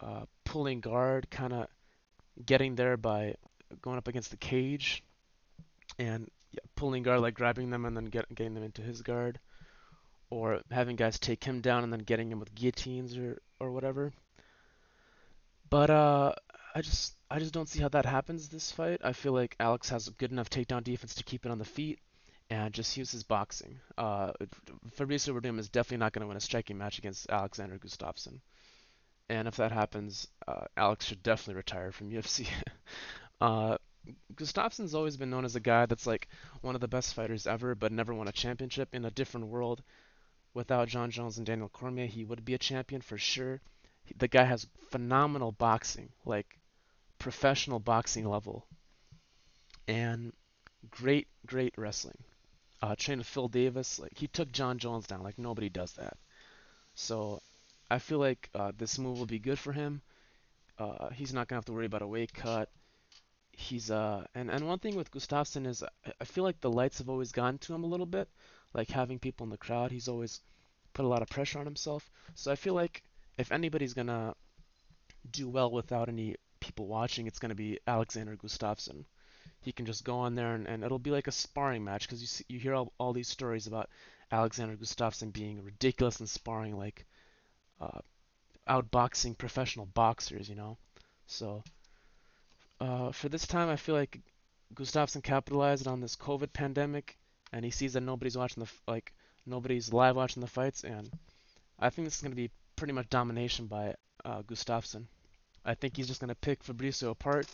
uh, 0.00 0.24
pulling 0.44 0.80
guard, 0.80 1.30
kind 1.30 1.52
of 1.52 1.66
getting 2.44 2.74
there 2.74 2.96
by 2.96 3.34
going 3.80 3.98
up 3.98 4.08
against 4.08 4.30
the 4.30 4.36
cage 4.36 5.02
and 5.98 6.28
yeah, 6.50 6.60
pulling 6.76 7.02
guard, 7.02 7.20
like 7.20 7.34
grabbing 7.34 7.70
them 7.70 7.84
and 7.84 7.96
then 7.96 8.06
get, 8.06 8.32
getting 8.34 8.54
them 8.54 8.64
into 8.64 8.82
his 8.82 9.02
guard, 9.02 9.38
or 10.30 10.60
having 10.70 10.96
guys 10.96 11.18
take 11.18 11.44
him 11.44 11.60
down 11.60 11.84
and 11.84 11.92
then 11.92 12.00
getting 12.00 12.30
him 12.30 12.40
with 12.40 12.54
guillotines 12.54 13.16
or 13.16 13.40
or 13.60 13.70
whatever. 13.70 14.12
But 15.70 15.90
uh, 15.90 16.34
I 16.74 16.82
just 16.82 17.16
I 17.30 17.38
just 17.38 17.54
don't 17.54 17.68
see 17.68 17.80
how 17.80 17.88
that 17.88 18.04
happens 18.04 18.48
this 18.48 18.70
fight. 18.70 19.00
I 19.02 19.12
feel 19.12 19.32
like 19.32 19.56
Alex 19.58 19.88
has 19.88 20.08
good 20.10 20.32
enough 20.32 20.50
takedown 20.50 20.84
defense 20.84 21.14
to 21.14 21.24
keep 21.24 21.46
it 21.46 21.50
on 21.52 21.58
the 21.58 21.64
feet 21.64 21.98
and 22.52 22.74
just 22.74 22.98
uses 22.98 23.22
boxing. 23.22 23.80
Uh, 23.96 24.30
Fabricio 24.98 25.34
Werdum 25.34 25.58
is 25.58 25.70
definitely 25.70 25.96
not 25.96 26.12
going 26.12 26.20
to 26.20 26.28
win 26.28 26.36
a 26.36 26.40
striking 26.40 26.76
match 26.76 26.98
against 26.98 27.30
Alexander 27.30 27.78
Gustafsson. 27.78 28.40
And 29.30 29.48
if 29.48 29.56
that 29.56 29.72
happens, 29.72 30.28
uh, 30.46 30.66
Alex 30.76 31.06
should 31.06 31.22
definitely 31.22 31.54
retire 31.54 31.92
from 31.92 32.10
UFC. 32.12 32.46
uh, 33.40 33.78
Gustafsson's 34.34 34.94
always 34.94 35.16
been 35.16 35.30
known 35.30 35.46
as 35.46 35.56
a 35.56 35.60
guy 35.60 35.86
that's 35.86 36.06
like 36.06 36.28
one 36.60 36.74
of 36.74 36.82
the 36.82 36.88
best 36.88 37.14
fighters 37.14 37.46
ever, 37.46 37.74
but 37.74 37.90
never 37.90 38.12
won 38.12 38.28
a 38.28 38.32
championship. 38.32 38.94
In 38.94 39.06
a 39.06 39.10
different 39.10 39.46
world, 39.46 39.82
without 40.52 40.88
Jon 40.88 41.10
Jones 41.10 41.38
and 41.38 41.46
Daniel 41.46 41.70
Cormier, 41.70 42.04
he 42.04 42.22
would 42.22 42.44
be 42.44 42.52
a 42.52 42.58
champion 42.58 43.00
for 43.00 43.16
sure. 43.16 43.62
The 44.18 44.28
guy 44.28 44.44
has 44.44 44.66
phenomenal 44.90 45.52
boxing, 45.52 46.10
like 46.26 46.58
professional 47.18 47.80
boxing 47.80 48.28
level, 48.28 48.66
and 49.88 50.34
great, 50.90 51.28
great 51.46 51.72
wrestling. 51.78 52.18
Uh, 52.82 52.96
trained 52.96 53.20
with 53.20 53.28
Phil 53.28 53.48
Davis, 53.48 53.98
like 54.00 54.18
he 54.18 54.26
took 54.26 54.50
Jon 54.52 54.78
Jones 54.78 55.06
down, 55.06 55.22
like 55.22 55.38
nobody 55.38 55.68
does 55.68 55.92
that. 55.94 56.16
So 56.94 57.40
I 57.90 57.98
feel 57.98 58.18
like 58.18 58.50
uh, 58.54 58.72
this 58.76 58.98
move 58.98 59.18
will 59.18 59.26
be 59.26 59.38
good 59.38 59.58
for 59.58 59.72
him. 59.72 60.02
Uh, 60.78 61.10
he's 61.10 61.32
not 61.32 61.48
gonna 61.48 61.58
have 61.58 61.66
to 61.66 61.72
worry 61.72 61.86
about 61.86 62.02
a 62.02 62.06
weight 62.06 62.32
cut 62.34 62.68
he's 63.52 63.90
uh 63.90 64.24
and 64.34 64.50
and 64.50 64.66
one 64.66 64.78
thing 64.78 64.96
with 64.96 65.10
Gustafsson 65.10 65.66
is 65.66 65.84
I 66.20 66.24
feel 66.24 66.44
like 66.44 66.60
the 66.60 66.70
lights 66.70 66.98
have 66.98 67.08
always 67.08 67.32
gone 67.32 67.58
to 67.58 67.74
him 67.74 67.84
a 67.84 67.86
little 67.86 68.06
bit, 68.06 68.28
like 68.74 68.88
having 68.88 69.18
people 69.18 69.44
in 69.44 69.50
the 69.50 69.58
crowd. 69.58 69.90
He's 69.92 70.08
always 70.08 70.40
put 70.94 71.04
a 71.04 71.08
lot 71.08 71.22
of 71.22 71.28
pressure 71.28 71.58
on 71.58 71.66
himself. 71.66 72.10
So 72.34 72.50
I 72.50 72.56
feel 72.56 72.74
like 72.74 73.02
if 73.38 73.52
anybody's 73.52 73.94
gonna 73.94 74.34
do 75.30 75.48
well 75.48 75.70
without 75.70 76.08
any 76.08 76.36
people 76.60 76.86
watching, 76.86 77.26
it's 77.26 77.38
gonna 77.38 77.54
be 77.54 77.78
Alexander 77.86 78.36
Gustafsson. 78.36 79.04
He 79.62 79.72
can 79.72 79.86
just 79.86 80.04
go 80.04 80.18
on 80.18 80.34
there 80.34 80.54
and, 80.54 80.66
and 80.66 80.84
it'll 80.84 80.98
be 80.98 81.10
like 81.10 81.28
a 81.28 81.32
sparring 81.32 81.84
match 81.84 82.06
because 82.06 82.20
you 82.20 82.26
see, 82.26 82.44
you 82.48 82.58
hear 82.58 82.74
all, 82.74 82.92
all 82.98 83.12
these 83.12 83.28
stories 83.28 83.66
about 83.66 83.88
Alexander 84.30 84.76
Gustafsson 84.76 85.32
being 85.32 85.62
ridiculous 85.62 86.20
in 86.20 86.26
sparring, 86.26 86.76
like 86.76 87.06
uh, 87.80 88.00
outboxing 88.68 89.36
professional 89.36 89.86
boxers, 89.86 90.48
you 90.48 90.54
know. 90.54 90.76
So 91.26 91.62
uh, 92.80 93.12
for 93.12 93.28
this 93.28 93.46
time, 93.46 93.68
I 93.68 93.76
feel 93.76 93.94
like 93.94 94.20
Gustafsson 94.74 95.22
capitalized 95.22 95.86
on 95.86 96.00
this 96.00 96.16
COVID 96.16 96.52
pandemic, 96.52 97.18
and 97.52 97.64
he 97.64 97.70
sees 97.70 97.92
that 97.92 98.00
nobody's 98.02 98.36
watching 98.36 98.64
the 98.64 98.70
like 98.90 99.12
nobody's 99.46 99.92
live 99.92 100.16
watching 100.16 100.40
the 100.40 100.46
fights, 100.46 100.82
and 100.84 101.10
I 101.78 101.90
think 101.90 102.06
this 102.06 102.16
is 102.16 102.22
going 102.22 102.32
to 102.32 102.36
be 102.36 102.50
pretty 102.76 102.92
much 102.92 103.08
domination 103.10 103.66
by 103.66 103.94
uh, 104.24 104.42
Gustafsson. 104.42 105.04
I 105.64 105.74
think 105.74 105.96
he's 105.96 106.08
just 106.08 106.20
going 106.20 106.28
to 106.28 106.34
pick 106.34 106.64
Fabricio 106.64 107.10
apart. 107.10 107.46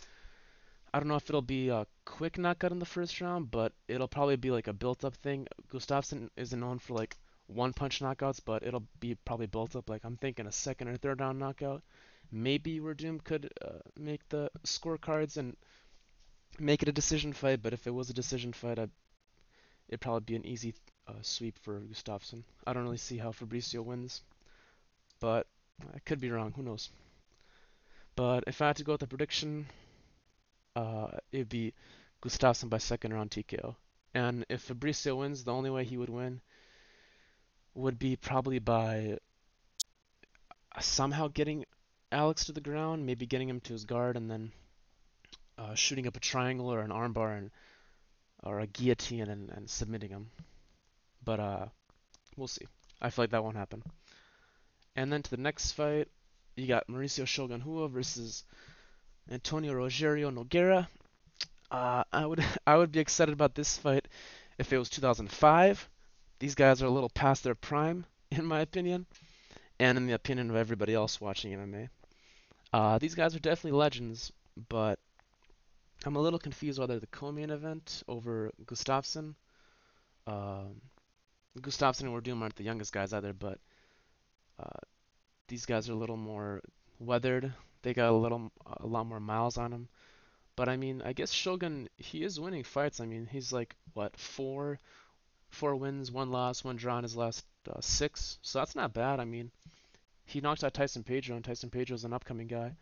I 0.93 0.99
don't 0.99 1.07
know 1.07 1.15
if 1.15 1.29
it'll 1.29 1.41
be 1.41 1.69
a 1.69 1.85
quick 2.05 2.37
knockout 2.37 2.71
in 2.71 2.79
the 2.79 2.85
first 2.85 3.21
round, 3.21 3.51
but 3.51 3.73
it'll 3.87 4.07
probably 4.07 4.37
be 4.37 4.51
like 4.51 4.67
a 4.67 4.73
built-up 4.73 5.15
thing. 5.17 5.47
Gustafsson 5.71 6.29
isn't 6.35 6.59
known 6.59 6.79
for 6.79 6.95
like 6.95 7.15
one-punch 7.47 7.99
knockouts, 7.99 8.39
but 8.43 8.63
it'll 8.63 8.87
be 8.99 9.15
probably 9.25 9.47
built 9.47 9.75
up. 9.75 9.89
Like 9.89 10.03
I'm 10.03 10.17
thinking 10.17 10.47
a 10.47 10.51
second 10.51 10.87
or 10.87 10.97
third 10.97 11.19
round 11.19 11.37
knockout, 11.37 11.83
maybe 12.31 12.79
Werdum 12.79 13.23
could 13.23 13.51
uh, 13.63 13.79
make 13.99 14.27
the 14.29 14.49
scorecards 14.65 15.37
and 15.37 15.55
make 16.59 16.81
it 16.81 16.89
a 16.89 16.93
decision 16.93 17.33
fight. 17.33 17.61
But 17.61 17.73
if 17.73 17.85
it 17.85 17.93
was 17.93 18.09
a 18.09 18.13
decision 18.13 18.53
fight, 18.53 18.79
I'd, 18.79 18.91
it'd 19.89 20.01
probably 20.01 20.25
be 20.25 20.35
an 20.35 20.45
easy 20.45 20.73
uh, 21.07 21.21
sweep 21.21 21.57
for 21.59 21.79
Gustafsson. 21.81 22.43
I 22.65 22.73
don't 22.73 22.83
really 22.83 22.97
see 22.97 23.17
how 23.17 23.31
Fabricio 23.31 23.83
wins, 23.83 24.21
but 25.19 25.47
I 25.93 25.99
could 25.99 26.19
be 26.19 26.31
wrong. 26.31 26.53
Who 26.55 26.63
knows? 26.63 26.89
But 28.15 28.43
if 28.47 28.61
I 28.61 28.67
had 28.67 28.75
to 28.77 28.83
go 28.83 28.93
with 28.93 29.03
a 29.03 29.07
prediction, 29.07 29.67
uh, 30.79 31.07
it'd 31.31 31.49
be 31.49 31.73
Gustafsson 32.21 32.69
by 32.69 32.77
second 32.77 33.13
round 33.13 33.31
TKO. 33.31 33.75
And 34.13 34.45
if 34.49 34.67
Fabricio 34.67 35.17
wins, 35.17 35.43
the 35.43 35.53
only 35.53 35.69
way 35.69 35.83
he 35.83 35.97
would 35.97 36.09
win 36.09 36.41
would 37.75 37.99
be 37.99 38.15
probably 38.15 38.59
by 38.59 39.17
somehow 40.79 41.27
getting 41.27 41.65
Alex 42.11 42.45
to 42.45 42.53
the 42.53 42.61
ground, 42.61 43.05
maybe 43.05 43.25
getting 43.25 43.49
him 43.49 43.59
to 43.61 43.73
his 43.73 43.85
guard, 43.85 44.17
and 44.17 44.31
then 44.31 44.51
uh, 45.57 45.75
shooting 45.75 46.07
up 46.07 46.17
a 46.17 46.21
triangle 46.21 46.71
or 46.71 46.79
an 46.79 46.91
armbar 46.91 47.37
and 47.37 47.51
or 48.43 48.61
a 48.61 48.67
guillotine 48.67 49.29
and, 49.29 49.49
and 49.49 49.69
submitting 49.69 50.09
him. 50.09 50.29
But 51.23 51.39
uh, 51.39 51.65
we'll 52.37 52.47
see. 52.47 52.65
I 53.01 53.09
feel 53.09 53.23
like 53.23 53.31
that 53.31 53.43
won't 53.43 53.57
happen. 53.57 53.83
And 54.95 55.11
then 55.11 55.21
to 55.23 55.29
the 55.29 55.37
next 55.37 55.73
fight, 55.73 56.07
you 56.55 56.67
got 56.67 56.87
Mauricio 56.87 57.27
Shogun 57.27 57.63
Rua 57.65 57.89
versus 57.89 58.43
Antonio 59.31 59.73
Rogerio 59.73 60.31
Nogueira. 60.31 60.87
Uh, 61.71 62.03
I 62.11 62.25
would 62.25 62.43
I 62.67 62.77
would 62.77 62.91
be 62.91 62.99
excited 62.99 63.33
about 63.33 63.55
this 63.55 63.77
fight 63.77 64.07
if 64.57 64.73
it 64.73 64.77
was 64.77 64.89
2005. 64.89 65.89
These 66.39 66.55
guys 66.55 66.81
are 66.81 66.87
a 66.87 66.91
little 66.91 67.09
past 67.09 67.43
their 67.43 67.55
prime, 67.55 68.05
in 68.31 68.45
my 68.45 68.61
opinion, 68.61 69.05
and 69.79 69.97
in 69.97 70.07
the 70.07 70.13
opinion 70.13 70.49
of 70.49 70.55
everybody 70.55 70.93
else 70.93 71.21
watching 71.21 71.53
MMA. 71.53 71.89
Uh, 72.71 72.97
these 72.99 73.15
guys 73.15 73.35
are 73.35 73.39
definitely 73.39 73.77
legends, 73.77 74.31
but 74.69 74.99
I'm 76.05 76.15
a 76.15 76.21
little 76.21 76.39
confused 76.39 76.79
whether 76.79 76.99
the 76.99 77.07
co-main 77.07 77.49
event 77.49 78.03
over 78.07 78.51
Gustafsson. 78.65 79.35
Um, 80.27 80.81
Gustafsson 81.57 82.03
and 82.03 82.13
Werdum 82.13 82.41
aren't 82.41 82.55
the 82.55 82.63
youngest 82.63 82.93
guys 82.93 83.11
either, 83.11 83.33
but 83.33 83.59
uh, 84.59 84.79
these 85.47 85.65
guys 85.65 85.89
are 85.89 85.93
a 85.93 85.97
little 85.97 86.17
more 86.17 86.61
weathered. 86.99 87.51
They 87.81 87.93
got 87.93 88.09
a 88.09 88.15
little, 88.15 88.51
a 88.65 88.85
lot 88.85 89.05
more 89.05 89.19
miles 89.19 89.57
on 89.57 89.71
them. 89.71 89.87
But 90.55 90.67
I 90.67 90.75
mean, 90.75 91.01
I 91.03 91.13
guess 91.13 91.31
Shogun 91.31 91.87
he 91.95 92.23
is 92.23 92.39
winning 92.39 92.63
fights. 92.63 92.99
I 92.99 93.05
mean, 93.05 93.27
he's 93.31 93.53
like 93.53 93.75
what 93.93 94.17
four, 94.17 94.79
four 95.49 95.75
wins, 95.77 96.11
one 96.11 96.31
loss, 96.31 96.63
one 96.63 96.75
draw 96.75 96.97
in 96.97 97.03
his 97.03 97.15
last 97.15 97.45
uh, 97.69 97.79
six. 97.79 98.39
So 98.41 98.59
that's 98.59 98.75
not 98.75 98.93
bad. 98.93 99.21
I 99.21 99.25
mean, 99.25 99.51
he 100.25 100.41
knocked 100.41 100.63
out 100.63 100.73
Tyson 100.73 101.03
Pedro, 101.03 101.35
and 101.35 101.45
Tyson 101.45 101.69
Pedro 101.69 101.95
is 101.95 102.03
an 102.03 102.13
upcoming 102.13 102.47
guy. 102.47 102.73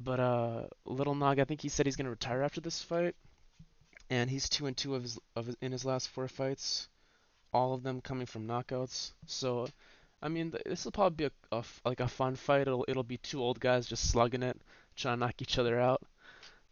But 0.00 0.20
uh, 0.20 0.62
Little 0.84 1.14
Nog, 1.14 1.38
I 1.38 1.44
think 1.44 1.60
he 1.60 1.68
said 1.68 1.86
he's 1.86 1.96
gonna 1.96 2.10
retire 2.10 2.42
after 2.42 2.60
this 2.60 2.82
fight, 2.82 3.14
and 4.10 4.28
he's 4.28 4.48
two 4.48 4.66
and 4.66 4.76
two 4.76 4.94
of 4.94 5.02
his 5.02 5.18
of 5.36 5.46
his, 5.46 5.56
in 5.60 5.72
his 5.72 5.84
last 5.84 6.08
four 6.08 6.28
fights, 6.28 6.88
all 7.52 7.72
of 7.72 7.82
them 7.82 8.00
coming 8.00 8.26
from 8.26 8.46
knockouts. 8.46 9.12
So, 9.26 9.68
I 10.22 10.28
mean, 10.28 10.52
this 10.64 10.84
will 10.84 10.92
probably 10.92 11.28
be 11.28 11.34
a, 11.52 11.56
a 11.58 11.64
like 11.84 12.00
a 12.00 12.08
fun 12.08 12.36
fight. 12.36 12.62
It'll 12.62 12.84
it'll 12.88 13.02
be 13.02 13.18
two 13.18 13.42
old 13.42 13.60
guys 13.60 13.86
just 13.86 14.10
slugging 14.10 14.42
it, 14.42 14.60
trying 14.96 15.16
to 15.16 15.20
knock 15.26 15.40
each 15.42 15.58
other 15.58 15.80
out. 15.80 16.02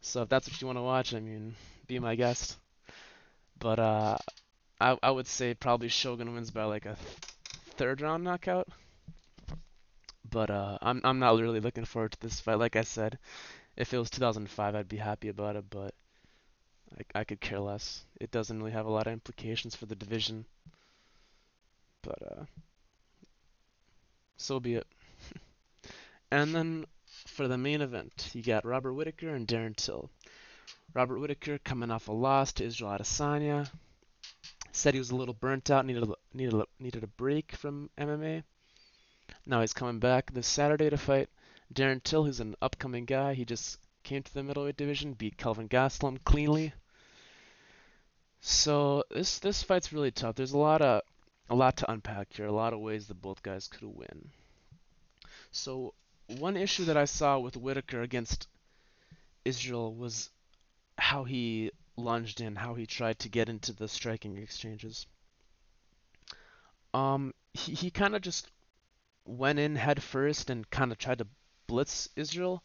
So 0.01 0.23
if 0.23 0.29
that's 0.29 0.49
what 0.49 0.61
you 0.61 0.67
want 0.67 0.79
to 0.79 0.83
watch, 0.83 1.15
I 1.15 1.21
mean, 1.21 1.55
be 1.87 1.99
my 1.99 2.15
guest. 2.17 2.59
But 3.59 3.79
uh, 3.79 4.19
I 4.81 4.99
I 5.03 5.11
would 5.11 5.27
say 5.27 5.55
probably 5.55 5.89
Shogun 5.89 6.35
wins 6.35 6.51
by 6.51 6.65
like 6.65 6.87
a 6.87 6.97
th 6.97 7.19
third 7.77 8.01
round 8.01 8.25
knockout. 8.25 8.69
But 10.29 10.51
uh, 10.51 10.79
I'm 10.83 11.01
I'm 11.05 11.19
not 11.19 11.41
really 11.41 11.59
looking 11.61 11.87
forward 11.87 12.13
to 12.13 12.21
this 12.21 12.39
fight. 12.39 12.59
Like 12.59 12.77
I 12.77 12.83
said, 12.83 13.19
if 13.77 13.95
it 13.95 13.99
was 13.99 14.11
2005, 14.11 14.75
I'd 14.75 14.89
be 14.89 14.99
happy 14.99 15.29
about 15.29 15.57
it, 15.57 15.71
but 15.71 15.95
I 16.99 17.21
I 17.21 17.25
could 17.25 17.41
care 17.41 17.61
less. 17.61 18.05
It 18.21 18.31
doesn't 18.31 18.59
really 18.59 18.73
have 18.73 18.87
a 18.87 18.91
lot 18.91 19.07
of 19.07 19.13
implications 19.15 19.75
for 19.77 19.87
the 19.87 19.95
division. 19.97 20.47
But 22.03 22.23
uh, 22.23 22.45
so 24.37 24.61
be 24.61 24.75
it. 24.75 24.87
and 26.31 26.55
then 26.55 26.87
for 27.27 27.49
the 27.49 27.59
main 27.59 27.81
event, 27.81 28.31
you 28.33 28.43
got 28.43 28.65
Robert 28.65 28.93
Whittaker 28.93 29.35
and 29.35 29.47
Darren 29.47 29.77
Till. 29.77 30.11
Robert 30.95 31.19
Whittaker 31.19 31.59
coming 31.59 31.91
off 31.91 32.09
a 32.09 32.13
loss 32.13 32.53
to 32.55 32.65
Israel 32.65 32.93
Adesanya. 32.93 33.71
Said 34.73 34.95
he 34.95 35.01
was 35.01 35.11
a 35.11 35.17
little 35.17 35.35
burnt 35.35 35.71
out, 35.71 35.87
needed 35.87 36.05
a, 36.05 36.15
needed 36.35 36.55
a, 36.55 36.67
needed 36.79 37.03
a 37.03 37.07
break 37.07 37.53
from 37.53 37.91
MMA. 37.99 38.43
Now 39.47 39.61
he's 39.61 39.73
coming 39.73 39.99
back 39.99 40.33
this 40.33 40.47
Saturday 40.47 40.91
to 40.91 40.97
fight 40.97 41.29
Darren 41.73 42.03
Till, 42.03 42.25
who's 42.25 42.41
an 42.41 42.57
upcoming 42.61 43.05
guy. 43.05 43.35
He 43.35 43.45
just 43.45 43.79
came 44.03 44.23
to 44.23 44.35
the 44.35 44.43
middleweight 44.43 44.77
division, 44.77 45.15
beat 45.15 45.37
Kelvin 45.37 45.69
Gastelum 45.69 46.23
cleanly. 46.25 46.73
So 48.41 49.05
this 49.11 49.39
this 49.39 49.63
fight's 49.63 49.93
really 49.93 50.11
tough. 50.11 50.37
There's 50.37 50.53
a 50.53 50.59
lot 50.59 50.83
of 50.83 51.03
a 51.49 51.55
lot 51.55 51.77
to 51.79 51.91
unpack 51.91 52.33
here, 52.33 52.47
a 52.47 52.53
lot 52.53 52.73
of 52.73 52.81
ways 52.81 53.07
that 53.07 53.23
both 53.23 53.43
guys 53.43 53.69
could 53.69 53.83
win. 53.83 54.31
So 55.53 55.95
one 56.27 56.57
issue 56.57 56.85
that 56.87 56.97
I 56.97 57.05
saw 57.05 57.39
with 57.39 57.57
Whittaker 57.57 58.03
against 58.03 58.49
Israel 59.45 59.95
was 59.95 60.31
how 60.99 61.25
he 61.25 61.71
lunged 61.97 62.41
in, 62.41 62.57
how 62.57 62.75
he 62.75 62.87
tried 62.87 63.19
to 63.21 63.29
get 63.29 63.49
into 63.49 63.73
the 63.73 63.89
striking 63.89 64.37
exchanges. 64.39 65.07
Um, 66.93 67.33
he, 67.53 67.75
he 67.75 67.91
kind 67.91 68.17
of 68.17 68.23
just 68.23 68.51
went 69.25 69.59
in 69.59 69.77
head 69.77 70.03
first 70.03 70.51
and 70.51 70.69
kind 70.71 70.93
of 70.93 70.99
tried 70.99 71.19
to 71.19 71.27
blitz 71.67 72.09
Israel, 72.17 72.63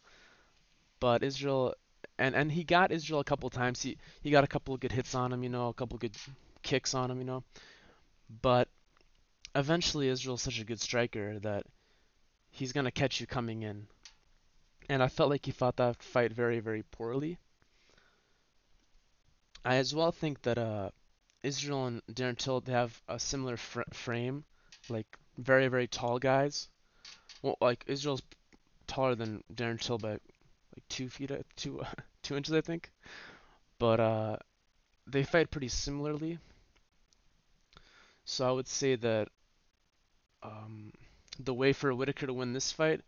but 1.00 1.22
Israel 1.22 1.74
and 2.18 2.34
and 2.34 2.52
he 2.52 2.64
got 2.64 2.92
Israel 2.92 3.20
a 3.20 3.24
couple 3.24 3.48
times. 3.50 3.82
He 3.82 3.96
he 4.22 4.30
got 4.30 4.44
a 4.44 4.48
couple 4.48 4.74
of 4.74 4.80
good 4.80 4.92
hits 4.92 5.14
on 5.14 5.32
him, 5.32 5.42
you 5.42 5.48
know, 5.48 5.68
a 5.68 5.74
couple 5.74 5.96
of 5.96 6.00
good 6.00 6.16
kicks 6.62 6.94
on 6.94 7.10
him, 7.10 7.18
you 7.18 7.24
know. 7.24 7.42
But 8.40 8.68
eventually 9.54 10.08
Israel's 10.08 10.42
such 10.42 10.60
a 10.60 10.64
good 10.64 10.80
striker 10.80 11.38
that 11.40 11.64
he's 12.50 12.72
going 12.72 12.84
to 12.84 12.90
catch 12.90 13.20
you 13.20 13.26
coming 13.26 13.62
in. 13.62 13.86
And 14.88 15.02
I 15.02 15.08
felt 15.08 15.30
like 15.30 15.46
he 15.46 15.52
fought 15.52 15.76
that 15.76 16.02
fight 16.02 16.32
very, 16.32 16.60
very 16.60 16.82
poorly. 16.82 17.38
I 19.64 19.76
as 19.76 19.94
well 19.94 20.12
think 20.12 20.42
that 20.42 20.58
uh, 20.58 20.90
Israel 21.42 21.86
and 21.86 22.02
Darren 22.12 22.36
Till 22.36 22.60
they 22.60 22.72
have 22.72 23.00
a 23.08 23.18
similar 23.18 23.56
fr 23.56 23.82
frame, 23.92 24.44
like 24.88 25.06
very, 25.38 25.68
very 25.68 25.86
tall 25.86 26.18
guys. 26.18 26.68
Well, 27.42 27.56
like 27.60 27.84
Israel's 27.86 28.22
taller 28.86 29.14
than 29.14 29.44
Darren 29.54 29.80
Till 29.80 29.98
by 29.98 30.12
like 30.12 30.88
two 30.88 31.08
feet, 31.08 31.30
uh, 31.30 31.38
two 31.56 31.82
two 32.22 32.36
inches, 32.36 32.54
I 32.54 32.60
think. 32.60 32.90
But 33.78 34.00
uh, 34.00 34.36
they 35.06 35.22
fight 35.22 35.50
pretty 35.50 35.68
similarly. 35.68 36.38
So 38.24 38.48
I 38.48 38.52
would 38.52 38.68
say 38.68 38.96
that 38.96 39.28
um, 40.42 40.92
the 41.38 41.54
way 41.54 41.72
for 41.72 41.94
Whittaker 41.94 42.26
to 42.26 42.32
win 42.32 42.52
this 42.52 42.72
fight 42.72 43.00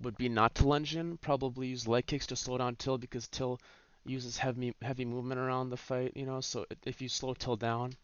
would 0.00 0.16
be 0.16 0.28
not 0.28 0.54
to 0.56 0.68
lunge 0.68 0.94
in, 0.94 1.16
probably 1.18 1.68
use 1.68 1.88
leg 1.88 2.06
kicks 2.06 2.26
to 2.28 2.36
slow 2.36 2.58
down 2.58 2.76
Till 2.76 2.98
because 2.98 3.26
Till 3.28 3.60
uses 4.04 4.38
heavy 4.38 4.74
heavy 4.80 5.04
movement 5.04 5.40
around 5.40 5.70
the 5.70 5.76
fight, 5.76 6.12
you 6.14 6.24
know. 6.24 6.40
So 6.40 6.66
if 6.84 7.02
you 7.02 7.08
slow 7.08 7.34
Till 7.34 7.56
down, 7.56 7.94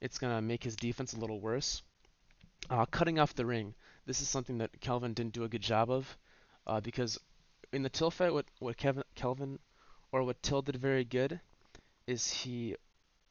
it's 0.00 0.18
gonna 0.18 0.40
make 0.40 0.62
his 0.62 0.76
defense 0.76 1.12
a 1.12 1.18
little 1.18 1.40
worse. 1.40 1.82
Uh, 2.70 2.86
cutting 2.86 3.18
off 3.18 3.34
the 3.34 3.46
ring. 3.46 3.74
This 4.06 4.20
is 4.20 4.28
something 4.28 4.58
that 4.58 4.80
Kelvin 4.80 5.14
didn't 5.14 5.34
do 5.34 5.44
a 5.44 5.48
good 5.48 5.62
job 5.62 5.90
of, 5.90 6.16
uh, 6.66 6.80
because 6.80 7.18
in 7.72 7.82
the 7.82 7.88
Till 7.88 8.10
fight, 8.10 8.32
what 8.32 8.46
what 8.60 8.76
Kevin 8.76 9.02
Kelvin 9.14 9.58
or 10.12 10.22
what 10.22 10.42
Till 10.42 10.62
did 10.62 10.76
very 10.76 11.04
good 11.04 11.40
is 12.06 12.30
he 12.30 12.76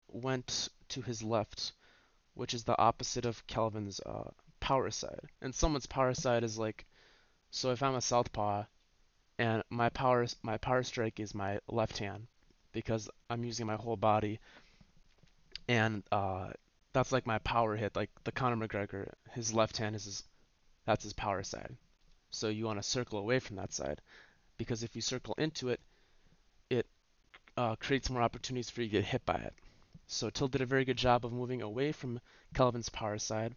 went 0.10 0.70
to 0.90 1.02
his 1.02 1.24
left, 1.24 1.74
which 2.34 2.54
is 2.54 2.64
the 2.64 2.78
opposite 2.78 3.26
of 3.26 3.46
Kelvin's 3.48 4.00
uh, 4.02 4.30
power 4.64 4.90
side. 4.90 5.28
And 5.42 5.54
someone's 5.54 5.86
power 5.86 6.14
side 6.14 6.44
is 6.46 6.58
like, 6.58 6.86
so 7.52 7.72
if 7.72 7.84
I'm 7.84 7.96
a 7.96 8.02
southpaw 8.02 8.64
and 9.38 9.62
my 9.70 9.90
power 9.90 10.26
my 10.42 10.58
power 10.58 10.84
strike 10.84 11.20
is 11.20 11.36
my 11.36 11.60
left 11.68 11.98
hand 11.98 12.28
because 12.72 13.10
I'm 13.30 13.44
using 13.44 13.68
my 13.68 13.76
whole 13.76 13.98
body, 13.98 14.40
and 15.68 16.02
uh, 16.14 16.52
that's 16.94 17.12
like 17.12 17.28
my 17.28 17.40
power 17.40 17.76
hit. 17.76 17.96
Like 17.96 18.10
the 18.24 18.32
Conor 18.32 18.56
McGregor, 18.56 19.10
his 19.32 19.54
left 19.54 19.76
hand 19.78 19.98
is 19.98 20.06
his, 20.06 20.24
that's 20.86 21.04
his 21.04 21.14
power 21.14 21.44
side. 21.44 21.76
So 22.32 22.48
you 22.48 22.66
want 22.66 22.80
to 22.80 22.84
circle 22.84 23.20
away 23.20 23.40
from 23.40 23.58
that 23.58 23.74
side 23.74 24.02
because 24.58 24.82
if 24.82 24.96
you 24.96 25.02
circle 25.02 25.36
into 25.38 25.70
it, 25.70 25.82
it 26.70 26.88
uh, 27.58 27.76
creates 27.76 28.10
more 28.10 28.22
opportunities 28.22 28.70
for 28.70 28.82
you 28.82 28.88
to 28.88 28.92
get 28.94 29.06
hit 29.06 29.26
by 29.26 29.36
it. 29.36 29.54
So 30.08 30.30
Till 30.30 30.48
did 30.48 30.62
a 30.62 30.66
very 30.66 30.86
good 30.86 30.98
job 30.98 31.26
of 31.26 31.34
moving 31.34 31.62
away 31.62 31.92
from 31.92 32.22
Kelvin's 32.54 32.90
power 32.90 33.18
side 33.18 33.56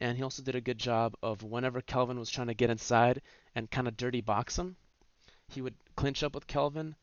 and 0.00 0.16
he 0.16 0.22
also 0.22 0.42
did 0.42 0.54
a 0.54 0.60
good 0.60 0.78
job 0.78 1.14
of 1.22 1.42
whenever 1.42 1.80
Kelvin 1.80 2.18
was 2.18 2.30
trying 2.30 2.48
to 2.48 2.54
get 2.54 2.70
inside 2.70 3.22
and 3.54 3.70
kind 3.70 3.88
of 3.88 3.96
dirty 3.96 4.20
box 4.20 4.58
him, 4.58 4.76
he 5.48 5.62
would 5.62 5.74
clinch 5.96 6.22
up 6.22 6.34
with 6.34 6.46
Kelvin, 6.46 6.96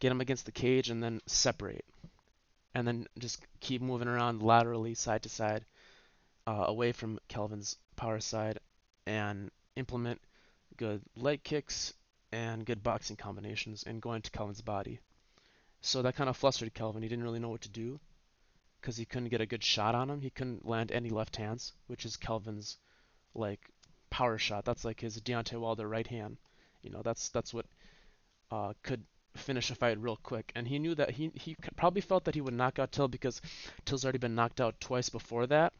get 0.00 0.12
him 0.12 0.20
against 0.20 0.46
the 0.46 0.52
cage, 0.52 0.90
and 0.90 1.02
then 1.02 1.20
separate. 1.26 1.84
And 2.74 2.86
then 2.86 3.06
just 3.18 3.40
keep 3.60 3.82
moving 3.82 4.08
around 4.08 4.42
laterally, 4.42 4.94
side 4.94 5.22
to 5.24 5.28
side, 5.28 5.64
uh, 6.46 6.64
away 6.66 6.92
from 6.92 7.18
Kelvin's 7.28 7.76
power 7.96 8.20
side, 8.20 8.58
and 9.06 9.50
implement 9.76 10.20
good 10.76 11.02
leg 11.16 11.42
kicks 11.42 11.94
and 12.30 12.64
good 12.64 12.82
boxing 12.82 13.16
combinations 13.16 13.82
and 13.84 14.02
going 14.02 14.22
to 14.22 14.30
Kelvin's 14.30 14.60
body. 14.60 15.00
So 15.80 16.02
that 16.02 16.16
kind 16.16 16.28
of 16.28 16.36
flustered 16.36 16.74
Kelvin. 16.74 17.02
He 17.02 17.08
didn't 17.08 17.24
really 17.24 17.38
know 17.38 17.48
what 17.48 17.62
to 17.62 17.68
do 17.68 18.00
because 18.80 18.96
he 18.96 19.04
couldn't 19.04 19.28
get 19.28 19.40
a 19.40 19.46
good 19.46 19.64
shot 19.64 19.94
on 19.94 20.10
him. 20.10 20.20
He 20.20 20.30
couldn't 20.30 20.66
land 20.66 20.92
any 20.92 21.10
left 21.10 21.36
hands, 21.36 21.72
which 21.86 22.04
is 22.04 22.16
Kelvin's 22.16 22.78
like 23.34 23.60
power 24.10 24.38
shot. 24.38 24.64
That's 24.64 24.84
like 24.84 25.00
his 25.00 25.20
Deontay 25.20 25.58
Wilder 25.58 25.88
right 25.88 26.06
hand. 26.06 26.36
You 26.82 26.90
know, 26.90 27.02
that's 27.02 27.28
that's 27.30 27.52
what 27.52 27.66
uh, 28.50 28.72
could 28.82 29.04
finish 29.36 29.70
a 29.70 29.74
fight 29.74 30.00
real 30.00 30.16
quick. 30.16 30.52
And 30.54 30.66
he 30.66 30.78
knew 30.78 30.94
that 30.94 31.10
he 31.10 31.30
he 31.34 31.56
probably 31.76 32.00
felt 32.00 32.24
that 32.24 32.34
he 32.34 32.40
would 32.40 32.54
knock 32.54 32.78
out 32.78 32.92
Till 32.92 33.08
because 33.08 33.40
Till's 33.84 34.04
already 34.04 34.18
been 34.18 34.34
knocked 34.34 34.60
out 34.60 34.80
twice 34.80 35.08
before 35.08 35.46
that. 35.48 35.72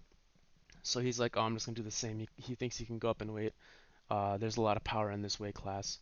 So 0.83 1.01
he's 1.01 1.21
like, 1.21 1.37
oh, 1.37 1.43
I'm 1.43 1.55
just 1.55 1.67
gonna 1.67 1.77
do 1.77 1.83
the 1.83 1.91
same. 1.91 2.19
He, 2.19 2.29
he 2.37 2.55
thinks 2.55 2.77
he 2.77 2.87
can 2.87 2.99
go 2.99 3.11
up 3.11 3.23
in 3.23 3.33
weight. 3.33 3.55
Uh, 4.11 4.39
there's 4.39 4.57
a 4.57 4.63
lot 4.63 4.77
of 4.77 4.85
power 4.85 5.11
in 5.11 5.23
this 5.23 5.39
weight 5.39 5.55
class. 5.55 5.99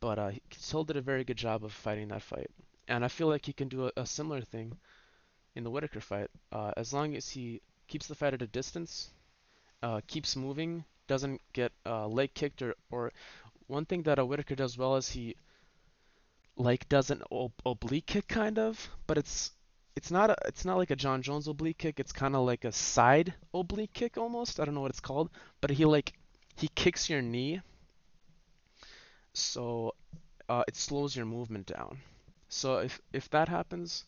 But 0.00 0.18
uh, 0.18 0.32
Till 0.50 0.84
did 0.84 0.96
a 0.96 1.00
very 1.00 1.24
good 1.24 1.36
job 1.36 1.64
of 1.64 1.72
fighting 1.72 2.08
that 2.08 2.22
fight. 2.22 2.50
And 2.86 3.04
I 3.04 3.08
feel 3.08 3.28
like 3.28 3.46
he 3.46 3.52
can 3.52 3.68
do 3.68 3.86
a, 3.86 3.92
a 3.96 4.06
similar 4.06 4.42
thing 4.42 4.76
in 5.54 5.64
the 5.64 5.70
Whittaker 5.70 6.00
fight. 6.00 6.30
Uh, 6.52 6.72
as 6.76 6.92
long 6.92 7.16
as 7.16 7.28
he 7.28 7.60
keeps 7.88 8.06
the 8.06 8.14
fight 8.14 8.34
at 8.34 8.42
a 8.42 8.46
distance, 8.46 9.10
uh, 9.82 10.00
keeps 10.06 10.36
moving, 10.36 10.84
doesn't 11.06 11.40
get 11.52 11.72
uh, 11.86 12.06
leg 12.06 12.32
kicked 12.34 12.62
or, 12.62 12.74
or 12.90 13.12
one 13.66 13.84
thing 13.84 14.02
that 14.02 14.18
a 14.18 14.24
Whittaker 14.24 14.54
does 14.54 14.76
well 14.78 14.96
is 14.96 15.08
he 15.10 15.36
like 16.56 16.88
does 16.88 17.10
an 17.10 17.22
ob- 17.32 17.52
oblique 17.66 18.06
kick 18.06 18.28
kind 18.28 18.58
of, 18.58 18.88
but 19.06 19.18
it's 19.18 19.50
it's 19.96 20.10
not 20.10 20.30
a, 20.30 20.36
it's 20.46 20.64
not 20.64 20.76
like 20.76 20.90
a 20.90 20.96
Jon 20.96 21.22
Jones 21.22 21.46
oblique 21.46 21.78
kick. 21.78 22.00
It's 22.00 22.12
kind 22.12 22.34
of 22.34 22.44
like 22.46 22.64
a 22.64 22.72
side 22.72 23.34
oblique 23.52 23.92
kick 23.92 24.18
almost. 24.18 24.58
I 24.60 24.64
don't 24.64 24.74
know 24.74 24.80
what 24.80 24.90
it's 24.90 25.00
called, 25.00 25.30
but 25.60 25.70
he 25.70 25.84
like 25.84 26.12
he 26.56 26.68
kicks 26.74 27.08
your 27.10 27.22
knee, 27.22 27.60
so 29.32 29.94
uh, 30.48 30.64
it 30.68 30.76
slows 30.76 31.16
your 31.16 31.26
movement 31.26 31.66
down. 31.66 31.98
So 32.48 32.78
if 32.78 33.00
if 33.12 33.28
that 33.30 33.48
happens, 33.48 34.04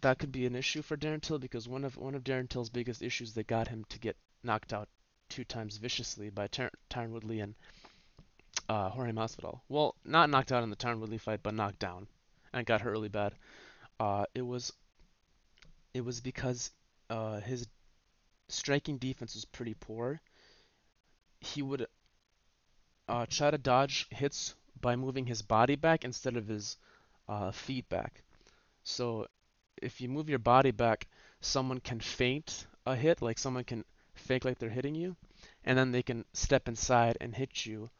that 0.00 0.18
could 0.18 0.32
be 0.32 0.46
an 0.46 0.54
issue 0.54 0.82
for 0.82 0.96
Darren 0.96 1.22
Till 1.22 1.38
because 1.38 1.68
one 1.68 1.84
of 1.84 1.96
one 1.96 2.14
of 2.14 2.24
Darren 2.24 2.48
Till's 2.48 2.70
biggest 2.70 3.02
issues 3.02 3.34
that 3.34 3.46
got 3.46 3.68
him 3.68 3.84
to 3.88 3.98
get 3.98 4.16
knocked 4.42 4.72
out 4.72 4.88
two 5.28 5.44
times 5.44 5.76
viciously 5.76 6.30
by 6.30 6.46
Ty- 6.46 6.70
Tyron 6.90 7.10
Woodley 7.10 7.40
and 7.40 7.54
uh, 8.68 8.90
Jorge 8.90 9.12
Masvidal. 9.12 9.60
Well, 9.68 9.94
not 10.04 10.30
knocked 10.30 10.52
out 10.52 10.62
in 10.62 10.70
the 10.70 10.76
Tyron 10.76 11.00
Woodley 11.00 11.18
fight, 11.18 11.40
but 11.42 11.54
knocked 11.54 11.78
down 11.78 12.06
and 12.52 12.66
got 12.66 12.80
hurt 12.80 12.92
really 12.92 13.08
bad. 13.08 13.34
Uh, 13.98 14.24
it 14.34 14.42
was 14.42 14.72
it 15.94 16.04
was 16.04 16.20
because 16.20 16.70
uh, 17.08 17.40
his 17.40 17.66
striking 18.48 18.98
defense 18.98 19.34
was 19.34 19.44
pretty 19.44 19.74
poor. 19.74 20.20
He 21.40 21.62
would 21.62 21.86
uh, 23.08 23.26
try 23.28 23.50
to 23.50 23.58
dodge 23.58 24.06
hits 24.10 24.54
by 24.80 24.96
moving 24.96 25.26
his 25.26 25.42
body 25.42 25.76
back 25.76 26.04
instead 26.04 26.36
of 26.36 26.46
his 26.46 26.76
uh, 27.28 27.50
feet 27.50 27.88
back. 27.88 28.22
So 28.84 29.26
if 29.82 30.00
you 30.00 30.08
move 30.08 30.28
your 30.28 30.38
body 30.38 30.70
back, 30.70 31.06
someone 31.40 31.80
can 31.80 32.00
feint 32.00 32.66
a 32.86 32.94
hit, 32.94 33.22
like 33.22 33.38
someone 33.38 33.64
can 33.64 33.84
fake 34.14 34.44
like 34.44 34.58
they're 34.58 34.70
hitting 34.70 34.94
you, 34.94 35.16
and 35.64 35.76
then 35.76 35.92
they 35.92 36.02
can 36.02 36.24
step 36.32 36.68
inside 36.68 37.16
and 37.20 37.34
hit 37.34 37.66
you 37.66 37.90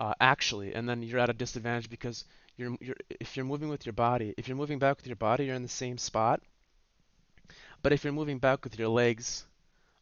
uh, 0.00 0.14
actually, 0.20 0.74
and 0.74 0.88
then 0.88 1.02
you're 1.02 1.20
at 1.20 1.30
a 1.30 1.34
disadvantage 1.34 1.88
because 1.88 2.24
you're, 2.56 2.76
you're 2.80 2.96
if 3.20 3.36
you're 3.36 3.46
moving 3.46 3.68
with 3.68 3.86
your 3.86 3.92
body, 3.92 4.34
if 4.36 4.48
you're 4.48 4.56
moving 4.56 4.78
back 4.78 4.96
with 4.96 5.06
your 5.06 5.16
body, 5.16 5.46
you're 5.46 5.54
in 5.54 5.62
the 5.62 5.68
same 5.68 5.98
spot. 5.98 6.40
But 7.82 7.92
if 7.92 8.04
you're 8.04 8.12
moving 8.12 8.38
back 8.38 8.64
with 8.64 8.78
your 8.78 8.88
legs, 8.88 9.46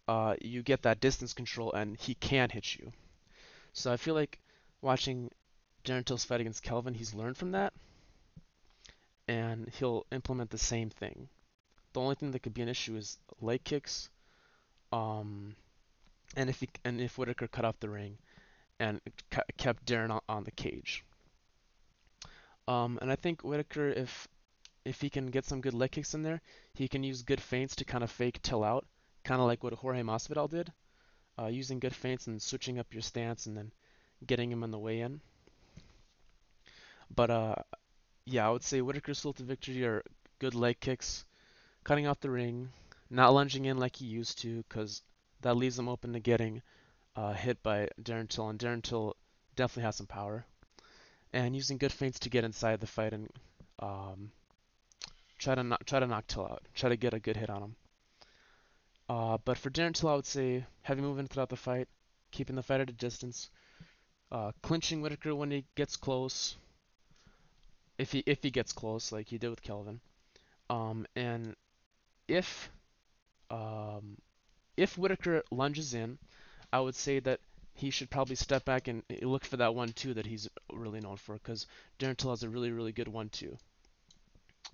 uh, 0.09 0.37
you 0.41 0.63
get 0.63 0.83
that 0.83 1.01
distance 1.01 1.33
control, 1.33 1.73
and 1.73 1.97
he 1.97 2.15
can 2.15 2.51
hit 2.51 2.77
you. 2.77 2.93
So 3.73 3.93
I 3.93 3.97
feel 3.97 4.15
like 4.15 4.39
watching 4.81 5.31
Till's 5.85 6.25
fight 6.25 6.41
against 6.41 6.63
Kelvin, 6.63 6.95
he's 6.95 7.15
learned 7.15 7.37
from 7.37 7.53
that, 7.53 7.73
and 9.29 9.71
he'll 9.79 10.07
implement 10.13 10.51
the 10.51 10.59
same 10.59 10.91
thing. 10.91 11.29
The 11.93 12.01
only 12.01 12.15
thing 12.15 12.33
that 12.33 12.43
could 12.43 12.55
be 12.55 12.63
an 12.63 12.69
issue 12.69 12.97
is 12.97 13.19
leg 13.41 13.63
kicks, 13.65 14.09
um, 14.93 15.55
and 16.37 16.51
if 16.51 16.61
he, 16.61 16.69
and 16.85 17.01
if 17.01 17.17
Whittaker 17.17 17.49
cut 17.49 17.65
off 17.65 17.79
the 17.81 17.89
ring, 17.89 18.19
and 18.81 19.01
kept 19.57 19.87
Darren 19.87 20.11
on, 20.11 20.21
on 20.29 20.45
the 20.45 20.51
cage. 20.51 21.05
Um, 22.67 22.99
and 23.01 23.11
I 23.11 23.17
think 23.17 23.43
Whittaker, 23.43 23.91
if 23.91 24.29
if 24.85 25.01
he 25.01 25.09
can 25.09 25.27
get 25.27 25.45
some 25.45 25.61
good 25.61 25.75
leg 25.75 25.93
kicks 25.93 26.15
in 26.15 26.23
there, 26.23 26.41
he 26.75 26.89
can 26.89 27.03
use 27.03 27.23
good 27.23 27.41
feints 27.41 27.77
to 27.77 27.85
kind 27.85 28.05
of 28.05 28.11
fake 28.11 28.41
Till 28.43 28.65
out, 28.65 28.87
kind 29.23 29.41
of 29.41 29.47
like 29.47 29.63
what 29.63 29.73
Jorge 29.73 30.03
Masvidal 30.03 30.51
did, 30.51 30.73
uh, 31.39 31.47
using 31.47 31.79
good 31.79 31.95
feints 31.95 32.27
and 32.27 32.43
switching 32.43 32.79
up 32.79 32.93
your 32.93 33.03
stance 33.03 33.47
and 33.47 33.57
then 33.57 33.73
getting 34.27 34.51
him 34.51 34.63
on 34.63 34.71
the 34.71 34.79
way 34.79 35.01
in. 35.01 35.21
But 37.15 37.31
uh, 37.31 37.55
yeah, 38.27 38.47
I 38.47 38.51
would 38.51 38.63
say 38.63 38.81
Whittaker's 38.81 39.19
still 39.19 39.33
to 39.35 39.43
victory 39.43 39.85
are 39.85 40.03
good 40.39 40.55
leg 40.55 40.81
kicks, 40.81 41.25
cutting 41.85 42.07
off 42.07 42.21
the 42.21 42.31
ring, 42.31 42.71
not 43.11 43.35
lunging 43.35 43.67
in 43.67 43.79
like 43.79 43.97
he 43.97 44.07
used 44.07 44.39
to, 44.41 44.65
because 44.69 45.03
that 45.43 45.57
leaves 45.57 45.79
him 45.79 45.89
open 45.89 46.13
to 46.15 46.21
getting 46.21 46.63
uh, 47.17 47.33
hit 47.33 47.63
by 47.63 47.89
Darren 48.03 48.29
Till, 48.29 48.49
and 48.49 48.59
Darren 48.59 48.83
Till 48.83 49.15
definitely 49.57 49.85
has 49.85 49.97
some 49.97 50.07
power. 50.07 50.45
And 51.33 51.55
using 51.55 51.79
good 51.79 51.93
feints 51.93 52.21
to 52.21 52.31
get 52.31 52.45
inside 52.45 52.81
the 52.81 52.87
fight 52.87 53.13
and 53.13 53.29
um, 53.81 54.31
try 55.39 55.55
to 55.55 55.63
knock, 55.63 55.85
try 55.85 56.01
to 56.01 56.07
knock 56.07 56.27
Till 56.27 56.47
out, 56.47 56.63
try 56.75 56.89
to 56.89 56.97
get 56.97 57.13
a 57.13 57.19
good 57.19 57.37
hit 57.37 57.51
on 57.51 57.63
him. 57.63 57.77
Uh, 59.09 59.39
but 59.45 59.59
for 59.59 59.69
Darren 59.69 59.93
Till, 59.93 60.09
I 60.09 60.15
would 60.15 60.27
say 60.27 60.65
heavy 60.83 61.03
movement 61.03 61.31
throughout 61.31 61.51
the 61.51 61.57
fight, 61.57 61.89
keeping 62.31 62.57
the 62.57 62.63
fight 62.63 62.81
at 62.81 62.89
a 62.89 62.95
distance, 62.95 63.51
uh, 64.33 64.53
clinching 64.63 65.03
Whittaker 65.03 65.35
when 65.35 65.51
he 65.51 65.65
gets 65.75 65.97
close, 65.97 66.57
if 67.99 68.13
he 68.13 68.23
if 68.27 68.43
he 68.43 68.51
gets 68.51 68.73
close 68.73 69.13
like 69.13 69.29
he 69.29 69.39
did 69.39 69.51
with 69.51 69.63
Kelvin, 69.63 70.01
um, 70.71 71.07
and 71.17 71.55
if 72.29 72.71
um, 73.51 74.17
if 74.77 74.99
Whittaker 74.99 75.43
lunges 75.51 75.95
in, 75.95 76.19
I 76.73 76.81
would 76.81 76.95
say 76.95 77.21
that 77.21 77.41
he 77.75 77.91
should 77.91 78.11
probably 78.11 78.37
step 78.37 78.65
back 78.65 78.89
and 78.89 79.03
look 79.23 79.45
for 79.45 79.57
that 79.57 79.75
one-two 79.75 80.15
that 80.15 80.27
he's 80.27 80.49
really 80.73 81.01
known 81.01 81.17
for 81.17 81.35
because 81.35 81.67
Darren 81.99 82.17
Till 82.17 82.31
has 82.31 82.43
a 82.43 82.49
really, 82.49 82.71
really 82.71 82.93
good 82.93 83.09
one-two. 83.09 83.57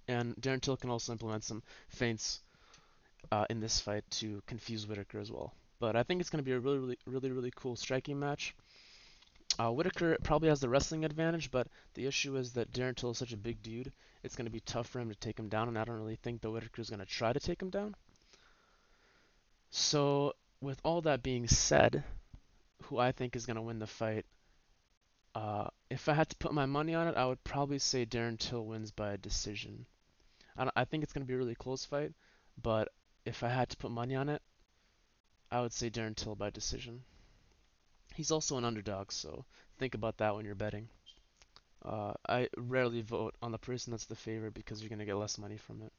And 0.07 0.37
Darren 0.37 0.61
Till 0.61 0.77
can 0.77 0.91
also 0.91 1.13
implement 1.13 1.45
some 1.45 1.63
feints 1.89 2.41
uh, 3.33 3.47
in 3.49 3.61
this 3.61 3.81
fight 3.81 4.05
to 4.11 4.43
confuse 4.47 4.87
Whittaker 4.87 5.19
as 5.19 5.31
well. 5.33 5.55
But 5.79 5.97
I 5.97 6.03
think 6.03 6.21
it's 6.21 6.29
going 6.29 6.45
to 6.45 6.49
be 6.49 6.53
a 6.53 6.61
really, 6.61 6.79
really, 6.79 6.99
really, 7.07 7.31
really 7.31 7.53
cool 7.57 7.75
striking 7.75 8.19
match. 8.19 8.55
Uh, 9.59 9.71
Whittaker 9.71 10.17
probably 10.23 10.49
has 10.49 10.61
the 10.61 10.69
wrestling 10.69 11.05
advantage, 11.05 11.51
but 11.51 11.67
the 11.95 12.07
issue 12.07 12.37
is 12.37 12.53
that 12.53 12.73
Darren 12.73 12.97
Till 12.97 13.11
is 13.11 13.19
such 13.19 13.33
a 13.33 13.37
big 13.37 13.63
dude, 13.63 13.93
it's 14.23 14.37
going 14.37 14.47
to 14.47 14.51
be 14.51 14.61
tough 14.61 14.87
for 14.87 15.01
him 15.01 15.09
to 15.09 15.15
take 15.17 15.39
him 15.39 15.49
down, 15.49 15.69
and 15.69 15.79
I 15.79 15.85
don't 15.85 15.99
really 15.99 16.17
think 16.17 16.41
that 16.41 16.51
Whittaker 16.51 16.81
is 16.81 16.91
going 16.91 17.01
to 17.01 17.07
try 17.07 17.33
to 17.33 17.41
take 17.41 17.61
him 17.61 17.71
down. 17.71 17.95
So 19.71 20.35
with 20.61 20.81
all 20.85 21.01
that 21.03 21.23
being 21.23 21.47
said, 21.47 22.05
who 22.85 22.99
I 22.99 23.13
think 23.13 23.37
is 23.37 23.47
going 23.47 23.57
to 23.57 23.63
win 23.63 23.79
the 23.79 23.87
fight, 23.87 24.25
uh, 25.35 25.69
if 25.91 26.09
I 26.09 26.15
had 26.15 26.29
to 26.31 26.37
put 26.37 26.53
my 26.53 26.67
money 26.67 26.95
on 26.95 27.07
it, 27.09 27.17
I 27.17 27.27
would 27.27 27.43
probably 27.45 27.79
say 27.79 28.05
Darren 28.05 28.39
Till 28.39 28.65
wins 28.65 28.91
by 28.91 29.13
a 29.13 29.19
decision. 29.19 29.87
I, 30.57 30.69
I 30.75 30.85
think 30.85 31.03
it's 31.03 31.13
going 31.13 31.25
to 31.25 31.29
be 31.29 31.35
a 31.35 31.39
really 31.39 31.55
close 31.55 31.85
fight, 31.85 32.13
but 32.61 32.89
if 33.25 33.43
I 33.43 33.49
had 33.49 33.69
to 33.71 33.77
put 33.77 33.91
money 33.91 34.17
on 34.17 34.29
it, 34.29 34.43
I 35.51 35.61
would 35.61 35.73
say 35.73 35.91
Darren 35.91 36.17
Till 36.17 36.35
by 36.35 36.51
decision. 36.51 37.03
He's 38.21 38.31
also 38.31 38.59
an 38.59 38.67
underdog, 38.67 39.13
so 39.13 39.47
think 39.79 39.95
about 39.95 40.19
that 40.19 40.37
when 40.37 40.45
you're 40.45 40.55
betting. 40.55 40.91
Uh, 41.83 42.13
I 42.29 42.51
rarely 42.59 43.01
vote 43.01 43.35
on 43.41 43.51
the 43.51 43.57
person 43.57 43.93
that's 43.93 44.05
the 44.05 44.15
favorite 44.15 44.53
because 44.53 44.83
you're 44.83 44.91
going 44.91 44.99
to 44.99 45.07
get 45.07 45.17
less 45.17 45.39
money 45.39 45.57
from 45.57 45.81
it. 45.81 45.91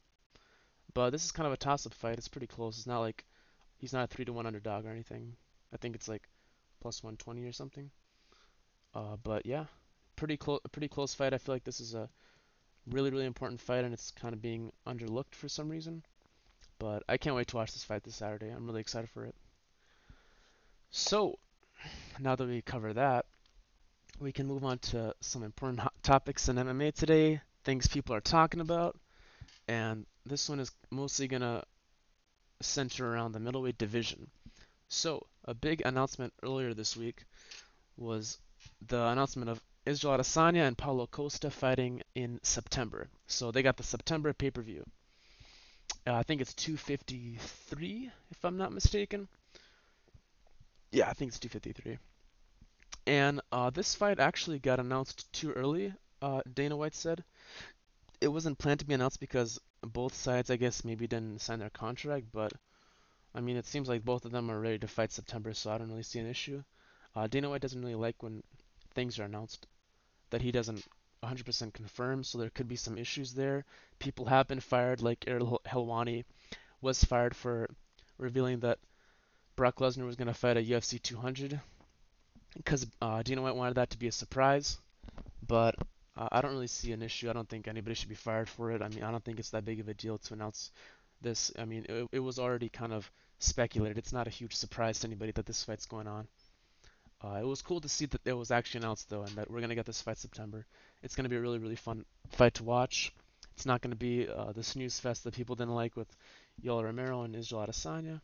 But 0.94 1.10
this 1.10 1.24
is 1.24 1.32
kind 1.32 1.48
of 1.48 1.52
a 1.52 1.56
toss-up 1.56 1.94
fight. 1.94 2.18
It's 2.18 2.28
pretty 2.28 2.46
close. 2.46 2.78
It's 2.78 2.86
not 2.86 3.00
like 3.00 3.24
He's 3.82 3.92
not 3.92 4.04
a 4.04 4.06
three 4.06 4.24
to 4.26 4.32
one 4.32 4.46
underdog 4.46 4.86
or 4.86 4.90
anything. 4.90 5.34
I 5.74 5.76
think 5.76 5.96
it's 5.96 6.06
like 6.06 6.22
plus 6.80 7.02
120 7.02 7.44
or 7.44 7.50
something. 7.50 7.90
Uh, 8.94 9.16
but 9.24 9.44
yeah, 9.44 9.64
pretty 10.14 10.36
close, 10.36 10.60
pretty 10.70 10.86
close 10.86 11.14
fight. 11.14 11.34
I 11.34 11.38
feel 11.38 11.56
like 11.56 11.64
this 11.64 11.80
is 11.80 11.94
a 11.94 12.08
really, 12.86 13.10
really 13.10 13.26
important 13.26 13.60
fight, 13.60 13.84
and 13.84 13.92
it's 13.92 14.12
kind 14.12 14.32
of 14.32 14.40
being 14.40 14.70
underlooked 14.86 15.34
for 15.34 15.48
some 15.48 15.68
reason. 15.68 16.04
But 16.78 17.02
I 17.08 17.16
can't 17.16 17.34
wait 17.34 17.48
to 17.48 17.56
watch 17.56 17.72
this 17.72 17.82
fight 17.82 18.04
this 18.04 18.14
Saturday. 18.14 18.50
I'm 18.50 18.68
really 18.68 18.80
excited 18.80 19.10
for 19.10 19.24
it. 19.24 19.34
So, 20.92 21.40
now 22.18 22.36
that 22.36 22.46
we 22.46 22.62
cover 22.62 22.92
that, 22.92 23.26
we 24.20 24.32
can 24.32 24.46
move 24.46 24.64
on 24.64 24.78
to 24.78 25.14
some 25.20 25.42
important 25.42 25.80
topics 26.02 26.48
in 26.48 26.56
MMA 26.56 26.94
today, 26.94 27.40
things 27.64 27.86
people 27.86 28.14
are 28.14 28.20
talking 28.20 28.60
about, 28.60 28.98
and 29.68 30.06
this 30.26 30.48
one 30.48 30.60
is 30.60 30.70
mostly 30.90 31.28
gonna 31.28 31.62
center 32.60 33.12
around 33.12 33.32
the 33.32 33.40
middleweight 33.40 33.78
division. 33.78 34.30
So, 34.88 35.26
a 35.44 35.54
big 35.54 35.82
announcement 35.84 36.32
earlier 36.42 36.74
this 36.74 36.96
week 36.96 37.24
was 37.96 38.38
the 38.86 39.06
announcement 39.06 39.50
of 39.50 39.60
Israel 39.84 40.16
Adesanya 40.18 40.66
and 40.68 40.78
Paulo 40.78 41.06
Costa 41.06 41.50
fighting 41.50 42.02
in 42.14 42.38
September. 42.42 43.08
So 43.26 43.50
they 43.50 43.62
got 43.62 43.76
the 43.76 43.82
September 43.82 44.32
pay-per-view. 44.32 44.84
Uh, 46.06 46.14
I 46.14 46.22
think 46.22 46.40
it's 46.40 46.54
253, 46.54 48.10
if 48.30 48.44
I'm 48.44 48.56
not 48.56 48.72
mistaken. 48.72 49.28
Yeah, 50.92 51.08
I 51.08 51.14
think 51.14 51.30
it's 51.30 51.38
253. 51.38 51.98
And 53.06 53.40
uh, 53.50 53.70
this 53.70 53.94
fight 53.94 54.20
actually 54.20 54.58
got 54.58 54.78
announced 54.78 55.32
too 55.32 55.50
early, 55.52 55.92
uh, 56.20 56.42
Dana 56.52 56.76
White 56.76 56.94
said. 56.94 57.24
It 58.20 58.28
wasn't 58.28 58.58
planned 58.58 58.80
to 58.80 58.86
be 58.86 58.94
announced 58.94 59.18
because 59.18 59.58
both 59.80 60.14
sides, 60.14 60.50
I 60.50 60.56
guess, 60.56 60.84
maybe 60.84 61.06
didn't 61.06 61.40
sign 61.40 61.58
their 61.58 61.70
contract, 61.70 62.26
but 62.30 62.52
I 63.34 63.40
mean, 63.40 63.56
it 63.56 63.66
seems 63.66 63.88
like 63.88 64.04
both 64.04 64.26
of 64.26 64.32
them 64.32 64.50
are 64.50 64.60
ready 64.60 64.78
to 64.80 64.86
fight 64.86 65.10
September, 65.10 65.54
so 65.54 65.70
I 65.70 65.78
don't 65.78 65.88
really 65.88 66.02
see 66.02 66.18
an 66.18 66.28
issue. 66.28 66.62
Uh, 67.16 67.26
Dana 67.26 67.48
White 67.48 67.62
doesn't 67.62 67.80
really 67.80 67.94
like 67.94 68.22
when 68.22 68.42
things 68.94 69.18
are 69.18 69.24
announced 69.24 69.66
that 70.30 70.42
he 70.42 70.52
doesn't 70.52 70.86
100% 71.24 71.72
confirm, 71.72 72.22
so 72.22 72.36
there 72.36 72.50
could 72.50 72.68
be 72.68 72.76
some 72.76 72.98
issues 72.98 73.32
there. 73.32 73.64
People 73.98 74.26
have 74.26 74.46
been 74.46 74.60
fired, 74.60 75.00
like 75.00 75.24
Ariel 75.26 75.60
Helwani 75.66 76.24
was 76.82 77.02
fired 77.02 77.34
for 77.34 77.70
revealing 78.18 78.60
that 78.60 78.78
Brock 79.56 79.76
Lesnar 79.76 80.06
was 80.06 80.16
going 80.16 80.28
to 80.28 80.34
fight 80.34 80.56
at 80.56 80.66
UFC 80.66 81.00
200 81.00 81.60
because 82.56 82.86
uh, 83.00 83.22
Dana 83.22 83.42
White 83.42 83.56
wanted 83.56 83.74
that 83.74 83.90
to 83.90 83.98
be 83.98 84.08
a 84.08 84.12
surprise. 84.12 84.78
But 85.46 85.74
uh, 86.16 86.28
I 86.30 86.40
don't 86.40 86.52
really 86.52 86.66
see 86.66 86.92
an 86.92 87.02
issue. 87.02 87.30
I 87.30 87.32
don't 87.32 87.48
think 87.48 87.68
anybody 87.68 87.94
should 87.94 88.08
be 88.08 88.14
fired 88.14 88.48
for 88.48 88.70
it. 88.70 88.82
I 88.82 88.88
mean, 88.88 89.02
I 89.02 89.10
don't 89.10 89.24
think 89.24 89.38
it's 89.38 89.50
that 89.50 89.64
big 89.64 89.80
of 89.80 89.88
a 89.88 89.94
deal 89.94 90.18
to 90.18 90.34
announce 90.34 90.70
this. 91.20 91.52
I 91.58 91.64
mean, 91.64 91.86
it, 91.88 92.08
it 92.12 92.18
was 92.20 92.38
already 92.38 92.68
kind 92.68 92.92
of 92.92 93.10
speculated. 93.38 93.98
It's 93.98 94.12
not 94.12 94.26
a 94.26 94.30
huge 94.30 94.54
surprise 94.54 95.00
to 95.00 95.06
anybody 95.06 95.32
that 95.32 95.46
this 95.46 95.64
fight's 95.64 95.86
going 95.86 96.06
on. 96.06 96.28
Uh, 97.24 97.38
it 97.40 97.46
was 97.46 97.62
cool 97.62 97.80
to 97.80 97.88
see 97.88 98.06
that 98.06 98.20
it 98.24 98.32
was 98.32 98.50
actually 98.50 98.80
announced 98.80 99.08
though, 99.08 99.22
and 99.22 99.36
that 99.36 99.50
we're 99.50 99.60
gonna 99.60 99.76
get 99.76 99.86
this 99.86 100.02
fight 100.02 100.18
September. 100.18 100.66
It's 101.02 101.14
gonna 101.14 101.28
be 101.28 101.36
a 101.36 101.40
really 101.40 101.58
really 101.58 101.76
fun 101.76 102.04
fight 102.30 102.54
to 102.54 102.64
watch. 102.64 103.12
It's 103.54 103.66
not 103.66 103.80
gonna 103.80 103.94
be 103.94 104.28
uh, 104.28 104.52
the 104.52 104.64
snooze 104.64 104.98
fest 104.98 105.22
that 105.24 105.34
people 105.34 105.54
didn't 105.54 105.74
like 105.74 105.96
with 105.96 106.08
Yoel 106.62 106.82
Romero 106.82 107.22
and 107.22 107.36
Israel 107.36 107.64
Adesanya. 107.66 108.20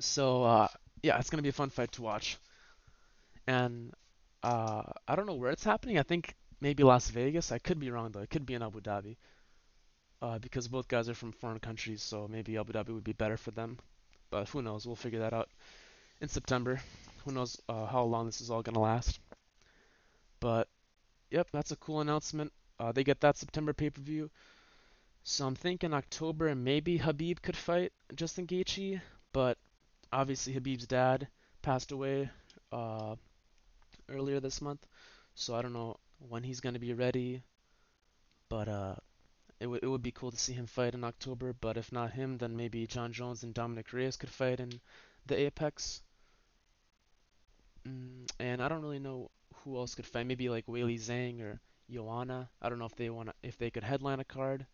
So 0.00 0.44
uh, 0.44 0.68
yeah, 1.02 1.18
it's 1.18 1.30
gonna 1.30 1.42
be 1.42 1.48
a 1.50 1.52
fun 1.52 1.70
fight 1.70 1.92
to 1.92 2.02
watch. 2.02 2.38
And 3.46 3.92
uh, 4.42 4.82
I 5.06 5.16
don't 5.16 5.26
know 5.26 5.34
where 5.34 5.50
it's 5.50 5.64
happening. 5.64 5.98
I 5.98 6.02
think 6.02 6.34
maybe 6.60 6.82
Las 6.82 7.08
Vegas. 7.10 7.52
I 7.52 7.58
could 7.58 7.78
be 7.78 7.90
wrong 7.90 8.10
though. 8.12 8.20
It 8.20 8.30
could 8.30 8.46
be 8.46 8.54
in 8.54 8.62
Abu 8.62 8.80
Dhabi. 8.80 9.16
Uh, 10.22 10.38
because 10.38 10.68
both 10.68 10.88
guys 10.88 11.08
are 11.08 11.14
from 11.14 11.32
foreign 11.32 11.58
countries, 11.58 12.02
so 12.02 12.26
maybe 12.26 12.56
Abu 12.56 12.72
Dhabi 12.72 12.94
would 12.94 13.04
be 13.04 13.12
better 13.12 13.36
for 13.36 13.50
them. 13.50 13.78
But 14.30 14.48
who 14.48 14.62
knows? 14.62 14.86
We'll 14.86 14.96
figure 14.96 15.18
that 15.20 15.34
out 15.34 15.50
in 16.22 16.28
September. 16.28 16.80
Who 17.24 17.32
knows 17.32 17.60
uh, 17.68 17.86
how 17.86 18.04
long 18.04 18.26
this 18.26 18.40
is 18.40 18.50
all 18.50 18.62
gonna 18.62 18.80
last? 18.80 19.20
But 20.40 20.68
yep, 21.30 21.48
that's 21.52 21.72
a 21.72 21.76
cool 21.76 22.00
announcement. 22.00 22.52
Uh, 22.78 22.92
they 22.92 23.04
get 23.04 23.20
that 23.20 23.36
September 23.36 23.72
pay-per-view. 23.72 24.30
So 25.24 25.46
I'm 25.46 25.54
thinking 25.54 25.94
October 25.94 26.48
and 26.48 26.64
maybe 26.64 26.98
Khabib 26.98 27.40
could 27.40 27.56
fight 27.56 27.92
Justin 28.14 28.46
Gaethje, 28.46 29.00
but 29.32 29.56
obviously 30.14 30.54
Khabib's 30.54 30.86
dad 30.86 31.28
passed 31.60 31.92
away 31.92 32.30
uh, 32.72 33.16
earlier 34.08 34.40
this 34.40 34.62
month, 34.62 34.86
so 35.34 35.54
I 35.54 35.62
don't 35.62 35.72
know 35.72 35.96
when 36.28 36.42
he's 36.42 36.60
gonna 36.60 36.78
be 36.78 36.94
ready. 36.94 37.42
But 38.48 38.68
uh, 38.68 38.94
it 39.60 39.66
would 39.66 39.82
it 39.82 39.88
would 39.88 40.02
be 40.02 40.12
cool 40.12 40.30
to 40.30 40.36
see 40.36 40.52
him 40.52 40.66
fight 40.66 40.94
in 40.94 41.04
October. 41.04 41.52
But 41.52 41.76
if 41.76 41.90
not 41.92 42.12
him, 42.12 42.38
then 42.38 42.56
maybe 42.56 42.86
Jon 42.86 43.12
Jones 43.12 43.42
and 43.42 43.52
Dominick 43.52 43.92
Reyes 43.92 44.16
could 44.16 44.30
fight 44.30 44.60
in 44.60 44.80
the 45.26 45.38
Apex. 45.38 46.02
Mm, 47.86 48.30
and 48.38 48.62
I 48.62 48.68
don't 48.68 48.82
really 48.82 48.98
know 49.00 49.30
who 49.56 49.76
else 49.76 49.94
could 49.94 50.06
fight. 50.06 50.26
Maybe 50.26 50.48
like 50.48 50.66
Weili 50.66 50.98
Zhang 50.98 51.40
or 51.40 51.60
Joanna. 51.90 52.48
I 52.62 52.68
don't 52.68 52.78
know 52.78 52.86
if 52.86 52.96
they 52.96 53.10
want 53.10 53.30
if 53.42 53.58
they 53.58 53.70
could 53.70 53.84
headline 53.84 54.20
a 54.20 54.24
card, 54.24 54.66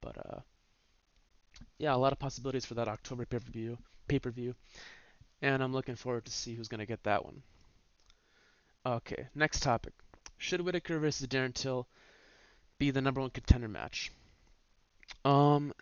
but 0.00 0.16
uh, 0.18 0.40
yeah, 1.78 1.94
a 1.94 1.96
lot 1.96 2.12
of 2.12 2.18
possibilities 2.18 2.66
for 2.66 2.74
that 2.74 2.88
October 2.88 3.24
pay-per-view. 3.24 3.78
Pay-per-view, 4.08 4.54
and 5.42 5.62
I'm 5.62 5.72
looking 5.72 5.96
forward 5.96 6.24
to 6.26 6.32
see 6.32 6.54
who's 6.54 6.68
gonna 6.68 6.86
get 6.86 7.02
that 7.04 7.24
one. 7.24 7.42
Okay, 8.86 9.28
next 9.34 9.62
topic. 9.62 9.94
Should 10.36 10.60
Whittaker 10.60 10.98
versus 10.98 11.26
Darren 11.26 11.54
Till 11.54 11.86
be 12.78 12.90
the 12.90 13.00
number 13.00 13.20
one 13.20 13.30
contender 13.30 13.68
match? 13.68 14.12
Um, 15.24 15.72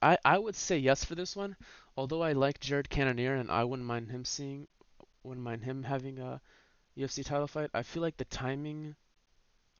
I 0.00 0.18
I 0.24 0.38
would 0.38 0.54
say 0.54 0.78
yes 0.78 1.04
for 1.04 1.14
this 1.14 1.34
one. 1.34 1.56
Although 1.96 2.22
I 2.22 2.32
like 2.32 2.60
Jared 2.60 2.90
Cannonier 2.90 3.34
and 3.34 3.50
I 3.50 3.64
wouldn't 3.64 3.86
mind 3.86 4.10
him 4.10 4.24
seeing, 4.24 4.68
wouldn't 5.22 5.44
mind 5.44 5.64
him 5.64 5.82
having 5.82 6.18
a 6.18 6.40
UFC 6.96 7.24
title 7.24 7.46
fight. 7.46 7.70
I 7.74 7.82
feel 7.82 8.02
like 8.02 8.16
the 8.16 8.24
timing, 8.24 8.94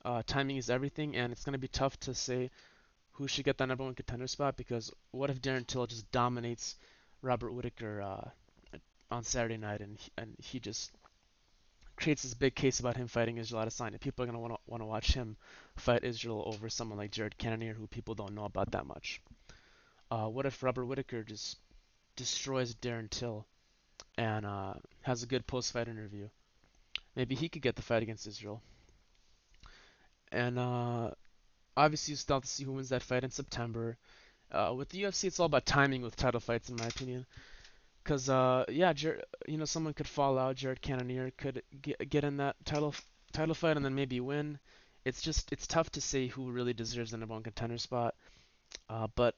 uh, 0.05 0.23
timing 0.27 0.57
is 0.57 0.71
everything, 0.71 1.15
and 1.17 1.33
it's 1.33 1.45
gonna 1.45 1.59
be 1.59 1.69
tough 1.69 1.99
to 2.01 2.15
say 2.15 2.51
who 3.13 3.29
should 3.29 3.45
get 3.45 3.59
that 3.59 3.67
number 3.67 3.85
one 3.85 3.95
contender 3.95 4.27
spot 4.27 4.57
because 4.57 4.93
what 5.13 5.31
if 5.31 5.41
Darren 5.41 5.67
Till 5.67 5.87
just 5.87 6.11
dominates 6.11 6.77
Robert 7.25 7.53
Whittaker 7.53 8.03
uh, 8.03 8.79
on 9.11 9.25
Saturday 9.25 9.57
night 9.57 9.81
and 9.81 9.99
and 10.19 10.35
he 10.39 10.61
just 10.61 10.93
creates 11.97 12.23
this 12.23 12.35
big 12.35 12.55
case 12.55 12.81
about 12.81 12.97
him 12.97 13.07
fighting 13.07 13.39
Israel 13.39 13.65
Adesanya. 13.65 14.01
People 14.01 14.23
are 14.23 14.27
gonna 14.27 14.41
want 14.41 14.53
to 14.53 14.61
want 14.67 14.83
to 14.83 14.87
watch 14.87 15.15
him 15.15 15.37
fight 15.77 16.05
Israel 16.05 16.43
over 16.47 16.69
someone 16.69 16.99
like 16.99 17.11
Jared 17.11 17.39
Cannonier, 17.39 17.75
who 17.75 17.87
people 17.87 18.15
don't 18.15 18.35
know 18.35 18.45
about 18.45 18.73
that 18.73 18.87
much. 18.87 19.21
Uh, 20.11 20.27
what 20.27 20.47
if 20.47 20.63
Robert 20.63 20.85
Whittaker 20.85 21.23
just 21.23 21.59
destroys 22.17 22.75
Darren 22.75 23.09
Till 23.09 23.47
and 24.19 24.45
uh, 24.45 24.75
has 25.03 25.23
a 25.23 25.27
good 25.27 25.47
post-fight 25.47 25.89
interview? 25.89 26.29
Maybe 27.17 27.35
he 27.35 27.49
could 27.49 27.63
get 27.63 27.77
the 27.77 27.83
fight 27.83 28.03
against 28.03 28.27
Israel. 28.27 28.61
And 30.31 30.59
uh, 30.59 31.13
obviously, 31.77 32.13
you 32.13 32.17
still 32.17 32.37
have 32.37 32.43
to 32.43 32.49
see 32.49 32.65
who 32.65 32.73
wins 32.73 32.91
that 32.91 33.03
fight 33.03 33.25
in 33.25 33.31
September. 33.31 33.97
Uh, 34.55 34.73
with 34.73 34.89
the 34.91 35.03
UFC, 35.03 35.25
it's 35.25 35.41
all 35.41 35.47
about 35.47 35.67
timing 35.67 36.03
with 36.03 36.15
title 36.15 36.41
fights, 36.41 36.69
in 36.69 36.77
my 36.77 36.87
opinion. 36.87 37.27
Cause 38.05 38.29
uh 38.29 38.67
yeah, 38.69 38.93
Jer- 38.93 39.25
you 39.49 39.57
know 39.57 39.65
someone 39.65 39.95
could 39.95 40.07
fall 40.07 40.39
out. 40.39 40.57
Jared 40.57 40.83
Cannonier 40.83 41.33
could 41.39 41.63
get 41.81 42.11
get 42.11 42.23
in 42.23 42.37
that 42.37 42.55
title 42.67 42.95
title 43.33 43.55
fight 43.55 43.77
and 43.77 43.85
then 43.85 43.95
maybe 43.95 44.21
win. 44.21 44.59
It's 45.07 45.23
just 45.23 45.51
it's 45.53 45.67
tough 45.67 45.89
to 45.93 46.03
say 46.03 46.27
who 46.29 46.51
really 46.51 46.75
deserves 46.75 47.13
the 47.13 47.17
number 47.17 47.33
one 47.33 47.43
contender 47.43 47.79
spot. 47.79 48.15
Uh, 48.91 49.09
but 49.15 49.35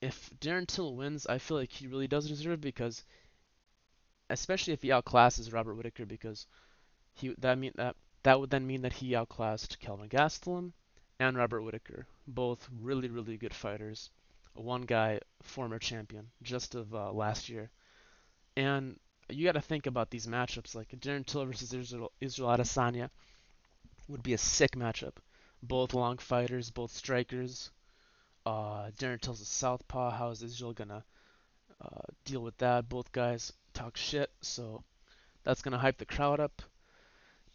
if 0.00 0.30
Darren 0.40 0.66
Till 0.66 0.96
wins, 0.96 1.26
I 1.26 1.36
feel 1.36 1.58
like 1.58 1.70
he 1.70 1.86
really 1.86 2.08
does 2.08 2.28
deserve 2.28 2.54
it 2.54 2.60
because, 2.62 3.04
especially 4.30 4.72
if 4.72 4.80
he 4.80 4.88
outclasses 4.88 5.52
Robert 5.52 5.74
Whittaker, 5.74 6.06
because 6.06 6.46
he 7.14 7.34
that 7.38 7.58
mean 7.58 7.72
that 7.76 7.94
that 8.22 8.40
would 8.40 8.50
then 8.50 8.66
mean 8.66 8.80
that 8.82 8.94
he 8.94 9.14
outclassed 9.14 9.78
Kelvin 9.80 10.08
Gastelum 10.08 10.72
and 11.20 11.36
Robert 11.36 11.60
Whittaker, 11.60 12.06
both 12.26 12.68
really 12.80 13.08
really 13.10 13.36
good 13.36 13.54
fighters. 13.54 14.08
One 14.54 14.82
guy 14.82 15.20
former 15.42 15.78
champion 15.78 16.28
just 16.42 16.74
of 16.74 16.94
uh, 16.94 17.12
last 17.12 17.48
year. 17.48 17.70
And 18.56 18.98
you 19.28 19.44
got 19.44 19.52
to 19.52 19.60
think 19.60 19.86
about 19.86 20.10
these 20.10 20.26
matchups. 20.26 20.74
Like 20.74 20.88
Darren 21.00 21.24
Till 21.24 21.44
versus 21.44 21.72
Israel, 21.72 22.12
Adesanya 22.20 23.10
would 24.08 24.22
be 24.22 24.32
a 24.32 24.38
sick 24.38 24.72
matchup. 24.72 25.16
Both 25.62 25.94
long 25.94 26.18
fighters, 26.18 26.70
both 26.70 26.90
strikers. 26.90 27.70
Uh, 28.46 28.90
Darren 28.98 29.20
Till's 29.20 29.40
a 29.40 29.44
southpaw. 29.44 30.10
How 30.10 30.30
is 30.30 30.42
Israel 30.42 30.72
gonna 30.72 31.04
uh, 31.80 32.00
deal 32.24 32.42
with 32.42 32.56
that? 32.58 32.88
Both 32.88 33.12
guys 33.12 33.52
talk 33.74 33.96
shit, 33.96 34.30
so 34.40 34.82
that's 35.44 35.62
gonna 35.62 35.78
hype 35.78 35.98
the 35.98 36.06
crowd 36.06 36.40
up. 36.40 36.62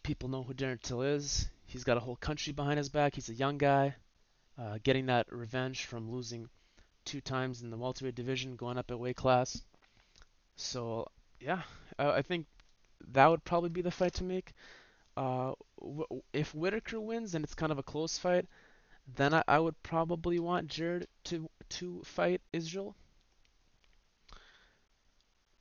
People 0.02 0.28
know 0.28 0.42
who 0.42 0.54
Darren 0.54 0.80
Till 0.80 1.02
is. 1.02 1.48
He's 1.66 1.84
got 1.84 1.96
a 1.96 2.00
whole 2.00 2.16
country 2.16 2.52
behind 2.52 2.78
his 2.78 2.90
back. 2.90 3.14
He's 3.14 3.30
a 3.30 3.34
young 3.34 3.58
guy, 3.58 3.96
uh, 4.58 4.78
getting 4.84 5.06
that 5.06 5.32
revenge 5.32 5.86
from 5.86 6.10
losing 6.10 6.48
two 7.04 7.20
times 7.20 7.62
in 7.62 7.70
the 7.70 7.76
welterweight 7.76 8.14
division, 8.14 8.56
going 8.56 8.78
up 8.78 8.90
a 8.90 8.96
weight 8.96 9.16
class. 9.16 9.62
So 10.56 11.08
yeah, 11.40 11.62
I, 11.98 12.06
I 12.18 12.22
think 12.22 12.46
that 13.12 13.26
would 13.28 13.44
probably 13.44 13.70
be 13.70 13.82
the 13.82 13.90
fight 13.90 14.14
to 14.14 14.24
make. 14.24 14.52
Uh, 15.16 15.54
w- 15.80 16.22
if 16.32 16.54
Whittaker 16.54 17.00
wins 17.00 17.34
and 17.34 17.44
it's 17.44 17.54
kind 17.54 17.72
of 17.72 17.78
a 17.78 17.84
close 17.84 18.18
fight, 18.18 18.46
then 19.16 19.34
I, 19.34 19.44
I 19.48 19.58
would 19.60 19.82
probably 19.82 20.38
want 20.40 20.68
Jared 20.68 21.08
to 21.26 21.50
to 21.70 22.02
fight 22.04 22.42
Israel. 22.52 22.96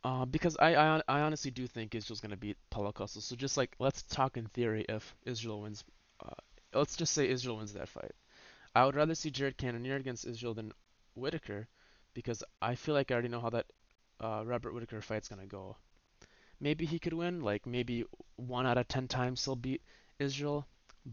Uh, 0.03 0.25
because 0.25 0.57
I, 0.59 0.75
I 0.75 1.01
I 1.07 1.21
honestly 1.21 1.49
do 1.51 1.65
think 1.65 1.95
Israel's 1.95 2.19
gonna 2.19 2.35
beat 2.37 2.57
Paulo 2.69 2.91
Costa. 2.91 3.21
So 3.21 3.35
just 3.37 3.55
like 3.55 3.73
let's 3.79 4.03
talk 4.03 4.35
in 4.35 4.47
theory 4.47 4.85
if 4.89 5.15
Israel 5.25 5.61
wins, 5.61 5.83
uh, 6.19 6.33
let's 6.73 6.97
just 6.97 7.13
say 7.13 7.29
Israel 7.29 7.57
wins 7.57 7.73
that 7.73 7.87
fight. 7.87 8.11
I 8.75 8.85
would 8.85 8.95
rather 8.95 9.15
see 9.15 9.31
Jared 9.31 9.57
Cannonier 9.57 9.97
against 9.97 10.25
Israel 10.25 10.53
than 10.55 10.73
Whittaker 11.15 11.67
because 12.13 12.43
I 12.61 12.75
feel 12.75 12.95
like 12.95 13.11
I 13.11 13.15
already 13.15 13.29
know 13.29 13.41
how 13.41 13.49
that 13.51 13.65
uh, 14.21 14.43
Robert 14.45 14.73
Whittaker 14.73 15.01
fight's 15.01 15.27
gonna 15.29 15.45
go. 15.47 15.77
Maybe 16.59 16.85
he 16.85 16.99
could 16.99 17.13
win, 17.13 17.41
like 17.41 17.65
maybe 17.67 18.05
one 18.37 18.65
out 18.65 18.77
of 18.77 18.87
ten 18.87 19.07
times 19.07 19.45
he'll 19.45 19.55
beat 19.55 19.83
Israel, 20.19 20.67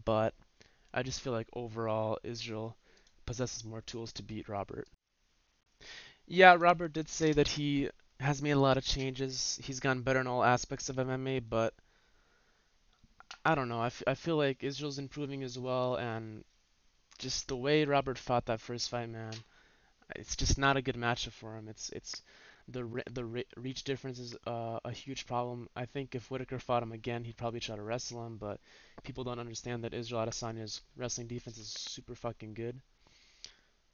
but 0.05 0.33
I 0.93 1.03
just 1.03 1.21
feel 1.21 1.33
like 1.33 1.49
overall 1.53 2.19
Israel 2.23 2.77
possesses 3.25 3.63
more 3.63 3.81
tools 3.81 4.13
to 4.13 4.23
beat 4.23 4.49
Robert. 4.49 4.87
Yeah, 6.27 6.55
Robert 6.57 6.93
did 6.93 7.09
say 7.09 7.31
that 7.33 7.47
he 7.47 7.89
has 8.19 8.41
made 8.41 8.51
a 8.51 8.59
lot 8.59 8.77
of 8.77 8.83
changes. 8.85 9.59
He's 9.63 9.79
gotten 9.79 10.01
better 10.01 10.19
in 10.19 10.27
all 10.27 10.43
aspects 10.43 10.89
of 10.89 10.97
MMA, 10.97 11.39
but 11.39 11.75
I 13.45 13.53
don't 13.55 13.69
know. 13.69 13.79
I, 13.81 13.87
f- 13.87 14.03
I 14.07 14.15
feel 14.15 14.35
like 14.37 14.63
Israel's 14.63 14.97
improving 14.97 15.43
as 15.43 15.57
well, 15.59 15.95
and 15.95 16.43
just 17.19 17.47
the 17.47 17.55
way 17.57 17.85
Robert 17.85 18.17
fought 18.17 18.45
that 18.47 18.61
first 18.61 18.89
fight, 18.89 19.09
man, 19.09 19.33
it's 20.15 20.35
just 20.35 20.57
not 20.57 20.77
a 20.77 20.81
good 20.81 20.95
matchup 20.95 21.31
for 21.31 21.55
him. 21.55 21.67
It's 21.67 21.89
it's 21.89 22.21
the 22.67 22.83
re- 22.85 23.03
the 23.11 23.25
re- 23.25 23.45
reach 23.57 23.83
difference 23.83 24.19
is 24.19 24.35
uh, 24.47 24.79
a 24.83 24.91
huge 24.91 25.25
problem. 25.25 25.69
I 25.75 25.85
think 25.85 26.15
if 26.15 26.29
Whittaker 26.29 26.59
fought 26.59 26.83
him 26.83 26.91
again, 26.91 27.23
he'd 27.23 27.37
probably 27.37 27.59
try 27.59 27.75
to 27.75 27.81
wrestle 27.81 28.25
him, 28.25 28.37
but 28.37 28.59
people 29.03 29.23
don't 29.23 29.39
understand 29.39 29.83
that 29.83 29.93
Israel 29.93 30.25
Adesanya's 30.25 30.81
wrestling 30.95 31.27
defense 31.27 31.57
is 31.57 31.67
super 31.67 32.15
fucking 32.15 32.53
good. 32.53 32.79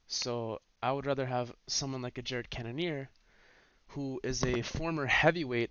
So 0.06 0.60
I 0.82 0.92
would 0.92 1.06
rather 1.06 1.26
have 1.26 1.54
someone 1.66 2.02
like 2.02 2.18
a 2.18 2.22
Jared 2.22 2.50
Cannonier, 2.50 3.10
who 3.88 4.20
is 4.22 4.42
a 4.44 4.62
former 4.62 5.06
heavyweight 5.06 5.70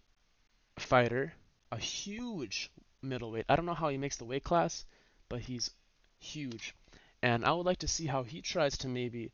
fighter, 0.80 1.34
a 1.72 1.78
huge 1.78 2.72
middleweight. 3.02 3.46
I 3.50 3.56
don't 3.56 3.66
know 3.66 3.74
how 3.74 3.90
he 3.90 3.98
makes 3.98 4.18
the 4.18 4.26
weight 4.26 4.44
class, 4.44 4.86
but 5.30 5.42
he's 5.42 5.72
huge. 6.20 6.76
And 7.22 7.46
I 7.46 7.54
would 7.54 7.66
like 7.66 7.80
to 7.80 7.88
see 7.88 8.06
how 8.06 8.24
he 8.24 8.42
tries 8.42 8.78
to 8.80 8.88
maybe 8.88 9.32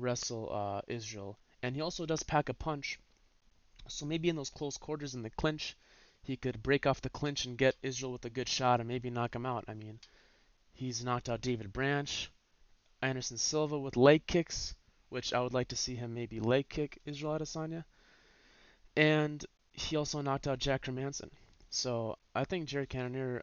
wrestle 0.00 0.48
uh, 0.50 0.80
Israel. 0.86 1.38
And 1.62 1.74
he 1.74 1.82
also 1.82 2.06
does 2.06 2.22
pack 2.22 2.48
a 2.48 2.54
punch. 2.54 2.98
So 3.88 4.06
maybe 4.06 4.28
in 4.28 4.36
those 4.36 4.50
close 4.50 4.76
quarters 4.76 5.14
in 5.14 5.22
the 5.22 5.30
clinch, 5.30 5.76
he 6.22 6.36
could 6.36 6.62
break 6.62 6.86
off 6.86 7.00
the 7.00 7.10
clinch 7.10 7.44
and 7.44 7.56
get 7.56 7.76
Israel 7.82 8.12
with 8.12 8.24
a 8.24 8.30
good 8.30 8.48
shot 8.48 8.80
and 8.80 8.88
maybe 8.88 9.10
knock 9.10 9.34
him 9.34 9.46
out. 9.46 9.64
I 9.68 9.74
mean, 9.74 9.98
he's 10.72 11.04
knocked 11.04 11.28
out 11.28 11.40
David 11.40 11.72
Branch, 11.72 12.30
Anderson 13.02 13.38
Silva 13.38 13.78
with 13.78 13.96
leg 13.96 14.26
kicks, 14.26 14.74
which 15.08 15.32
I 15.32 15.40
would 15.40 15.54
like 15.54 15.68
to 15.68 15.76
see 15.76 15.94
him 15.94 16.14
maybe 16.14 16.40
leg 16.40 16.68
kick 16.68 16.98
Israel 17.04 17.38
Adesanya. 17.38 17.84
And 18.96 19.44
he 19.72 19.96
also 19.96 20.20
knocked 20.20 20.46
out 20.46 20.58
Jack 20.58 20.84
Hermansson. 20.84 21.30
So 21.70 22.18
I 22.34 22.44
think 22.44 22.66
Jared 22.66 22.88
Cannonier, 22.88 23.42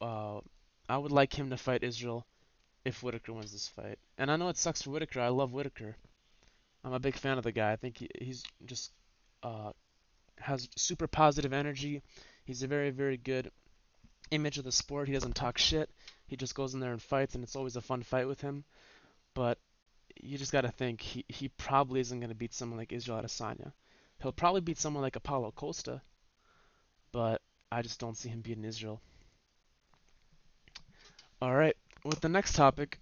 uh, 0.00 0.40
I 0.88 0.98
would 0.98 1.12
like 1.12 1.32
him 1.32 1.50
to 1.50 1.56
fight 1.56 1.82
Israel 1.82 2.26
if 2.86 3.02
Whittaker 3.02 3.32
wins 3.32 3.50
this 3.50 3.66
fight. 3.66 3.98
And 4.16 4.30
I 4.30 4.36
know 4.36 4.48
it 4.48 4.56
sucks 4.56 4.80
for 4.80 4.90
Whittaker. 4.90 5.20
I 5.20 5.28
love 5.28 5.52
Whittaker. 5.52 5.96
I'm 6.84 6.92
a 6.92 7.00
big 7.00 7.16
fan 7.16 7.36
of 7.36 7.42
the 7.42 7.50
guy. 7.50 7.72
I 7.72 7.76
think 7.76 7.98
he, 7.98 8.08
he's 8.16 8.44
just 8.64 8.92
uh, 9.42 9.72
has 10.38 10.68
super 10.76 11.08
positive 11.08 11.52
energy. 11.52 12.00
He's 12.44 12.62
a 12.62 12.68
very, 12.68 12.90
very 12.90 13.16
good 13.16 13.50
image 14.30 14.58
of 14.58 14.64
the 14.64 14.70
sport. 14.70 15.08
He 15.08 15.14
doesn't 15.14 15.34
talk 15.34 15.58
shit. 15.58 15.90
He 16.28 16.36
just 16.36 16.54
goes 16.54 16.74
in 16.74 16.80
there 16.80 16.92
and 16.92 17.02
fights, 17.02 17.34
and 17.34 17.42
it's 17.42 17.56
always 17.56 17.74
a 17.74 17.80
fun 17.80 18.04
fight 18.04 18.28
with 18.28 18.40
him. 18.40 18.62
But 19.34 19.58
you 20.22 20.38
just 20.38 20.52
got 20.52 20.60
to 20.60 20.70
think 20.70 21.00
he, 21.00 21.24
he 21.26 21.48
probably 21.48 21.98
isn't 22.00 22.20
going 22.20 22.30
to 22.30 22.36
beat 22.36 22.54
someone 22.54 22.78
like 22.78 22.92
Israel 22.92 23.20
Adesanya. 23.20 23.72
He'll 24.22 24.30
probably 24.30 24.60
beat 24.60 24.78
someone 24.78 25.02
like 25.02 25.16
a 25.16 25.20
Paulo 25.20 25.50
Costa, 25.50 26.02
but 27.10 27.42
I 27.72 27.82
just 27.82 27.98
don't 27.98 28.16
see 28.16 28.28
him 28.28 28.42
beating 28.42 28.64
Israel. 28.64 29.00
All 31.42 31.54
right, 31.54 31.76
with 32.06 32.20
the 32.20 32.28
next 32.28 32.54
topic, 32.54 32.98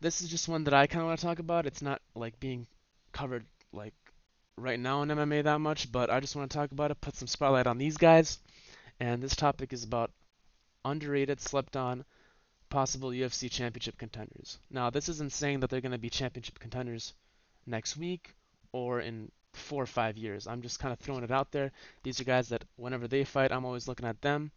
this 0.00 0.20
is 0.20 0.28
just 0.28 0.48
one 0.48 0.64
that 0.64 0.74
I 0.74 0.86
kind 0.86 1.02
of 1.02 1.08
want 1.08 1.20
to 1.20 1.26
talk 1.26 1.38
about. 1.38 1.66
It's 1.66 1.82
not 1.82 2.00
like 2.14 2.40
being 2.40 2.66
covered 3.12 3.44
like 3.72 3.94
right 4.56 4.78
now 4.78 5.02
in 5.02 5.08
MMA 5.08 5.44
that 5.44 5.60
much, 5.60 5.90
but 5.92 6.10
I 6.10 6.20
just 6.20 6.36
want 6.36 6.50
to 6.50 6.56
talk 6.56 6.72
about 6.72 6.90
it, 6.90 7.00
put 7.00 7.16
some 7.16 7.28
spotlight 7.28 7.66
on 7.66 7.78
these 7.78 7.96
guys. 7.96 8.38
And 9.00 9.22
this 9.22 9.36
topic 9.36 9.72
is 9.72 9.84
about 9.84 10.10
underrated, 10.84 11.40
slept 11.40 11.76
on, 11.76 12.04
possible 12.70 13.10
UFC 13.10 13.50
championship 13.50 13.98
contenders. 13.98 14.58
Now, 14.70 14.90
this 14.90 15.08
isn't 15.08 15.32
saying 15.32 15.60
that 15.60 15.70
they're 15.70 15.80
going 15.80 15.92
to 15.92 15.98
be 15.98 16.10
championship 16.10 16.58
contenders 16.58 17.14
next 17.66 17.96
week 17.96 18.34
or 18.72 19.00
in 19.00 19.30
four 19.52 19.82
or 19.82 19.86
five 19.86 20.16
years. 20.16 20.46
I'm 20.46 20.62
just 20.62 20.80
kind 20.80 20.92
of 20.92 20.98
throwing 20.98 21.24
it 21.24 21.30
out 21.30 21.52
there. 21.52 21.72
These 22.02 22.20
are 22.20 22.24
guys 22.24 22.48
that 22.48 22.64
whenever 22.76 23.06
they 23.06 23.24
fight, 23.24 23.52
I'm 23.52 23.64
always 23.64 23.88
looking 23.88 24.06
at 24.06 24.20
them 24.20 24.50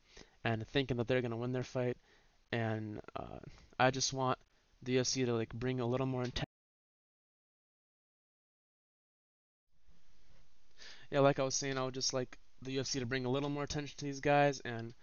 and 0.43 0.67
thinking 0.67 0.97
that 0.97 1.07
they're 1.07 1.21
going 1.21 1.31
to 1.31 1.37
win 1.37 1.51
their 1.51 1.63
fight. 1.63 1.97
And 2.51 2.99
uh, 3.15 3.39
I 3.79 3.91
just 3.91 4.13
want 4.13 4.37
the 4.83 4.97
UFC 4.97 5.25
to 5.25 5.33
like 5.33 5.53
bring 5.53 5.79
a 5.79 5.85
little 5.85 6.05
more 6.05 6.21
intensity. 6.21 6.45
Yeah, 11.11 11.19
like 11.21 11.39
I 11.39 11.43
was 11.43 11.55
saying, 11.55 11.77
I 11.77 11.85
would 11.85 11.93
just 11.93 12.13
like 12.13 12.37
the 12.61 12.77
UFC 12.77 12.99
to 12.99 13.05
bring 13.05 13.25
a 13.25 13.29
little 13.29 13.49
more 13.49 13.63
attention 13.63 13.95
to 13.97 14.05
these 14.05 14.19
guys 14.19 14.59
and 14.61 14.93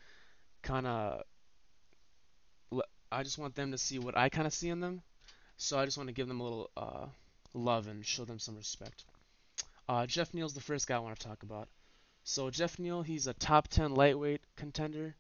kind 0.63 0.87
of. 0.87 1.23
I 3.13 3.23
just 3.23 3.39
want 3.39 3.55
them 3.55 3.71
to 3.71 3.79
see 3.79 3.99
what 4.01 4.17
I 4.17 4.29
kind 4.29 4.47
of 4.47 4.53
see 4.53 4.71
in 4.71 4.81
them. 4.81 5.03
So 5.57 5.79
I 5.79 5.85
just 5.85 5.97
want 5.97 6.09
to 6.09 6.15
give 6.15 6.27
them 6.27 6.41
a 6.41 6.43
little 6.43 6.71
uh, 6.77 7.07
love 7.55 7.87
and 7.87 8.05
show 8.05 8.25
them 8.25 8.41
some 8.41 8.57
respect. 8.57 9.05
Uh, 9.89 10.07
Geoff 10.07 10.35
Neal's 10.35 10.55
the 10.55 10.61
first 10.61 10.87
guy 10.87 10.97
I 10.97 10.99
want 10.99 11.19
to 11.19 11.27
talk 11.27 11.43
about. 11.43 11.69
So 12.25 12.51
Geoff 12.51 12.79
Neal, 12.79 13.03
he's 13.03 13.27
a 13.27 13.35
top 13.35 13.69
10 13.69 13.95
lightweight 13.95 14.41
contender. 14.57 15.15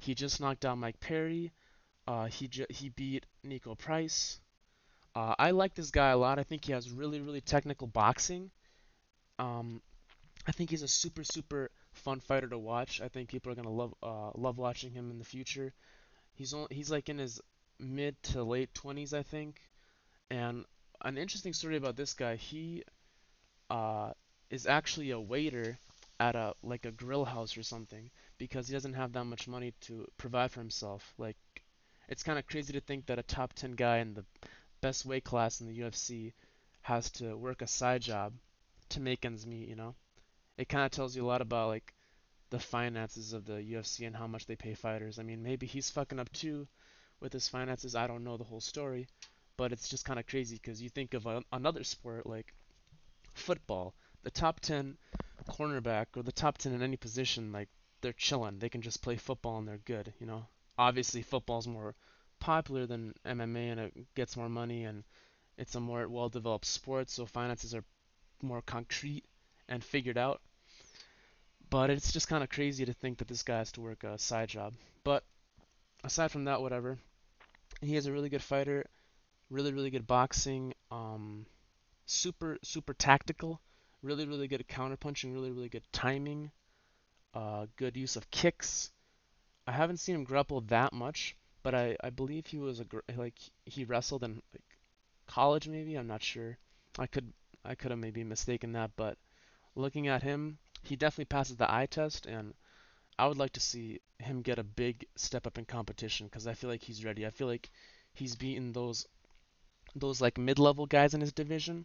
He 0.00 0.14
just 0.14 0.40
knocked 0.40 0.64
out 0.64 0.76
Mike 0.76 1.00
Perry. 1.00 1.52
Uh, 2.08 2.24
he 2.26 2.50
he 2.70 2.88
beat 2.88 3.26
Niko 3.46 3.76
Price. 3.78 4.40
Uh, 5.14 5.34
I 5.38 5.50
like 5.50 5.74
this 5.74 5.90
guy 5.90 6.08
a 6.10 6.16
lot. 6.16 6.38
I 6.38 6.42
think 6.42 6.64
he 6.64 6.72
has 6.72 6.90
really 6.90 7.20
really 7.20 7.42
technical 7.42 7.86
boxing. 7.86 8.50
Um, 9.38 9.82
I 10.46 10.52
think 10.52 10.70
he's 10.70 10.82
a 10.82 10.88
super 10.88 11.24
super 11.24 11.70
fun 11.92 12.20
fighter 12.20 12.48
to 12.48 12.58
watch. 12.58 13.02
I 13.02 13.08
think 13.08 13.28
people 13.28 13.52
are 13.52 13.54
gonna 13.54 13.70
love 13.70 13.94
uh, 14.02 14.30
love 14.34 14.58
watching 14.58 14.90
him 14.92 15.10
in 15.10 15.18
the 15.18 15.24
future. 15.24 15.74
He's 16.34 16.54
only, 16.54 16.68
he's 16.74 16.90
like 16.90 17.10
in 17.10 17.18
his 17.18 17.40
mid 17.78 18.22
to 18.24 18.42
late 18.44 18.74
20s, 18.74 19.12
I 19.14 19.22
think. 19.22 19.60
And 20.30 20.64
an 21.02 21.18
interesting 21.18 21.52
story 21.52 21.76
about 21.76 21.96
this 21.96 22.14
guy, 22.14 22.36
he 22.36 22.84
uh, 23.70 24.12
is 24.50 24.66
actually 24.66 25.10
a 25.10 25.20
waiter 25.20 25.78
at 26.20 26.36
a 26.36 26.54
like 26.62 26.86
a 26.86 26.92
grill 26.92 27.24
house 27.26 27.56
or 27.56 27.62
something 27.62 28.10
because 28.38 28.68
he 28.68 28.74
doesn't 28.74 28.94
have 28.94 29.12
that 29.12 29.24
much 29.24 29.48
money 29.48 29.74
to 29.82 30.06
provide 30.18 30.50
for 30.50 30.60
himself. 30.60 31.14
Like 31.18 31.36
it's 32.08 32.22
kind 32.22 32.38
of 32.38 32.46
crazy 32.46 32.72
to 32.72 32.80
think 32.80 33.06
that 33.06 33.18
a 33.18 33.22
top 33.22 33.52
10 33.54 33.72
guy 33.72 33.98
in 33.98 34.14
the 34.14 34.24
best 34.80 35.04
weight 35.04 35.24
class 35.24 35.60
in 35.60 35.66
the 35.66 35.80
UFC 35.80 36.32
has 36.82 37.10
to 37.10 37.36
work 37.36 37.62
a 37.62 37.66
side 37.66 38.02
job 38.02 38.32
to 38.90 39.00
make 39.00 39.24
ends 39.24 39.46
meet, 39.46 39.68
you 39.68 39.76
know? 39.76 39.94
It 40.56 40.68
kind 40.68 40.84
of 40.84 40.90
tells 40.90 41.14
you 41.14 41.24
a 41.24 41.28
lot 41.28 41.42
about 41.42 41.68
like 41.68 41.94
the 42.50 42.58
finances 42.58 43.32
of 43.32 43.44
the 43.44 43.62
UFC 43.62 44.06
and 44.06 44.16
how 44.16 44.26
much 44.26 44.46
they 44.46 44.56
pay 44.56 44.74
fighters. 44.74 45.18
I 45.18 45.22
mean, 45.22 45.42
maybe 45.42 45.66
he's 45.66 45.90
fucking 45.90 46.18
up 46.18 46.32
too 46.32 46.66
with 47.20 47.32
his 47.32 47.48
finances. 47.48 47.94
I 47.94 48.06
don't 48.06 48.24
know 48.24 48.36
the 48.36 48.44
whole 48.44 48.60
story, 48.60 49.06
but 49.56 49.72
it's 49.72 49.88
just 49.88 50.04
kind 50.04 50.18
of 50.18 50.26
crazy 50.26 50.56
because 50.56 50.80
you 50.80 50.88
think 50.88 51.14
of 51.14 51.26
a, 51.26 51.42
another 51.52 51.84
sport 51.84 52.26
like 52.26 52.54
football, 53.34 53.94
the 54.22 54.30
top 54.30 54.60
10 54.60 54.96
cornerback 55.48 56.06
or 56.16 56.22
the 56.22 56.32
top 56.32 56.58
10 56.58 56.72
in 56.72 56.82
any 56.82 56.96
position, 56.96 57.52
like 57.52 57.68
they're 58.00 58.12
chilling. 58.12 58.58
They 58.58 58.68
can 58.68 58.82
just 58.82 59.02
play 59.02 59.16
football 59.16 59.58
and 59.58 59.68
they're 59.68 59.78
good, 59.84 60.12
you 60.18 60.26
know. 60.26 60.46
Obviously, 60.78 61.22
football's 61.22 61.66
more 61.66 61.94
popular 62.40 62.86
than 62.86 63.14
MMA 63.26 63.72
and 63.72 63.80
it 63.80 64.14
gets 64.14 64.36
more 64.36 64.48
money 64.48 64.84
and 64.84 65.04
it's 65.56 65.74
a 65.74 65.80
more 65.80 66.06
well-developed 66.08 66.64
sport, 66.64 67.10
so 67.10 67.26
finances 67.26 67.74
are 67.74 67.84
more 68.42 68.62
concrete 68.62 69.24
and 69.68 69.82
figured 69.82 70.16
out. 70.16 70.40
But 71.68 71.90
it's 71.90 72.12
just 72.12 72.28
kind 72.28 72.42
of 72.42 72.48
crazy 72.48 72.84
to 72.86 72.92
think 72.94 73.18
that 73.18 73.28
this 73.28 73.42
guy 73.42 73.58
has 73.58 73.72
to 73.72 73.80
work 73.80 74.04
a 74.04 74.18
side 74.18 74.48
job. 74.48 74.74
But 75.04 75.24
aside 76.04 76.30
from 76.30 76.44
that, 76.44 76.62
whatever. 76.62 76.98
He 77.80 77.96
is 77.96 78.06
a 78.06 78.12
really 78.12 78.28
good 78.28 78.42
fighter, 78.42 78.86
really 79.50 79.72
really 79.72 79.90
good 79.90 80.06
boxing. 80.06 80.74
Um, 80.90 81.46
super 82.06 82.58
super 82.62 82.94
tactical, 82.94 83.60
really 84.02 84.26
really 84.26 84.48
good 84.48 84.64
counterpunching, 84.68 85.32
really 85.34 85.50
really 85.50 85.68
good 85.68 85.86
timing, 85.92 86.50
uh, 87.34 87.66
good 87.76 87.96
use 87.96 88.16
of 88.16 88.30
kicks. 88.30 88.90
I 89.68 89.72
haven't 89.72 89.98
seen 89.98 90.14
him 90.14 90.24
grapple 90.24 90.62
that 90.62 90.94
much, 90.94 91.36
but 91.62 91.74
I, 91.74 91.94
I 92.02 92.08
believe 92.08 92.46
he 92.46 92.56
was 92.56 92.80
a 92.80 92.86
like 93.14 93.38
he 93.66 93.84
wrestled 93.84 94.24
in 94.24 94.40
like 94.54 94.78
college 95.26 95.68
maybe. 95.68 95.94
I'm 95.94 96.06
not 96.06 96.22
sure. 96.22 96.56
I 96.98 97.06
could 97.06 97.34
I 97.66 97.74
could 97.74 97.90
have 97.90 98.00
maybe 98.00 98.24
mistaken 98.24 98.72
that, 98.72 98.92
but 98.96 99.18
looking 99.74 100.08
at 100.08 100.22
him, 100.22 100.56
he 100.84 100.96
definitely 100.96 101.26
passes 101.26 101.56
the 101.56 101.70
eye 101.70 101.84
test, 101.84 102.24
and 102.24 102.54
I 103.18 103.26
would 103.26 103.36
like 103.36 103.52
to 103.52 103.60
see 103.60 104.00
him 104.18 104.40
get 104.40 104.58
a 104.58 104.64
big 104.64 105.06
step 105.16 105.46
up 105.46 105.58
in 105.58 105.66
competition 105.66 106.28
because 106.28 106.46
I 106.46 106.54
feel 106.54 106.70
like 106.70 106.82
he's 106.82 107.04
ready. 107.04 107.26
I 107.26 107.30
feel 107.30 107.46
like 107.46 107.68
he's 108.14 108.36
beaten 108.36 108.72
those 108.72 109.06
those 109.94 110.22
like 110.22 110.38
mid-level 110.38 110.86
guys 110.86 111.12
in 111.12 111.20
his 111.20 111.34
division, 111.34 111.84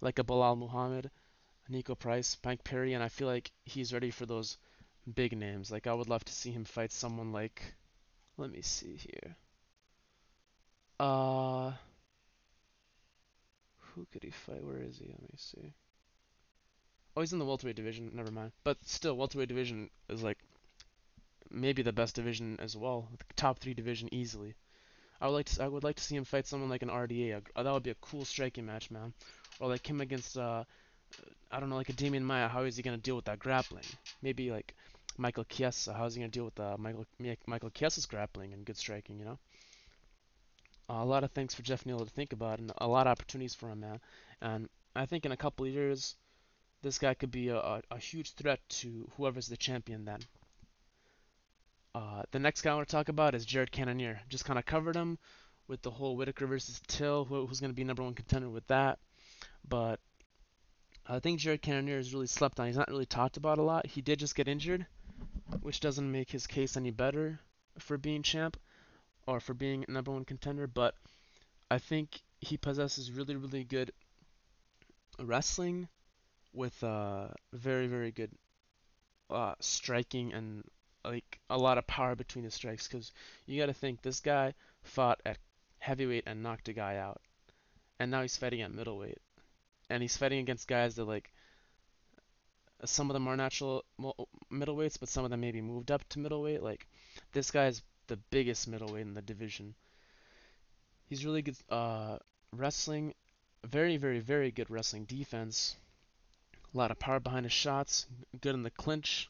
like 0.00 0.18
a 0.18 0.24
Belal 0.24 0.56
Muhammad, 0.56 1.10
Niko 1.70 1.94
Price, 1.98 2.38
Mike 2.42 2.64
Perry, 2.64 2.94
and 2.94 3.04
I 3.04 3.10
feel 3.10 3.28
like 3.28 3.52
he's 3.66 3.92
ready 3.92 4.10
for 4.10 4.24
those 4.24 4.56
big 5.14 5.36
names. 5.36 5.70
Like 5.70 5.86
I 5.86 5.94
would 5.94 6.08
love 6.08 6.24
to 6.24 6.32
see 6.32 6.50
him 6.50 6.64
fight 6.64 6.92
someone 6.92 7.32
like, 7.32 7.62
let 8.36 8.50
me 8.50 8.62
see 8.62 8.96
here. 8.96 9.36
Uh, 11.00 11.72
who 13.78 14.06
could 14.12 14.22
he 14.22 14.30
fight? 14.30 14.64
Where 14.64 14.82
is 14.82 14.98
he? 14.98 15.06
Let 15.06 15.22
me 15.22 15.34
see. 15.36 15.72
Oh, 17.16 17.20
he's 17.20 17.32
in 17.32 17.38
the 17.38 17.44
welterweight 17.44 17.76
division. 17.76 18.10
Never 18.14 18.30
mind. 18.30 18.52
But 18.64 18.78
still, 18.86 19.16
welterweight 19.16 19.48
division 19.48 19.90
is 20.08 20.22
like 20.22 20.38
maybe 21.50 21.82
the 21.82 21.92
best 21.92 22.14
division 22.14 22.58
as 22.60 22.76
well. 22.76 23.08
Top 23.36 23.58
three 23.58 23.74
division 23.74 24.08
easily. 24.12 24.54
I 25.20 25.26
would 25.26 25.34
like 25.34 25.46
to 25.46 25.62
I 25.62 25.68
would 25.68 25.84
like 25.84 25.96
to 25.96 26.02
see 26.02 26.16
him 26.16 26.24
fight 26.24 26.46
someone 26.46 26.70
like 26.70 26.82
an 26.82 26.88
RDA. 26.88 27.42
Uh, 27.54 27.62
that 27.62 27.72
would 27.72 27.82
be 27.82 27.90
a 27.90 27.96
cool 27.96 28.24
striking 28.24 28.66
match, 28.66 28.90
man. 28.90 29.12
Or 29.60 29.68
like 29.68 29.88
him 29.88 30.00
against 30.00 30.38
uh, 30.38 30.64
I 31.50 31.60
don't 31.60 31.68
know, 31.68 31.76
like 31.76 31.90
a 31.90 31.92
Demian 31.92 32.22
Maia. 32.22 32.48
How 32.48 32.62
is 32.62 32.76
he 32.76 32.82
gonna 32.82 32.96
deal 32.96 33.16
with 33.16 33.26
that 33.26 33.38
grappling? 33.38 33.84
Maybe 34.22 34.50
like 34.50 34.74
Michael 35.18 35.44
Chiesa. 35.44 35.92
How 35.92 36.06
is 36.06 36.14
he 36.14 36.20
gonna 36.20 36.30
deal 36.30 36.44
with 36.44 36.58
uh, 36.58 36.76
Michael 36.78 37.06
Michael 37.46 37.70
Chiesa's 37.70 38.06
grappling 38.06 38.52
and 38.52 38.64
good 38.64 38.76
striking? 38.76 39.18
You 39.18 39.24
know. 39.24 39.38
A 40.88 41.04
lot 41.04 41.24
of 41.24 41.30
things 41.30 41.54
for 41.54 41.62
Geoff 41.62 41.86
Neal 41.86 42.00
to 42.00 42.06
think 42.06 42.32
about, 42.32 42.58
and 42.58 42.72
a 42.78 42.88
lot 42.88 43.06
of 43.06 43.12
opportunities 43.12 43.54
for 43.54 43.70
him, 43.70 43.80
man. 43.80 44.00
And 44.42 44.68
I 44.94 45.06
think 45.06 45.24
in 45.24 45.32
a 45.32 45.36
couple 45.36 45.66
years, 45.66 46.16
this 46.82 46.98
guy 46.98 47.14
could 47.14 47.30
be 47.30 47.48
a, 47.48 47.56
a, 47.56 47.82
a 47.92 47.98
huge 47.98 48.32
threat 48.34 48.60
to 48.68 49.08
whoever's 49.16 49.46
the 49.46 49.56
champion 49.56 50.04
then. 50.04 50.18
Uh, 51.94 52.22
the 52.30 52.38
next 52.38 52.62
guy 52.62 52.72
I 52.72 52.74
want 52.74 52.88
to 52.88 52.92
talk 52.92 53.08
about 53.08 53.34
is 53.34 53.46
Jared 53.46 53.70
Cannonier. 53.70 54.20
Just 54.28 54.44
kind 54.44 54.58
of 54.58 54.66
covered 54.66 54.96
him 54.96 55.18
with 55.68 55.82
the 55.82 55.90
whole 55.90 56.16
Whittaker 56.16 56.46
versus 56.46 56.80
Till, 56.88 57.24
who, 57.24 57.46
who's 57.46 57.60
going 57.60 57.70
to 57.70 57.76
be 57.76 57.84
number 57.84 58.02
one 58.02 58.14
contender 58.14 58.50
with 58.50 58.66
that. 58.66 58.98
But 59.66 60.00
I 61.06 61.20
think 61.20 61.40
Jared 61.40 61.62
Cannonier 61.62 61.98
is 61.98 62.12
really 62.12 62.26
slept 62.26 62.60
on. 62.60 62.66
He's 62.66 62.76
not 62.76 62.88
really 62.88 63.06
talked 63.06 63.36
about 63.36 63.58
a 63.58 63.62
lot. 63.62 63.86
He 63.86 64.00
did 64.00 64.18
just 64.18 64.34
get 64.34 64.48
injured, 64.48 64.86
which 65.60 65.80
doesn't 65.80 66.10
make 66.10 66.30
his 66.30 66.46
case 66.46 66.76
any 66.76 66.90
better 66.90 67.40
for 67.78 67.98
being 67.98 68.22
champ 68.22 68.56
or 69.26 69.40
for 69.40 69.54
being 69.54 69.84
number 69.88 70.10
one 70.10 70.24
contender. 70.24 70.66
But 70.66 70.94
I 71.70 71.78
think 71.78 72.20
he 72.40 72.56
possesses 72.56 73.12
really, 73.12 73.36
really 73.36 73.64
good 73.64 73.92
wrestling, 75.18 75.88
with 76.52 76.82
uh, 76.84 77.28
very 77.52 77.86
very 77.86 78.10
good 78.10 78.30
uh, 79.30 79.54
striking 79.60 80.32
and 80.32 80.64
like 81.04 81.40
a 81.50 81.58
lot 81.58 81.78
of 81.78 81.86
power 81.86 82.14
between 82.14 82.44
the 82.44 82.50
strikes. 82.50 82.86
Because 82.86 83.12
you 83.46 83.60
got 83.60 83.66
to 83.66 83.72
think 83.72 84.02
this 84.02 84.20
guy 84.20 84.54
fought 84.82 85.20
at 85.24 85.38
heavyweight 85.78 86.24
and 86.26 86.42
knocked 86.42 86.68
a 86.68 86.72
guy 86.72 86.96
out, 86.96 87.20
and 87.98 88.10
now 88.10 88.22
he's 88.22 88.36
fighting 88.36 88.62
at 88.62 88.74
middleweight, 88.74 89.18
and 89.90 90.02
he's 90.02 90.16
fighting 90.16 90.40
against 90.40 90.68
guys 90.68 90.96
that 90.96 91.04
like 91.04 91.32
some 92.84 93.10
of 93.10 93.14
them 93.14 93.28
are 93.28 93.36
natural 93.36 93.84
middleweights, 94.52 94.98
but 94.98 95.08
some 95.08 95.24
of 95.24 95.30
them 95.30 95.40
maybe 95.40 95.60
moved 95.60 95.90
up 95.90 96.06
to 96.10 96.18
middleweight. 96.18 96.62
Like 96.62 96.86
this 97.32 97.50
guy's 97.50 97.82
the 98.08 98.16
biggest 98.30 98.68
middleweight 98.68 99.06
in 99.06 99.14
the 99.14 99.22
division. 99.22 99.74
He's 101.06 101.24
really 101.24 101.42
good 101.42 101.56
uh, 101.68 102.18
wrestling, 102.52 103.14
very, 103.64 103.96
very, 103.96 104.20
very 104.20 104.50
good 104.50 104.70
wrestling 104.70 105.04
defense. 105.04 105.76
A 106.74 106.78
lot 106.78 106.90
of 106.90 106.98
power 106.98 107.20
behind 107.20 107.44
his 107.44 107.52
shots, 107.52 108.06
good 108.40 108.54
in 108.54 108.62
the 108.62 108.70
clinch, 108.70 109.28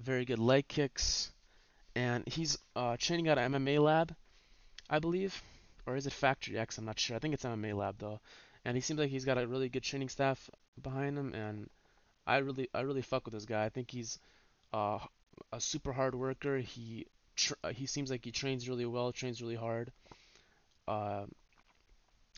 very 0.00 0.24
good 0.24 0.38
leg 0.38 0.66
kicks, 0.68 1.30
and 1.94 2.26
he's 2.26 2.56
uh, 2.74 2.96
training 2.98 3.28
out 3.28 3.36
of 3.36 3.50
MMA 3.50 3.78
Lab, 3.78 4.14
I 4.88 4.98
believe, 4.98 5.42
or 5.86 5.96
is 5.96 6.06
it 6.06 6.14
Factory 6.14 6.58
X? 6.58 6.78
I'm 6.78 6.86
not 6.86 6.98
sure. 6.98 7.14
I 7.14 7.18
think 7.18 7.34
it's 7.34 7.44
MMA 7.44 7.76
Lab 7.76 7.98
though, 7.98 8.20
and 8.64 8.76
he 8.76 8.80
seems 8.80 8.98
like 8.98 9.10
he's 9.10 9.26
got 9.26 9.38
a 9.38 9.46
really 9.46 9.68
good 9.68 9.82
training 9.82 10.08
staff 10.08 10.48
behind 10.80 11.18
him, 11.18 11.34
and 11.34 11.68
I 12.26 12.38
really, 12.38 12.68
I 12.74 12.80
really 12.82 13.02
fuck 13.02 13.24
with 13.24 13.34
this 13.34 13.44
guy. 13.46 13.64
I 13.64 13.68
think 13.68 13.90
he's 13.90 14.18
uh, 14.72 14.98
a 15.52 15.60
super 15.60 15.92
hard 15.92 16.14
worker. 16.14 16.58
He 16.58 17.06
he 17.72 17.86
seems 17.86 18.10
like 18.10 18.24
he 18.24 18.32
trains 18.32 18.68
really 18.68 18.86
well, 18.86 19.12
trains 19.12 19.40
really 19.40 19.56
hard. 19.56 19.92
Uh, 20.86 21.26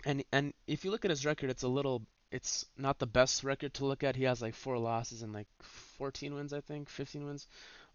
and 0.05 0.25
and 0.33 0.55
if 0.67 0.85
you 0.85 0.91
look 0.91 1.05
at 1.05 1.11
his 1.11 1.27
record, 1.27 1.51
it's 1.51 1.63
a 1.63 1.69
little, 1.69 2.03
it's 2.31 2.67
not 2.77 2.99
the 2.99 3.07
best 3.07 3.45
record 3.45 3.75
to 3.75 3.85
look 3.87 4.03
at. 4.05 4.17
He 4.17 4.25
has 4.25 4.41
like 4.43 4.55
four 4.55 4.79
losses 4.79 5.23
and 5.23 5.33
like 5.33 5.49
14 5.63 6.35
wins, 6.35 6.53
I 6.53 6.61
think, 6.61 6.89
15 6.89 7.25
wins. 7.27 7.47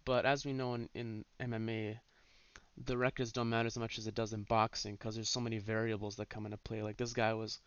But 0.05 0.25
as 0.25 0.45
we 0.45 0.53
know 0.53 0.73
in, 0.75 0.89
in 0.95 1.25
MMA, 1.39 1.99
the 2.77 2.97
records 2.97 3.31
don't 3.31 3.49
matter 3.49 3.67
as 3.67 3.77
much 3.77 3.97
as 3.97 4.07
it 4.07 4.15
does 4.15 4.33
in 4.33 4.43
boxing 4.43 4.93
because 4.95 5.15
there's 5.15 5.29
so 5.29 5.41
many 5.41 5.57
variables 5.59 6.15
that 6.17 6.29
come 6.29 6.45
into 6.45 6.57
play. 6.57 6.81
Like 6.83 6.97
this 6.97 7.13
guy 7.13 7.33
was 7.33 7.59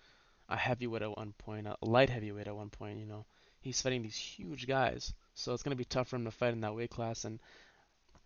a 0.48 0.56
heavyweight 0.56 1.02
at 1.02 1.16
one 1.16 1.32
point, 1.38 1.66
a 1.66 1.76
light 1.82 2.10
heavyweight 2.10 2.46
at 2.48 2.56
one 2.56 2.70
point. 2.70 2.98
You 2.98 3.06
know, 3.06 3.26
he's 3.60 3.80
fighting 3.80 4.02
these 4.02 4.16
huge 4.16 4.66
guys, 4.66 5.12
so 5.34 5.52
it's 5.54 5.62
gonna 5.62 5.76
be 5.76 5.84
tough 5.84 6.08
for 6.08 6.16
him 6.16 6.24
to 6.24 6.30
fight 6.30 6.52
in 6.52 6.60
that 6.60 6.74
weight 6.74 6.90
class. 6.90 7.24
And 7.24 7.40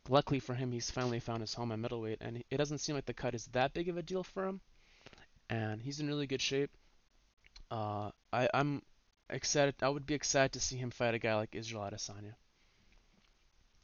luckily 0.08 0.40
for 0.40 0.54
him, 0.54 0.72
he's 0.72 0.90
finally 0.90 1.20
found 1.20 1.40
his 1.40 1.54
home 1.54 1.72
at 1.72 1.78
middleweight, 1.78 2.18
and 2.20 2.42
it 2.50 2.56
doesn't 2.56 2.78
seem 2.78 2.94
like 2.94 3.06
the 3.06 3.14
cut 3.14 3.34
is 3.34 3.46
that 3.48 3.74
big 3.74 3.88
of 3.88 3.96
a 3.96 4.02
deal 4.02 4.22
for 4.22 4.46
him. 4.46 4.60
And 5.50 5.82
he's 5.82 6.00
in 6.00 6.06
really 6.06 6.26
good 6.26 6.40
shape. 6.40 6.70
Uh, 7.70 8.10
I, 8.32 8.48
I'm 8.54 8.82
excited. 9.28 9.74
I 9.82 9.88
would 9.88 10.06
be 10.06 10.14
excited 10.14 10.52
to 10.52 10.60
see 10.60 10.76
him 10.76 10.90
fight 10.90 11.14
a 11.14 11.18
guy 11.18 11.34
like 11.34 11.54
Israel 11.54 11.82
Adesanya. 11.82 12.34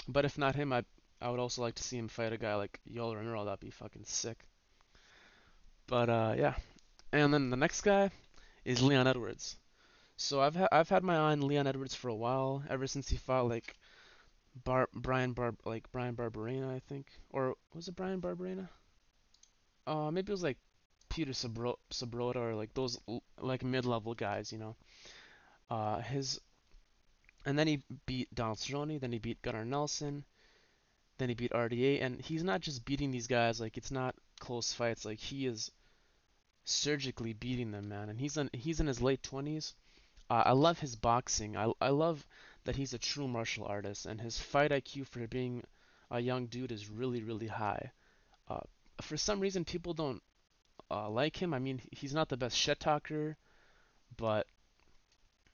But 0.08 0.24
if 0.24 0.38
not 0.38 0.56
him, 0.56 0.72
I 0.72 0.84
I 1.20 1.28
would 1.28 1.40
also 1.40 1.60
like 1.60 1.74
to 1.74 1.82
see 1.82 1.98
him 1.98 2.08
fight 2.08 2.32
a 2.32 2.38
guy 2.38 2.54
like 2.54 2.80
Yoel 2.90 3.14
Romero. 3.14 3.44
That'd 3.44 3.60
be 3.60 3.70
fucking 3.70 4.04
sick. 4.06 4.46
But 5.86 6.08
uh, 6.08 6.34
yeah. 6.36 6.54
And 7.12 7.34
then 7.34 7.50
the 7.50 7.56
next 7.56 7.82
guy 7.82 8.10
is 8.64 8.82
Leon 8.82 9.06
Edwards. 9.06 9.56
So 10.20 10.40
I've 10.40 10.54
ha- 10.54 10.68
I've 10.70 10.88
had 10.90 11.02
my 11.02 11.16
eye 11.16 11.32
on 11.32 11.40
Leon 11.40 11.66
Edwards 11.66 11.94
for 11.96 12.08
a 12.08 12.14
while, 12.14 12.62
ever 12.68 12.86
since 12.86 13.08
he 13.08 13.16
fought 13.16 13.48
like 13.48 13.74
Bar 14.64 14.88
Bryan 14.94 15.32
Bar 15.32 15.56
like 15.64 15.90
Bryan 15.92 16.14
Barberena, 16.14 16.70
I 16.70 16.80
think, 16.80 17.08
or 17.30 17.56
was 17.74 17.88
it 17.88 17.96
Brian 17.96 18.20
Barberina? 18.20 18.68
Uh, 19.86 20.10
maybe 20.10 20.30
it 20.30 20.34
was 20.34 20.42
like 20.42 20.58
Peter 21.08 21.32
Sabro- 21.32 21.78
Sobrota 21.90 22.36
or 22.36 22.54
like 22.54 22.72
those 22.74 22.98
like 23.40 23.64
mid-level 23.64 24.14
guys, 24.14 24.52
you 24.52 24.58
know. 24.58 24.76
Uh, 25.70 26.00
his 26.00 26.40
and 27.46 27.58
then 27.58 27.66
he 27.66 27.82
beat 28.06 28.34
Donald 28.34 28.58
Cerrone, 28.58 29.00
then 29.00 29.12
he 29.12 29.18
beat 29.18 29.42
Gunnar 29.42 29.64
Nelson, 29.64 30.24
then 31.18 31.28
he 31.28 31.34
beat 31.34 31.52
RDA, 31.52 32.00
and 32.00 32.20
he's 32.20 32.42
not 32.44 32.60
just 32.60 32.84
beating 32.84 33.10
these 33.10 33.26
guys 33.26 33.60
like 33.60 33.76
it's 33.76 33.90
not 33.90 34.14
close 34.40 34.72
fights, 34.72 35.04
like 35.04 35.18
he 35.20 35.46
is 35.46 35.70
surgically 36.64 37.32
beating 37.34 37.70
them, 37.70 37.88
man. 37.88 38.08
And 38.10 38.20
he's 38.20 38.36
in 38.36 38.50
he's 38.52 38.80
in 38.80 38.86
his 38.86 39.02
late 39.02 39.22
20s. 39.22 39.74
Uh, 40.30 40.44
I 40.46 40.52
love 40.52 40.78
his 40.78 40.94
boxing. 40.94 41.56
I 41.56 41.72
I 41.80 41.88
love 41.88 42.26
that 42.64 42.76
he's 42.76 42.94
a 42.94 42.98
true 42.98 43.26
martial 43.26 43.66
artist, 43.66 44.06
and 44.06 44.20
his 44.20 44.38
fight 44.38 44.70
IQ 44.70 45.08
for 45.08 45.26
being 45.26 45.64
a 46.10 46.20
young 46.20 46.46
dude 46.46 46.72
is 46.72 46.88
really 46.88 47.22
really 47.22 47.48
high. 47.48 47.90
Uh, 48.48 48.60
for 49.02 49.16
some 49.16 49.40
reason, 49.40 49.64
people 49.64 49.92
don't 49.92 50.22
uh, 50.90 51.10
like 51.10 51.36
him. 51.36 51.52
I 51.52 51.58
mean, 51.58 51.82
he's 51.90 52.14
not 52.14 52.28
the 52.28 52.36
best 52.36 52.56
shit 52.56 52.78
talker, 52.78 53.36
but 54.16 54.46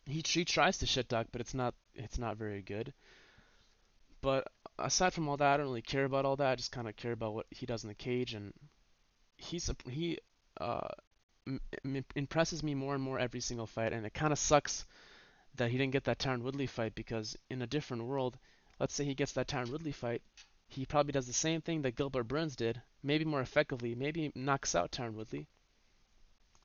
he 0.05 0.23
he 0.27 0.45
tries 0.45 0.79
to 0.79 0.87
shit 0.87 1.09
talk, 1.09 1.29
but 1.33 1.41
it's 1.41 1.55
not 1.55 1.75
it's 1.95 2.19
not 2.19 2.37
very 2.37 2.63
good. 2.63 2.93
But 4.21 4.49
aside 4.79 5.15
from 5.15 5.29
all 5.29 5.37
that, 5.39 5.55
I 5.55 5.57
don't 5.57 5.67
really 5.67 5.83
care 5.83 6.05
about 6.05 6.27
all 6.27 6.37
that. 6.37 6.53
I 6.53 6.57
just 6.57 6.73
kind 6.73 6.89
of 6.89 6.97
care 6.97 7.13
about 7.13 7.35
what 7.35 7.47
he 7.51 7.65
does 7.67 7.85
in 7.85 7.89
the 7.89 7.95
cage, 7.95 8.35
and 8.35 8.53
he's 9.37 9.69
a, 9.71 9.77
he 9.91 10.19
uh, 10.61 10.89
impresses 12.15 12.63
me 12.63 12.75
more 12.75 12.95
and 12.95 13.03
more 13.03 13.19
every 13.19 13.41
single 13.41 13.67
fight. 13.67 13.93
And 13.93 14.07
it 14.07 14.15
kind 14.15 14.33
of 14.33 14.39
sucks 14.39 14.85
that 15.57 15.71
he 15.71 15.79
didn't 15.79 15.93
get 15.93 16.05
that 16.05 16.19
Tyron 16.19 16.43
Woodley 16.43 16.67
fight 16.67 16.95
because 16.95 17.37
in 17.51 17.63
a 17.63 17.67
different 17.67 18.05
world, 18.05 18.39
let's 18.79 18.95
say 18.95 19.05
he 19.05 19.15
gets 19.15 19.33
that 19.33 19.49
Tyron 19.49 19.71
Woodley 19.71 19.93
fight, 19.93 20.23
he 20.69 20.85
probably 20.87 21.13
does 21.13 21.27
the 21.27 21.33
same 21.33 21.61
thing 21.61 21.83
that 21.83 21.97
Gilbert 21.97 22.25
Burns 22.25 22.57
did, 22.57 22.81
maybe 23.03 23.25
more 23.25 23.41
effectively, 23.41 23.95
maybe 23.95 24.33
knocks 24.35 24.75
out 24.75 24.91
Tyron 24.93 25.15
Woodley, 25.15 25.47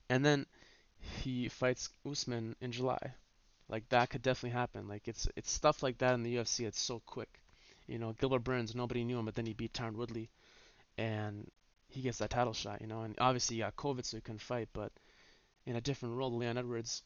and 0.10 0.26
then 0.26 0.46
he 1.00 1.48
fights 1.50 1.90
Usman 2.06 2.56
in 2.62 2.72
July. 2.72 3.14
Like 3.70 3.88
that 3.90 4.10
could 4.10 4.22
definitely 4.22 4.58
happen. 4.58 4.88
Like 4.88 5.08
it's 5.08 5.28
it's 5.36 5.52
stuff 5.52 5.82
like 5.84 5.98
that 6.00 6.14
in 6.14 6.24
the 6.24 6.36
UFC. 6.36 6.68
It's 6.68 6.80
so 6.82 7.02
quick. 7.06 7.42
You 7.88 7.98
know, 8.00 8.14
Gilbert 8.14 8.44
Burns, 8.44 8.76
nobody 8.76 9.04
knew 9.04 9.20
him, 9.20 9.26
but 9.26 9.36
then 9.36 9.46
he 9.46 9.54
beat 9.54 9.74
Tyron 9.74 9.96
Woodley, 9.96 10.30
and 10.98 11.50
he 11.92 12.02
gets 12.02 12.18
that 12.20 12.30
title 12.30 12.54
shot. 12.54 12.82
You 12.82 12.88
know, 12.88 13.02
and 13.02 13.16
obviously 13.20 13.58
he 13.58 13.62
got 13.62 13.76
COVID, 13.76 14.06
so 14.06 14.18
he 14.18 14.22
couldn't 14.22 14.42
fight. 14.42 14.70
But 14.74 14.92
in 15.66 15.76
a 15.76 15.82
different 15.82 16.16
world, 16.16 16.34
Leon 16.34 16.58
Edwards 16.58 17.04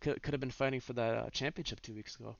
could 0.00 0.22
could 0.22 0.34
have 0.34 0.40
been 0.40 0.50
fighting 0.50 0.80
for 0.80 0.92
that 0.94 1.14
uh, 1.16 1.30
championship 1.30 1.80
two 1.80 1.94
weeks 1.94 2.16
ago. 2.16 2.36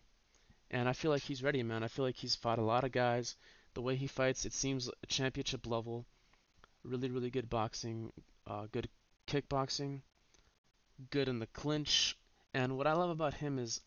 And 0.71 0.89
I 0.89 0.93
feel 0.93 1.11
like 1.11 1.23
he's 1.23 1.43
ready, 1.43 1.63
man. 1.63 1.83
I 1.83 1.89
feel 1.89 2.05
like 2.05 2.17
he's 2.17 2.37
fought 2.37 2.59
a 2.59 2.63
lot 2.63 2.85
of 2.85 2.93
guys 2.93 3.37
the 3.75 3.83
way 3.83 3.97
he 3.97 4.07
fights, 4.07 4.45
it 4.45 4.53
seems 4.53 4.91
championship 5.07 5.67
level. 5.67 6.07
Really, 6.83 7.11
really 7.11 7.31
good 7.31 7.49
boxing, 7.49 8.13
uh, 8.47 8.67
good 8.73 8.89
kickboxing, 9.27 10.01
good 11.11 11.29
in 11.29 11.39
the 11.39 11.47
clinch. 11.47 12.17
And 12.53 12.77
what 12.77 12.87
I 12.87 12.95
love 12.95 13.11
about 13.11 13.35
him 13.35 13.59
is 13.59 13.81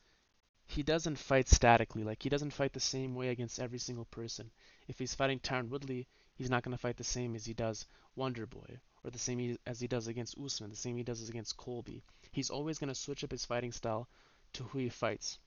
he 0.65 0.83
doesn't 0.83 1.17
fight 1.17 1.49
statically. 1.49 2.03
Like 2.03 2.23
he 2.23 2.29
doesn't 2.29 2.53
fight 2.53 2.73
the 2.73 2.79
same 2.79 3.15
way 3.15 3.29
against 3.29 3.59
every 3.59 3.79
single 3.79 4.05
person. 4.05 4.51
If 4.87 4.99
he's 4.99 5.15
fighting 5.15 5.39
Tyron 5.39 5.69
Woodley, 5.69 6.07
he's 6.35 6.49
not 6.49 6.63
going 6.63 6.71
to 6.71 6.81
fight 6.81 6.97
the 6.97 7.03
same 7.03 7.35
as 7.35 7.45
he 7.45 7.53
does 7.53 7.85
Wonder 8.15 8.45
Boy, 8.45 8.79
or 9.03 9.11
the 9.11 9.19
same 9.19 9.57
as 9.65 9.79
he 9.79 9.87
does 9.87 10.07
against 10.07 10.37
Usman, 10.37 10.69
the 10.69 10.75
same 10.75 10.97
he 10.97 11.03
does 11.03 11.27
against 11.29 11.57
Colby. 11.57 12.03
He's 12.31 12.49
always 12.49 12.79
going 12.79 12.89
to 12.89 12.95
switch 12.95 13.23
up 13.23 13.31
his 13.31 13.45
fighting 13.45 13.71
style 13.71 14.07
to 14.53 14.63
who 14.63 14.79
he 14.79 14.89
fights. 14.89 15.39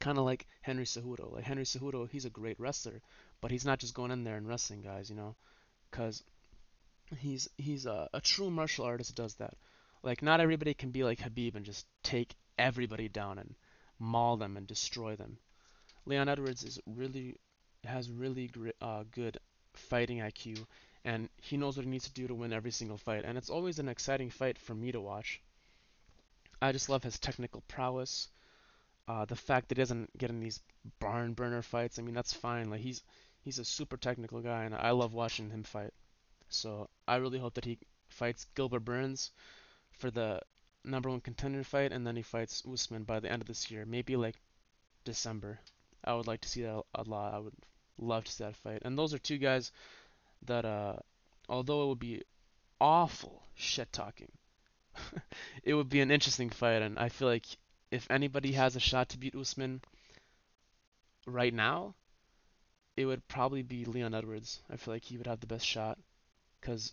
Kind 0.00 0.18
of 0.18 0.24
like 0.24 0.46
Henry 0.62 0.84
Cejudo. 0.84 1.32
Like 1.32 1.44
Henry 1.44 1.64
Cejudo, 1.64 2.08
he's 2.08 2.24
a 2.24 2.30
great 2.30 2.58
wrestler, 2.58 3.00
but 3.40 3.50
he's 3.50 3.64
not 3.64 3.78
just 3.78 3.94
going 3.94 4.10
in 4.10 4.24
there 4.24 4.36
and 4.36 4.48
wrestling 4.48 4.82
guys, 4.82 5.10
you 5.10 5.16
know, 5.16 5.36
because 5.90 6.22
he's 7.18 7.48
he's 7.58 7.86
a, 7.86 8.08
a 8.12 8.20
true 8.20 8.50
martial 8.50 8.84
artist 8.84 9.14
does 9.14 9.34
that. 9.36 9.54
Like 10.02 10.22
not 10.22 10.40
everybody 10.40 10.74
can 10.74 10.90
be 10.90 11.04
like 11.04 11.20
Khabib 11.20 11.54
and 11.54 11.64
just 11.64 11.86
take 12.02 12.34
everybody 12.58 13.08
down 13.08 13.38
and 13.38 13.54
maul 13.98 14.36
them 14.36 14.56
and 14.56 14.66
destroy 14.66 15.16
them. 15.16 15.38
Leon 16.06 16.28
Edwards 16.28 16.64
is 16.64 16.78
really 16.86 17.36
has 17.84 18.10
really 18.10 18.50
uh, 18.80 19.04
good 19.10 19.38
fighting 19.76 20.18
IQ, 20.18 20.66
and 21.04 21.28
he 21.40 21.56
knows 21.56 21.76
what 21.76 21.84
he 21.84 21.90
needs 21.90 22.04
to 22.04 22.12
do 22.12 22.26
to 22.26 22.34
win 22.34 22.52
every 22.52 22.70
single 22.70 22.98
fight. 22.98 23.24
And 23.24 23.36
it's 23.36 23.50
always 23.50 23.78
an 23.78 23.88
exciting 23.88 24.30
fight 24.30 24.58
for 24.58 24.74
me 24.74 24.92
to 24.92 25.00
watch. 25.00 25.40
I 26.62 26.72
just 26.72 26.88
love 26.88 27.02
his 27.02 27.18
technical 27.18 27.62
prowess. 27.68 28.28
Uh, 29.06 29.24
the 29.26 29.36
fact 29.36 29.68
that 29.68 29.76
he 29.76 29.82
doesn't 29.82 30.16
get 30.16 30.30
in 30.30 30.40
these 30.40 30.60
barn 30.98 31.34
burner 31.34 31.62
fights, 31.62 31.98
I 31.98 32.02
mean, 32.02 32.14
that's 32.14 32.32
fine. 32.32 32.70
Like 32.70 32.80
he's 32.80 33.02
he's 33.42 33.58
a 33.58 33.64
super 33.64 33.96
technical 33.96 34.40
guy, 34.40 34.64
and 34.64 34.74
I 34.74 34.90
love 34.92 35.12
watching 35.12 35.50
him 35.50 35.62
fight. 35.62 35.92
So 36.48 36.88
I 37.06 37.16
really 37.16 37.38
hope 37.38 37.54
that 37.54 37.66
he 37.66 37.78
fights 38.08 38.46
Gilbert 38.54 38.80
Burns 38.80 39.30
for 39.92 40.10
the 40.10 40.40
number 40.84 41.10
one 41.10 41.20
contender 41.20 41.64
fight, 41.64 41.92
and 41.92 42.06
then 42.06 42.16
he 42.16 42.22
fights 42.22 42.62
Usman 42.70 43.04
by 43.04 43.20
the 43.20 43.30
end 43.30 43.42
of 43.42 43.48
this 43.48 43.70
year, 43.70 43.84
maybe 43.84 44.16
like 44.16 44.36
December. 45.04 45.60
I 46.02 46.14
would 46.14 46.26
like 46.26 46.40
to 46.42 46.48
see 46.48 46.62
that 46.62 46.82
a 46.94 47.02
lot. 47.02 47.34
I 47.34 47.38
would 47.38 47.54
love 47.98 48.24
to 48.24 48.32
see 48.32 48.44
that 48.44 48.56
fight. 48.56 48.82
And 48.84 48.98
those 48.98 49.14
are 49.14 49.18
two 49.18 49.38
guys 49.38 49.72
that, 50.46 50.64
uh, 50.64 50.96
although 51.48 51.84
it 51.84 51.88
would 51.88 51.98
be 51.98 52.22
awful 52.80 53.42
shit 53.54 53.92
talking, 53.92 54.32
it 55.62 55.74
would 55.74 55.88
be 55.88 56.00
an 56.00 56.10
interesting 56.10 56.50
fight. 56.50 56.82
And 56.82 56.98
I 56.98 57.08
feel 57.08 57.28
like 57.28 57.46
if 57.90 58.10
anybody 58.10 58.52
has 58.52 58.76
a 58.76 58.80
shot 58.80 59.10
to 59.10 59.18
beat 59.18 59.34
Usman 59.34 59.80
right 61.26 61.54
now, 61.54 61.94
it 62.96 63.06
would 63.06 63.26
probably 63.28 63.62
be 63.62 63.84
Leon 63.84 64.14
Edwards. 64.14 64.60
I 64.70 64.76
feel 64.76 64.94
like 64.94 65.04
he 65.04 65.16
would 65.16 65.26
have 65.26 65.40
the 65.40 65.46
best 65.46 65.66
shot 65.66 65.98
because 66.60 66.92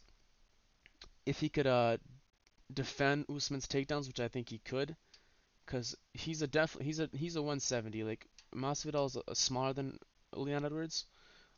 if 1.26 1.40
he 1.40 1.50
could 1.50 1.68
uh, 1.68 1.98
defend 2.74 3.26
Usman's 3.34 3.68
takedowns, 3.68 4.08
which 4.08 4.20
I 4.20 4.28
think 4.28 4.50
he 4.50 4.60
could, 4.60 4.96
because 5.66 5.96
he's 6.14 6.42
a 6.42 6.48
def 6.48 6.76
he's 6.82 7.00
a 7.00 7.10
he's 7.14 7.36
a 7.36 7.42
170. 7.42 8.04
Like 8.04 8.28
Masvidal 8.54 9.06
is 9.08 9.18
a, 9.28 9.36
smaller 9.36 9.74
than 9.74 10.00
Leon 10.34 10.66
Edwards. 10.66 11.06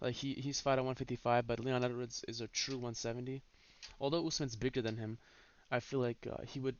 Like 0.02 0.16
he 0.16 0.34
he's 0.34 0.60
fight 0.62 0.74
at 0.74 0.86
155, 0.86 1.48
but 1.48 1.60
Leon 1.60 1.84
Edwards 1.84 2.24
is 2.28 2.42
a 2.42 2.48
true 2.48 2.76
170. 2.76 3.42
Although 4.00 4.26
Usman's 4.28 4.56
bigger 4.56 4.82
than 4.82 4.98
him, 4.98 5.18
I 5.72 5.80
feel 5.80 6.00
like 6.00 6.28
uh, 6.30 6.44
he 6.46 6.60
would 6.60 6.78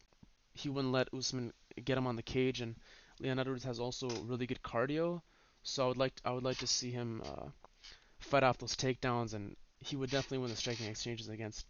he 0.54 0.70
wouldn't 0.70 0.94
let 0.94 1.14
Usman 1.14 1.54
get 1.84 1.98
him 1.98 2.08
on 2.08 2.16
the 2.16 2.24
cage, 2.24 2.62
and 2.62 2.76
Leon 3.20 3.40
Edwards 3.40 3.64
has 3.64 3.80
also 3.80 4.08
really 4.26 4.46
good 4.46 4.62
cardio. 4.62 5.22
So 5.64 5.86
I 5.86 5.88
would 5.88 5.98
like 5.98 6.14
I 6.26 6.32
would 6.32 6.44
like 6.44 6.58
to 6.60 6.68
see 6.68 6.92
him 6.92 7.22
uh, 7.26 7.50
fight 8.20 8.44
off 8.44 8.58
those 8.58 8.76
takedowns, 8.76 9.34
and 9.34 9.56
he 9.80 9.96
would 9.96 10.10
definitely 10.10 10.40
win 10.40 10.50
the 10.50 10.58
striking 10.58 10.88
exchanges 10.88 11.30
against 11.30 11.66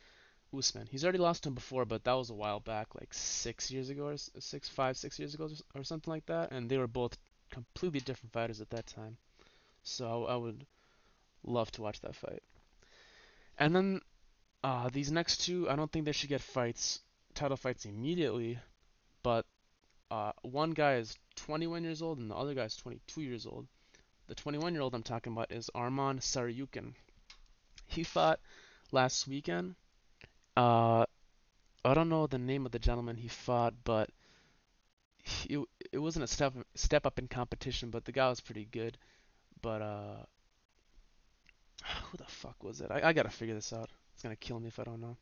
Usman. 0.56 0.88
He's 0.90 1.04
already 1.04 1.20
lost 1.20 1.44
to 1.44 1.50
him 1.50 1.56
before, 1.56 1.86
but 1.86 2.04
that 2.04 2.14
was 2.14 2.30
a 2.30 2.36
while 2.36 2.60
back, 2.60 2.96
like 2.96 3.14
six 3.14 3.72
years 3.72 3.90
ago, 3.90 4.08
or 4.08 4.18
six, 4.18 4.70
five, 4.70 4.98
six 4.98 5.20
years 5.20 5.34
ago, 5.34 5.50
or 5.76 5.84
something 5.84 6.12
like 6.12 6.26
that. 6.28 6.52
And 6.52 6.70
they 6.70 6.78
were 6.78 6.88
both 6.88 7.18
completely 7.52 8.00
different 8.00 8.34
fighters 8.34 8.62
at 8.62 8.70
that 8.70 8.88
time. 8.88 9.18
So 9.84 10.26
I 10.26 10.36
would 10.36 10.66
love 11.44 11.72
to 11.72 11.82
watch 11.82 12.02
that 12.02 12.16
fight. 12.16 12.44
And 13.58 13.76
then 13.76 14.02
uh, 14.64 14.90
these 14.92 15.12
next 15.12 15.46
two, 15.46 15.70
I 15.70 15.76
don't 15.76 15.92
think 15.92 16.06
they 16.06 16.12
should 16.12 16.30
get 16.30 16.42
fights, 16.42 17.02
title 17.36 17.58
fights 17.58 17.86
immediately, 17.86 18.60
but 19.22 19.46
uh, 20.10 20.32
one 20.42 20.72
guy 20.72 20.96
is 20.96 21.16
21 21.36 21.84
years 21.84 22.02
old 22.02 22.18
and 22.18 22.32
the 22.32 22.36
other 22.36 22.54
guy 22.54 22.64
is 22.64 22.76
22 22.76 23.22
years 23.22 23.46
old. 23.46 23.68
The 24.28 24.36
21 24.36 24.74
year 24.74 24.82
old 24.82 24.96
I'm 24.96 25.04
talking 25.04 25.34
about 25.34 25.52
is 25.52 25.70
Arman 25.76 26.20
Tsarukyan. 26.20 26.94
He 27.88 28.04
fought 28.04 28.40
last 28.92 29.28
weekend 29.28 29.76
uh, 30.56 31.06
I 31.86 31.94
don't 31.94 32.10
know 32.10 32.28
the 32.28 32.38
name 32.38 32.66
of 32.66 32.72
the 32.72 32.80
gentleman 32.80 33.18
he 33.18 33.28
fought, 33.28 33.74
but 33.84 34.10
he, 35.24 35.58
it 35.92 36.00
wasn't 36.00 36.24
a 36.24 36.28
step 36.28 36.54
step 36.76 37.06
up 37.06 37.18
in 37.18 37.28
competition, 37.28 37.90
but 37.90 38.06
the 38.06 38.12
guy 38.12 38.30
was 38.30 38.42
pretty 38.42 38.66
good. 38.66 38.98
But 39.64 39.82
uh, 39.82 40.18
who 42.03 42.18
the 42.18 42.26
fuck 42.26 42.64
was 42.64 42.82
it? 42.82 42.91
I, 42.91 43.09
I 43.09 43.14
gotta 43.14 43.30
figure 43.30 43.55
this 43.55 43.74
out. 43.74 43.89
It's 44.14 44.22
gonna 44.22 44.36
kill 44.36 44.59
me 44.59 44.68
if 44.68 44.78
I 44.78 44.84
don't 44.84 45.01
know. 45.01 45.18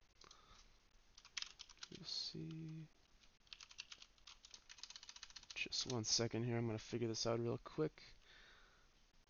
Let's 1.98 2.32
see. 2.34 2.88
Just 5.56 5.94
one 5.94 6.04
second 6.04 6.44
here. 6.44 6.58
I'm 6.58 6.66
gonna 6.66 6.80
figure 6.80 7.08
this 7.08 7.26
out 7.26 7.40
real 7.40 7.60
quick. 7.64 8.02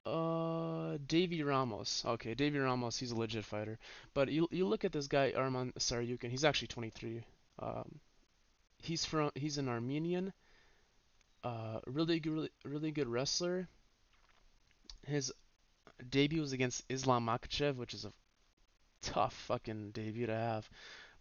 Uh, 0.06 0.98
Davi 1.08 1.46
Ramos. 1.46 2.04
Okay, 2.06 2.34
Davi 2.34 2.64
Ramos, 2.64 2.98
he's 2.98 3.12
a 3.12 3.16
legit 3.16 3.46
fighter. 3.46 3.78
But 4.14 4.32
you 4.32 4.48
you 4.50 4.66
look 4.66 4.86
at 4.86 4.94
this 4.94 5.08
guy 5.08 5.34
Arman 5.36 5.74
Tsarukyan. 5.74 6.32
He's 6.32 6.46
actually 6.46 6.70
23. 6.70 7.22
Um, 7.60 8.00
he's 8.82 9.06
from 9.06 9.30
he's 9.36 9.58
an 9.58 9.68
Armenian. 9.68 10.32
Uh, 11.44 11.80
really 11.86 12.22
really, 12.26 12.50
really 12.64 12.92
good 12.92 13.10
wrestler. 13.10 13.68
His 15.06 15.32
debut 16.10 16.42
was 16.42 16.54
against 16.54 16.84
Islam 16.90 17.26
Makhachev, 17.26 17.76
which 17.76 17.94
is 17.94 18.06
a 18.06 18.14
tough 19.02 19.34
fucking 19.34 19.92
debut 19.92 20.28
to 20.28 20.36
have. 20.36 20.70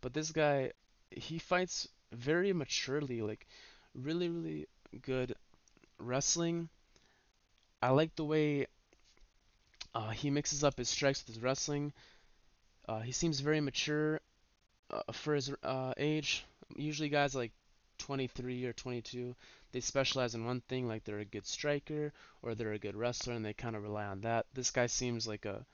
But 0.01 0.15
this 0.15 0.33
guy, 0.33 0.73
he 1.11 1.39
fights 1.39 1.89
very 2.13 2.53
maturely, 2.53 3.23
like 3.23 3.47
really, 3.95 4.29
really 4.29 4.69
good 5.03 5.35
wrestling 5.99 6.69
I 7.83 7.91
like 7.91 8.15
the 8.15 8.25
way 8.25 8.67
uh, 9.95 10.11
he 10.11 10.31
mixes 10.31 10.63
up 10.63 10.79
his 10.79 10.89
strikes 10.89 11.25
with 11.25 11.35
his 11.35 11.43
wrestling. 11.43 11.93
Uh, 12.89 13.01
he 13.01 13.13
seems 13.13 13.41
very 13.41 13.61
mature 13.61 14.21
uh, 14.91 15.13
for 15.13 15.35
his 15.35 15.53
uh, 15.63 15.95
age. 15.97 16.45
Usually, 16.77 17.09
guys 17.09 17.35
like 17.35 17.53
23 17.99 18.65
or 18.67 18.73
22, 18.73 19.35
they 19.73 19.81
specialize 19.81 20.35
in 20.35 20.45
one 20.45 20.61
thing, 20.63 20.89
like 20.89 21.05
they're 21.05 21.19
a 21.19 21.25
good 21.25 21.47
striker 21.47 22.13
or 22.43 22.55
they're 22.55 22.73
a 22.73 22.79
good 22.79 22.97
wrestler, 22.97 23.35
and 23.35 23.45
they 23.45 23.53
kind 23.53 23.77
of 23.77 23.83
rely 23.83 24.05
on 24.05 24.21
that. 24.23 24.47
This 24.55 24.71
guy 24.71 24.87
seems 24.87 25.27
like 25.27 25.45
a 25.45 25.65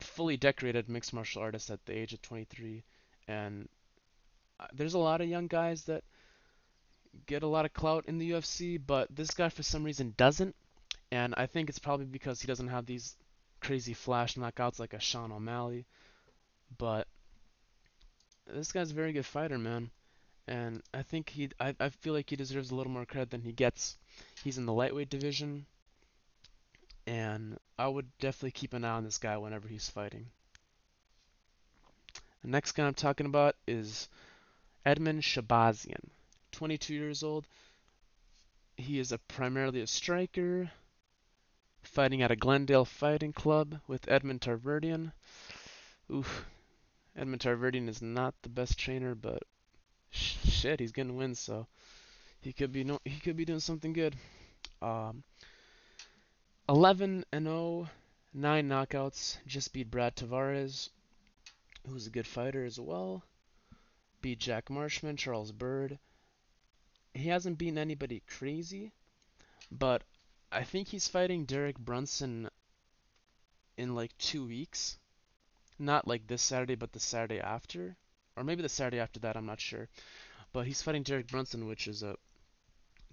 fully 0.00 0.36
decorated 0.36 0.88
mixed 0.88 1.12
martial 1.12 1.42
artist 1.42 1.70
at 1.70 1.84
the 1.86 1.96
age 1.96 2.12
of 2.12 2.22
23, 2.22 2.82
and 3.28 3.68
uh, 4.58 4.66
there's 4.72 4.94
a 4.94 4.98
lot 4.98 5.20
of 5.20 5.28
young 5.28 5.46
guys 5.46 5.84
that 5.84 6.04
get 7.26 7.42
a 7.42 7.46
lot 7.46 7.64
of 7.64 7.72
clout 7.72 8.06
in 8.06 8.18
the 8.18 8.30
UFC, 8.30 8.80
but 8.84 9.14
this 9.14 9.32
guy 9.32 9.48
for 9.48 9.62
some 9.62 9.84
reason 9.84 10.14
doesn't. 10.16 10.54
And 11.10 11.34
I 11.36 11.46
think 11.46 11.68
it's 11.68 11.78
probably 11.78 12.06
because 12.06 12.40
he 12.40 12.46
doesn't 12.46 12.68
have 12.68 12.86
these 12.86 13.16
crazy 13.60 13.92
flash 13.92 14.34
knockouts 14.34 14.78
like 14.78 14.94
a 14.94 15.00
Sean 15.00 15.30
O'Malley. 15.30 15.84
But 16.78 17.06
this 18.46 18.72
guy's 18.72 18.90
a 18.90 18.94
very 18.94 19.12
good 19.12 19.26
fighter, 19.26 19.58
man. 19.58 19.90
And 20.48 20.82
I 20.92 21.02
think 21.02 21.30
he, 21.30 21.50
I, 21.60 21.74
I 21.78 21.88
feel 21.90 22.12
like 22.12 22.30
he 22.30 22.36
deserves 22.36 22.70
a 22.70 22.74
little 22.74 22.92
more 22.92 23.06
credit 23.06 23.30
than 23.30 23.42
he 23.42 23.52
gets. 23.52 23.96
He's 24.42 24.58
in 24.58 24.66
the 24.66 24.72
lightweight 24.72 25.08
division, 25.08 25.66
and 27.06 27.58
I 27.78 27.88
would 27.88 28.06
definitely 28.18 28.50
keep 28.52 28.72
an 28.72 28.84
eye 28.84 28.90
on 28.90 29.04
this 29.04 29.18
guy 29.18 29.36
whenever 29.36 29.68
he's 29.68 29.88
fighting. 29.88 30.26
The 32.42 32.48
next 32.48 32.72
guy 32.72 32.86
I'm 32.86 32.94
talking 32.94 33.26
about 33.26 33.54
is 33.68 34.08
Edmen 34.84 35.20
Shahbazyan, 35.20 36.10
22 36.50 36.92
years 36.92 37.22
old. 37.22 37.46
He 38.76 38.98
is 38.98 39.12
a 39.12 39.18
primarily 39.18 39.80
a 39.80 39.86
striker, 39.86 40.72
fighting 41.82 42.20
at 42.20 42.32
a 42.32 42.36
Glendale 42.36 42.84
Fighting 42.84 43.32
Club 43.32 43.80
with 43.86 44.08
Edmond 44.08 44.40
Tarverdyan. 44.40 45.12
Oof, 46.10 46.46
Edmond 47.14 47.42
Tarverdyan 47.42 47.88
is 47.88 48.02
not 48.02 48.34
the 48.42 48.48
best 48.48 48.76
trainer, 48.76 49.14
but 49.14 49.44
shit, 50.12 50.80
he's 50.80 50.92
getting 50.92 51.16
wins, 51.16 51.40
so 51.40 51.66
he 52.40 52.52
could 52.52 52.72
be 52.72 52.84
no, 52.84 53.00
he 53.04 53.18
could 53.18 53.36
be 53.36 53.44
doing 53.44 53.60
something 53.60 53.92
good. 53.92 54.16
Um, 54.80 55.24
11 56.68 57.24
and 57.32 57.46
0, 57.46 57.88
nine 58.34 58.68
knockouts. 58.68 59.38
Just 59.46 59.72
beat 59.72 59.90
Brad 59.90 60.14
Tavares, 60.16 60.90
who's 61.88 62.06
a 62.06 62.10
good 62.10 62.26
fighter 62.26 62.64
as 62.64 62.78
well. 62.78 63.24
Beat 64.20 64.38
Jack 64.38 64.70
Marshman, 64.70 65.16
Charles 65.16 65.50
Byrd. 65.50 65.98
he 67.14 67.28
hasn't 67.28 67.58
beaten 67.58 67.78
anybody 67.78 68.22
crazy, 68.26 68.92
but 69.70 70.02
I 70.50 70.64
think 70.64 70.88
he's 70.88 71.08
fighting 71.08 71.44
Derek 71.44 71.78
Brunson 71.78 72.48
in 73.76 73.94
like 73.94 74.16
two 74.18 74.46
weeks. 74.46 74.98
Not 75.78 76.06
like 76.06 76.26
this 76.26 76.42
Saturday, 76.42 76.76
but 76.76 76.92
the 76.92 77.00
Saturday 77.00 77.40
after. 77.40 77.96
Or 78.36 78.44
maybe 78.44 78.62
the 78.62 78.68
Saturday 78.68 79.00
after 79.00 79.20
that, 79.20 79.36
I'm 79.36 79.46
not 79.46 79.60
sure. 79.60 79.88
But 80.52 80.66
he's 80.66 80.82
fighting 80.82 81.02
Derek 81.02 81.28
Brunson, 81.28 81.66
which 81.66 81.88
is 81.88 82.02
a 82.02 82.16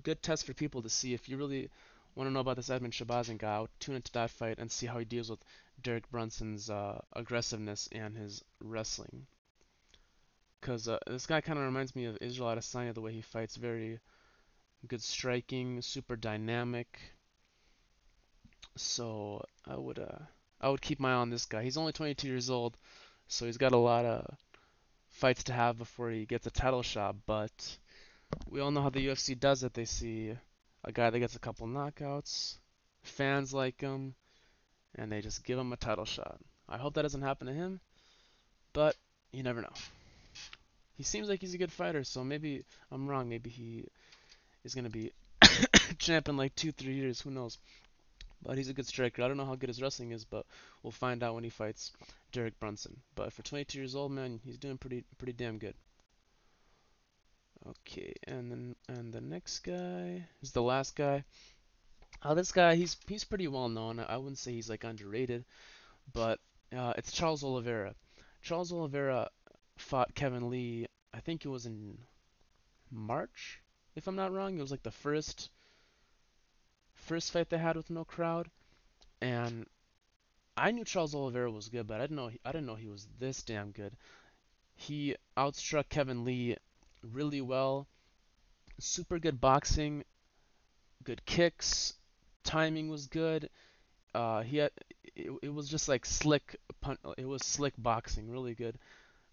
good 0.03 0.21
test 0.21 0.45
for 0.45 0.53
people 0.53 0.81
to 0.81 0.89
see 0.89 1.13
if 1.13 1.29
you 1.29 1.37
really 1.37 1.69
want 2.15 2.27
to 2.29 2.33
know 2.33 2.39
about 2.39 2.55
this 2.55 2.69
Edmen 2.69 2.91
Shahbazyan 2.91 3.37
guy. 3.37 3.53
I'll 3.53 3.69
tune 3.79 3.95
into 3.95 4.11
that 4.13 4.31
fight 4.31 4.59
and 4.59 4.71
see 4.71 4.85
how 4.85 4.99
he 4.99 5.05
deals 5.05 5.29
with 5.29 5.43
Derek 5.81 6.09
Brunson's 6.09 6.69
uh, 6.69 6.99
aggressiveness 7.13 7.87
and 7.91 8.17
his 8.17 8.43
wrestling 8.61 9.27
because 10.59 10.87
uh, 10.87 10.99
this 11.07 11.25
guy 11.25 11.41
kind 11.41 11.57
of 11.57 11.65
reminds 11.65 11.95
me 11.95 12.05
of 12.05 12.17
Israel 12.21 12.49
Adesanya 12.49 12.93
the 12.93 13.01
way 13.01 13.13
he 13.13 13.21
fights. 13.21 13.55
Very 13.55 13.99
good 14.87 15.01
striking, 15.01 15.81
super 15.81 16.15
dynamic. 16.15 16.99
So 18.75 19.43
I 19.65 19.77
would 19.77 19.99
uh, 19.99 20.23
I 20.61 20.69
would 20.69 20.81
keep 20.81 20.99
my 20.99 21.11
eye 21.11 21.15
on 21.15 21.29
this 21.29 21.45
guy. 21.45 21.63
He's 21.63 21.77
only 21.77 21.93
22 21.93 22.27
years 22.27 22.49
old, 22.49 22.77
so 23.27 23.45
he's 23.45 23.57
got 23.57 23.71
a 23.71 23.77
lot 23.77 24.05
of 24.05 24.37
fights 25.19 25.43
to 25.43 25.53
have 25.53 25.77
before 25.77 26.09
he 26.09 26.25
gets 26.25 26.47
a 26.47 26.51
title 26.51 26.81
shot. 26.81 27.15
But 27.25 27.77
we 28.49 28.61
all 28.61 28.71
know 28.71 28.81
how 28.81 28.89
the 28.89 29.05
UFC 29.05 29.37
does 29.37 29.63
it. 29.63 29.73
They 29.73 29.85
see 29.85 30.33
a 30.83 30.91
guy 30.91 31.09
that 31.09 31.19
gets 31.19 31.35
a 31.35 31.39
couple 31.39 31.67
knockouts, 31.67 32.57
fans 33.03 33.53
like 33.53 33.81
him, 33.81 34.15
and 34.95 35.11
they 35.11 35.21
just 35.21 35.43
give 35.43 35.59
him 35.59 35.73
a 35.73 35.77
title 35.77 36.05
shot. 36.05 36.39
I 36.67 36.77
hope 36.77 36.93
that 36.93 37.01
doesn't 37.01 37.21
happen 37.21 37.47
to 37.47 37.53
him, 37.53 37.79
but 38.73 38.95
you 39.31 39.43
never 39.43 39.61
know. 39.61 39.73
He 40.95 41.03
seems 41.03 41.29
like 41.29 41.41
he's 41.41 41.53
a 41.53 41.57
good 41.57 41.71
fighter, 41.71 42.03
so 42.03 42.23
maybe 42.23 42.63
I'm 42.91 43.07
wrong. 43.07 43.29
Maybe 43.29 43.49
he 43.49 43.85
is 44.63 44.75
going 44.75 44.85
to 44.85 44.89
be 44.89 45.11
champ 45.97 46.29
in 46.29 46.37
like 46.37 46.55
two, 46.55 46.71
three 46.71 46.95
years. 46.95 47.21
Who 47.21 47.31
knows? 47.31 47.57
But 48.41 48.57
he's 48.57 48.69
a 48.69 48.73
good 48.73 48.87
striker. 48.87 49.21
I 49.21 49.27
don't 49.27 49.37
know 49.37 49.45
how 49.45 49.55
good 49.55 49.69
his 49.69 49.81
wrestling 49.81 50.11
is, 50.11 50.23
but 50.23 50.45
we'll 50.81 50.91
find 50.91 51.23
out 51.23 51.35
when 51.35 51.43
he 51.43 51.49
fights 51.49 51.91
Derek 52.31 52.59
Brunson. 52.59 53.01
But 53.15 53.33
for 53.33 53.43
22 53.43 53.77
years 53.77 53.95
old, 53.95 54.11
man, 54.11 54.39
he's 54.45 54.57
doing 54.57 54.77
pretty, 54.77 55.03
pretty 55.17 55.33
damn 55.33 55.57
good. 55.57 55.75
Okay, 57.67 58.13
and 58.25 58.49
then 58.49 58.75
and 58.87 59.11
the 59.13 59.19
next 59.19 59.59
guy 59.59 60.25
is 60.41 60.51
the 60.53 60.61
last 60.61 60.95
guy. 60.95 61.25
Uh, 62.21 62.33
this 62.33 62.53
guy, 62.53 62.75
he's 62.75 62.95
he's 63.07 63.25
pretty 63.25 63.47
well 63.47 63.67
known. 63.67 63.99
I 63.99 64.17
wouldn't 64.17 64.37
say 64.37 64.53
he's 64.53 64.69
like 64.69 64.85
underrated, 64.85 65.43
but 66.13 66.39
uh, 66.75 66.93
it's 66.97 67.11
Charles 67.11 67.43
Oliveira. 67.43 67.95
Charles 68.41 68.71
Oliveira 68.71 69.29
fought 69.77 70.15
Kevin 70.15 70.49
Lee, 70.49 70.87
I 71.13 71.19
think 71.19 71.43
it 71.43 71.49
was 71.49 71.65
in 71.65 71.97
March, 72.91 73.61
if 73.95 74.07
I'm 74.07 74.15
not 74.15 74.31
wrong. 74.31 74.57
It 74.57 74.61
was 74.61 74.71
like 74.71 74.83
the 74.83 74.91
first 74.91 75.49
first 77.07 77.31
fight 77.31 77.49
they 77.49 77.57
had 77.57 77.75
with 77.75 77.89
no 77.89 78.05
crowd, 78.05 78.49
and 79.21 79.65
I 80.57 80.71
knew 80.71 80.85
Charles 80.85 81.15
Oliveira 81.15 81.51
was 81.51 81.69
good, 81.69 81.87
but 81.87 81.97
I 81.97 82.01
didn't 82.01 82.17
know 82.17 82.27
he, 82.27 82.39
I 82.45 82.51
didn't 82.51 82.67
know 82.67 82.75
he 82.75 82.87
was 82.89 83.07
this 83.19 83.43
damn 83.43 83.71
good. 83.71 83.93
He 84.75 85.15
outstruck 85.37 85.89
Kevin 85.89 86.25
Lee 86.25 86.57
really 87.03 87.41
well. 87.41 87.87
super 88.79 89.19
good 89.19 89.39
boxing, 89.41 90.03
good 91.03 91.25
kicks, 91.25 91.93
timing 92.43 92.89
was 92.89 93.07
good. 93.07 93.49
Uh, 94.13 94.41
he 94.41 94.57
had 94.57 94.71
it, 95.15 95.31
it 95.43 95.53
was 95.53 95.69
just 95.69 95.87
like 95.87 96.05
slick 96.05 96.55
it 97.17 97.25
was 97.25 97.45
slick 97.45 97.73
boxing, 97.77 98.29
really 98.29 98.55
good 98.55 98.77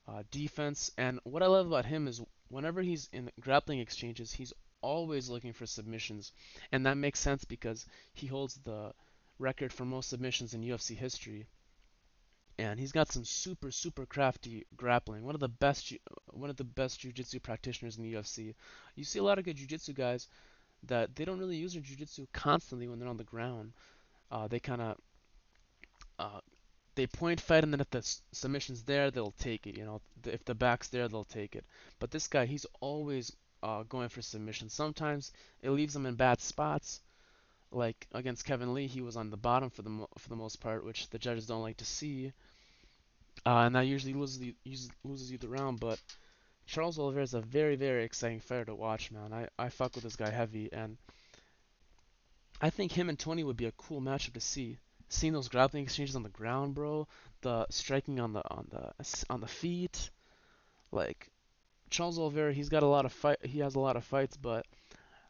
uh, 0.09 0.23
defense. 0.31 0.91
And 0.99 1.21
what 1.25 1.43
I 1.43 1.47
love 1.47 1.67
about 1.67 1.87
him 1.87 2.09
is 2.09 2.21
whenever 2.49 2.83
he's 2.83 3.09
in 3.13 3.31
grappling 3.41 3.81
exchanges, 3.81 4.33
he's 4.33 4.53
always 4.87 5.29
looking 5.29 5.53
for 5.53 5.67
submissions, 5.67 6.33
and 6.73 6.87
that 6.87 6.97
makes 6.97 7.21
sense 7.21 7.45
because 7.45 7.87
he 8.15 8.27
holds 8.27 8.57
the 8.65 8.93
record 9.39 9.73
for 9.73 9.85
most 9.85 10.09
submissions 10.11 10.55
in 10.55 10.63
UFC 10.63 10.97
history. 10.97 11.47
And 12.59 12.81
he's 12.81 12.93
got 12.93 13.13
some 13.13 13.25
super 13.25 13.71
super 13.71 14.07
crafty 14.07 14.65
grappling. 14.77 15.25
One 15.25 15.35
of 15.35 15.41
the 15.41 15.49
best 15.49 15.93
one 16.33 16.49
of 16.49 16.57
the 16.57 16.65
best 16.65 17.01
jiu-jitsu 17.01 17.41
practitioners 17.41 17.99
in 17.99 18.03
the 18.03 18.15
UFC. 18.15 18.55
You 18.95 19.05
see 19.05 19.19
a 19.19 19.23
lot 19.23 19.39
of 19.39 19.45
good 19.45 19.57
jiu-jitsu 19.57 19.93
guys 19.93 20.29
that 20.85 21.15
they 21.15 21.25
don't 21.27 21.39
really 21.39 21.57
use 21.57 21.75
their 21.75 21.83
jiu-jitsu 21.83 22.27
constantly 22.33 22.89
when 22.89 22.99
they're 22.99 23.09
on 23.09 23.19
the 23.19 23.25
ground. 23.25 23.73
Uh, 24.31 24.49
they 24.49 24.61
kind 24.61 24.81
of 24.81 24.97
uh, 26.19 26.41
they 26.97 27.07
point 27.07 27.41
fight 27.41 27.63
and 27.63 27.73
then 27.73 27.81
if 27.81 27.91
the 27.91 28.03
submission's 28.33 28.83
there 28.83 29.11
they'll 29.11 29.35
take 29.39 29.67
it 29.67 29.77
you 29.77 29.85
know 29.85 30.01
if 30.25 30.45
the 30.45 30.55
back's 30.55 30.89
there 30.89 31.07
they'll 31.09 31.25
take 31.25 31.55
it 31.55 31.65
but 32.01 32.11
this 32.11 32.27
guy 32.27 32.47
he's 32.47 32.67
always 32.81 33.37
uh, 33.67 33.83
going 33.83 34.09
for 34.09 34.23
submission. 34.23 34.69
Sometimes 34.69 35.33
it 35.61 35.71
leaves 35.71 35.97
him 35.97 36.07
in 36.07 36.15
bad 36.15 36.41
spots. 36.41 37.01
Like 37.73 38.07
against 38.13 38.45
Kevin 38.45 38.75
Lee 38.75 38.87
he 38.87 39.01
was 39.01 39.17
on 39.17 39.31
the 39.31 39.37
bottom 39.37 39.71
for 39.71 39.83
the 39.83 40.07
for 40.19 40.29
the 40.29 40.37
most 40.37 40.61
part 40.61 40.85
which 40.85 41.11
the 41.11 41.19
judges 41.19 41.47
don't 41.47 41.63
like 41.63 41.79
to 41.79 41.85
see. 41.85 42.33
Uh, 43.45 43.67
and 43.67 43.75
that 43.75 43.83
usually 43.83 44.15
loses 44.15 44.39
the, 44.39 44.55
loses 45.05 45.31
you 45.33 45.39
the 45.39 45.49
round 45.49 45.81
but 45.81 46.01
Charles 46.67 46.99
Oliveira 46.99 47.25
is 47.25 47.35
a 47.35 47.41
very 47.41 47.75
very 47.75 48.05
exciting 48.05 48.41
fighter 48.41 48.67
to 48.67 48.75
watch 48.75 49.11
man. 49.11 49.33
I, 49.33 49.49
I 49.59 49.69
fuck 49.69 49.97
with 49.97 50.05
this 50.05 50.17
guy 50.17 50.31
heavy 50.31 50.73
and 50.73 50.97
I 52.61 52.71
think 52.71 52.93
him 52.93 53.09
and 53.09 53.19
Tony 53.19 53.43
would 53.43 53.57
be 53.57 53.67
a 53.67 53.73
cool 53.73 54.01
matchup 54.01 54.35
to 54.35 54.41
see. 54.41 54.79
Seeing 55.09 55.33
those 55.33 55.49
grappling 55.49 55.83
exchanges 55.83 56.17
on 56.17 56.23
the 56.23 56.29
ground, 56.29 56.75
bro. 56.75 57.09
The 57.43 57.67
striking 57.71 58.21
on 58.21 58.33
the 58.33 58.43
on 58.49 58.69
the 58.71 58.93
on 59.29 59.41
the 59.41 59.49
feet, 59.49 60.11
like 60.91 61.31
Charles 61.91 62.19
Oliveira, 62.19 62.53
he's 62.53 62.69
got 62.69 62.83
a 62.83 62.87
lot 62.87 63.05
of 63.05 63.13
fight. 63.13 63.45
He 63.45 63.61
has 63.61 63.75
a 63.75 63.81
lot 63.81 63.97
of 63.97 64.05
fights, 64.05 64.37
but 64.37 64.67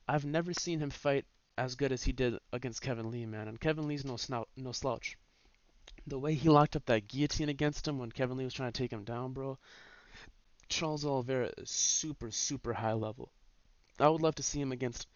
I've 0.08 0.24
never 0.24 0.52
seen 0.52 0.80
him 0.80 0.90
fight 0.90 1.24
as 1.58 1.74
good 1.74 1.92
as 1.92 2.02
he 2.02 2.12
did 2.12 2.38
against 2.52 2.82
Kevin 2.82 3.10
Lee, 3.10 3.26
man. 3.26 3.48
And 3.48 3.60
Kevin 3.60 3.86
Lee's 3.86 4.04
no 4.04 4.16
snout, 4.16 4.48
no 4.56 4.72
slouch. 4.72 5.16
The 6.06 6.18
way 6.18 6.34
he 6.34 6.48
locked 6.48 6.76
up 6.76 6.86
that 6.86 7.08
guillotine 7.08 7.48
against 7.48 7.86
him 7.86 7.98
when 7.98 8.12
Kevin 8.12 8.36
Lee 8.36 8.44
was 8.44 8.54
trying 8.54 8.72
to 8.72 8.78
take 8.78 8.92
him 8.92 9.04
down, 9.04 9.32
bro. 9.32 9.58
Charles 10.68 11.04
Oliveira 11.04 11.52
is 11.58 11.70
super, 11.70 12.30
super 12.30 12.72
high 12.72 12.92
level. 12.92 13.30
I 13.98 14.08
would 14.08 14.20
love 14.20 14.34
to 14.36 14.42
see 14.42 14.60
him 14.60 14.72
against 14.72 15.06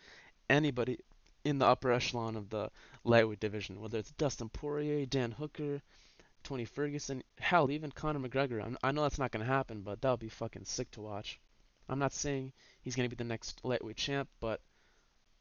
anybody 0.48 0.98
in 1.44 1.58
the 1.58 1.66
upper 1.66 1.90
echelon 1.92 2.36
of 2.36 2.50
the 2.50 2.70
lightweight 3.04 3.40
division, 3.40 3.80
whether 3.80 3.98
it's 3.98 4.12
Dustin 4.12 4.48
Poirier, 4.48 5.06
Dan 5.06 5.32
Hooker, 5.32 5.82
Tony 6.42 6.64
Ferguson, 6.64 7.22
hell, 7.38 7.70
even 7.70 7.92
Conor 7.92 8.20
McGregor. 8.20 8.64
I'm, 8.64 8.76
i 8.82 8.92
know 8.92 9.02
that's 9.02 9.18
not 9.18 9.30
going 9.30 9.44
to 9.44 9.52
happen, 9.52 9.82
but 9.82 10.00
that 10.00 10.10
would 10.10 10.20
be 10.20 10.28
fucking 10.28 10.64
sick 10.64 10.90
to 10.92 11.00
watch. 11.00 11.40
I'm 11.88 11.98
not 11.98 12.12
saying 12.12 12.52
he's 12.82 12.96
going 12.96 13.08
to 13.08 13.14
be 13.14 13.22
the 13.22 13.28
next 13.28 13.64
lightweight 13.64 13.96
champ, 13.96 14.28
but 14.40 14.60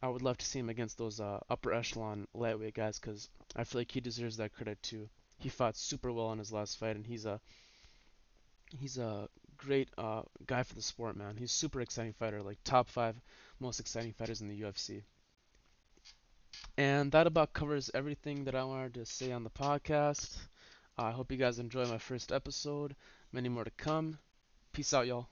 I 0.02 0.08
would 0.08 0.22
love 0.22 0.38
to 0.38 0.46
see 0.46 0.60
him 0.60 0.70
against 0.70 0.98
those 0.98 1.20
uh, 1.20 1.40
upper 1.50 1.74
echelon 1.74 2.28
lightweight 2.34 2.74
guys 2.74 3.00
because 3.00 3.30
I 3.56 3.66
feel 3.66 3.82
like 3.82 3.92
he 3.92 4.00
deserves 4.00 4.38
that 4.38 4.54
credit 4.54 4.82
too. 4.82 5.10
He 5.38 5.50
fought 5.50 5.76
super 5.76 6.12
well 6.12 6.32
in 6.32 6.40
his 6.40 6.52
last 6.52 6.78
fight, 6.78 6.96
and 6.96 7.06
he's 7.06 7.26
a 7.26 7.40
he's 8.80 8.98
a 8.98 9.30
great 9.58 9.90
uh, 9.98 10.22
guy 10.46 10.64
for 10.64 10.76
the 10.76 10.82
sport, 10.82 11.18
man. 11.18 11.36
He's 11.38 11.52
super 11.52 11.82
exciting 11.82 12.14
fighter, 12.14 12.42
like 12.42 12.58
top 12.64 12.88
five 12.90 13.16
most 13.60 13.80
exciting 13.80 14.14
fighters 14.14 14.42
in 14.42 14.48
the 14.48 14.62
UFC. 14.62 15.04
And 16.78 17.12
that 17.12 17.28
about 17.28 17.54
covers 17.54 17.92
everything 17.94 18.46
that 18.46 18.56
I 18.56 18.64
wanted 18.64 18.94
to 18.96 19.06
say 19.06 19.32
on 19.32 19.44
the 19.44 19.50
podcast. 19.50 20.38
I 21.02 21.12
hope 21.12 21.32
you 21.32 21.38
guys 21.38 21.60
enjoy 21.60 21.86
my 21.86 21.98
first 21.98 22.30
episode. 22.30 22.94
Many 23.32 23.48
more 23.48 23.64
to 23.64 23.72
come. 23.72 24.20
Peace 24.74 24.94
out, 24.94 25.08
y'all. 25.08 25.30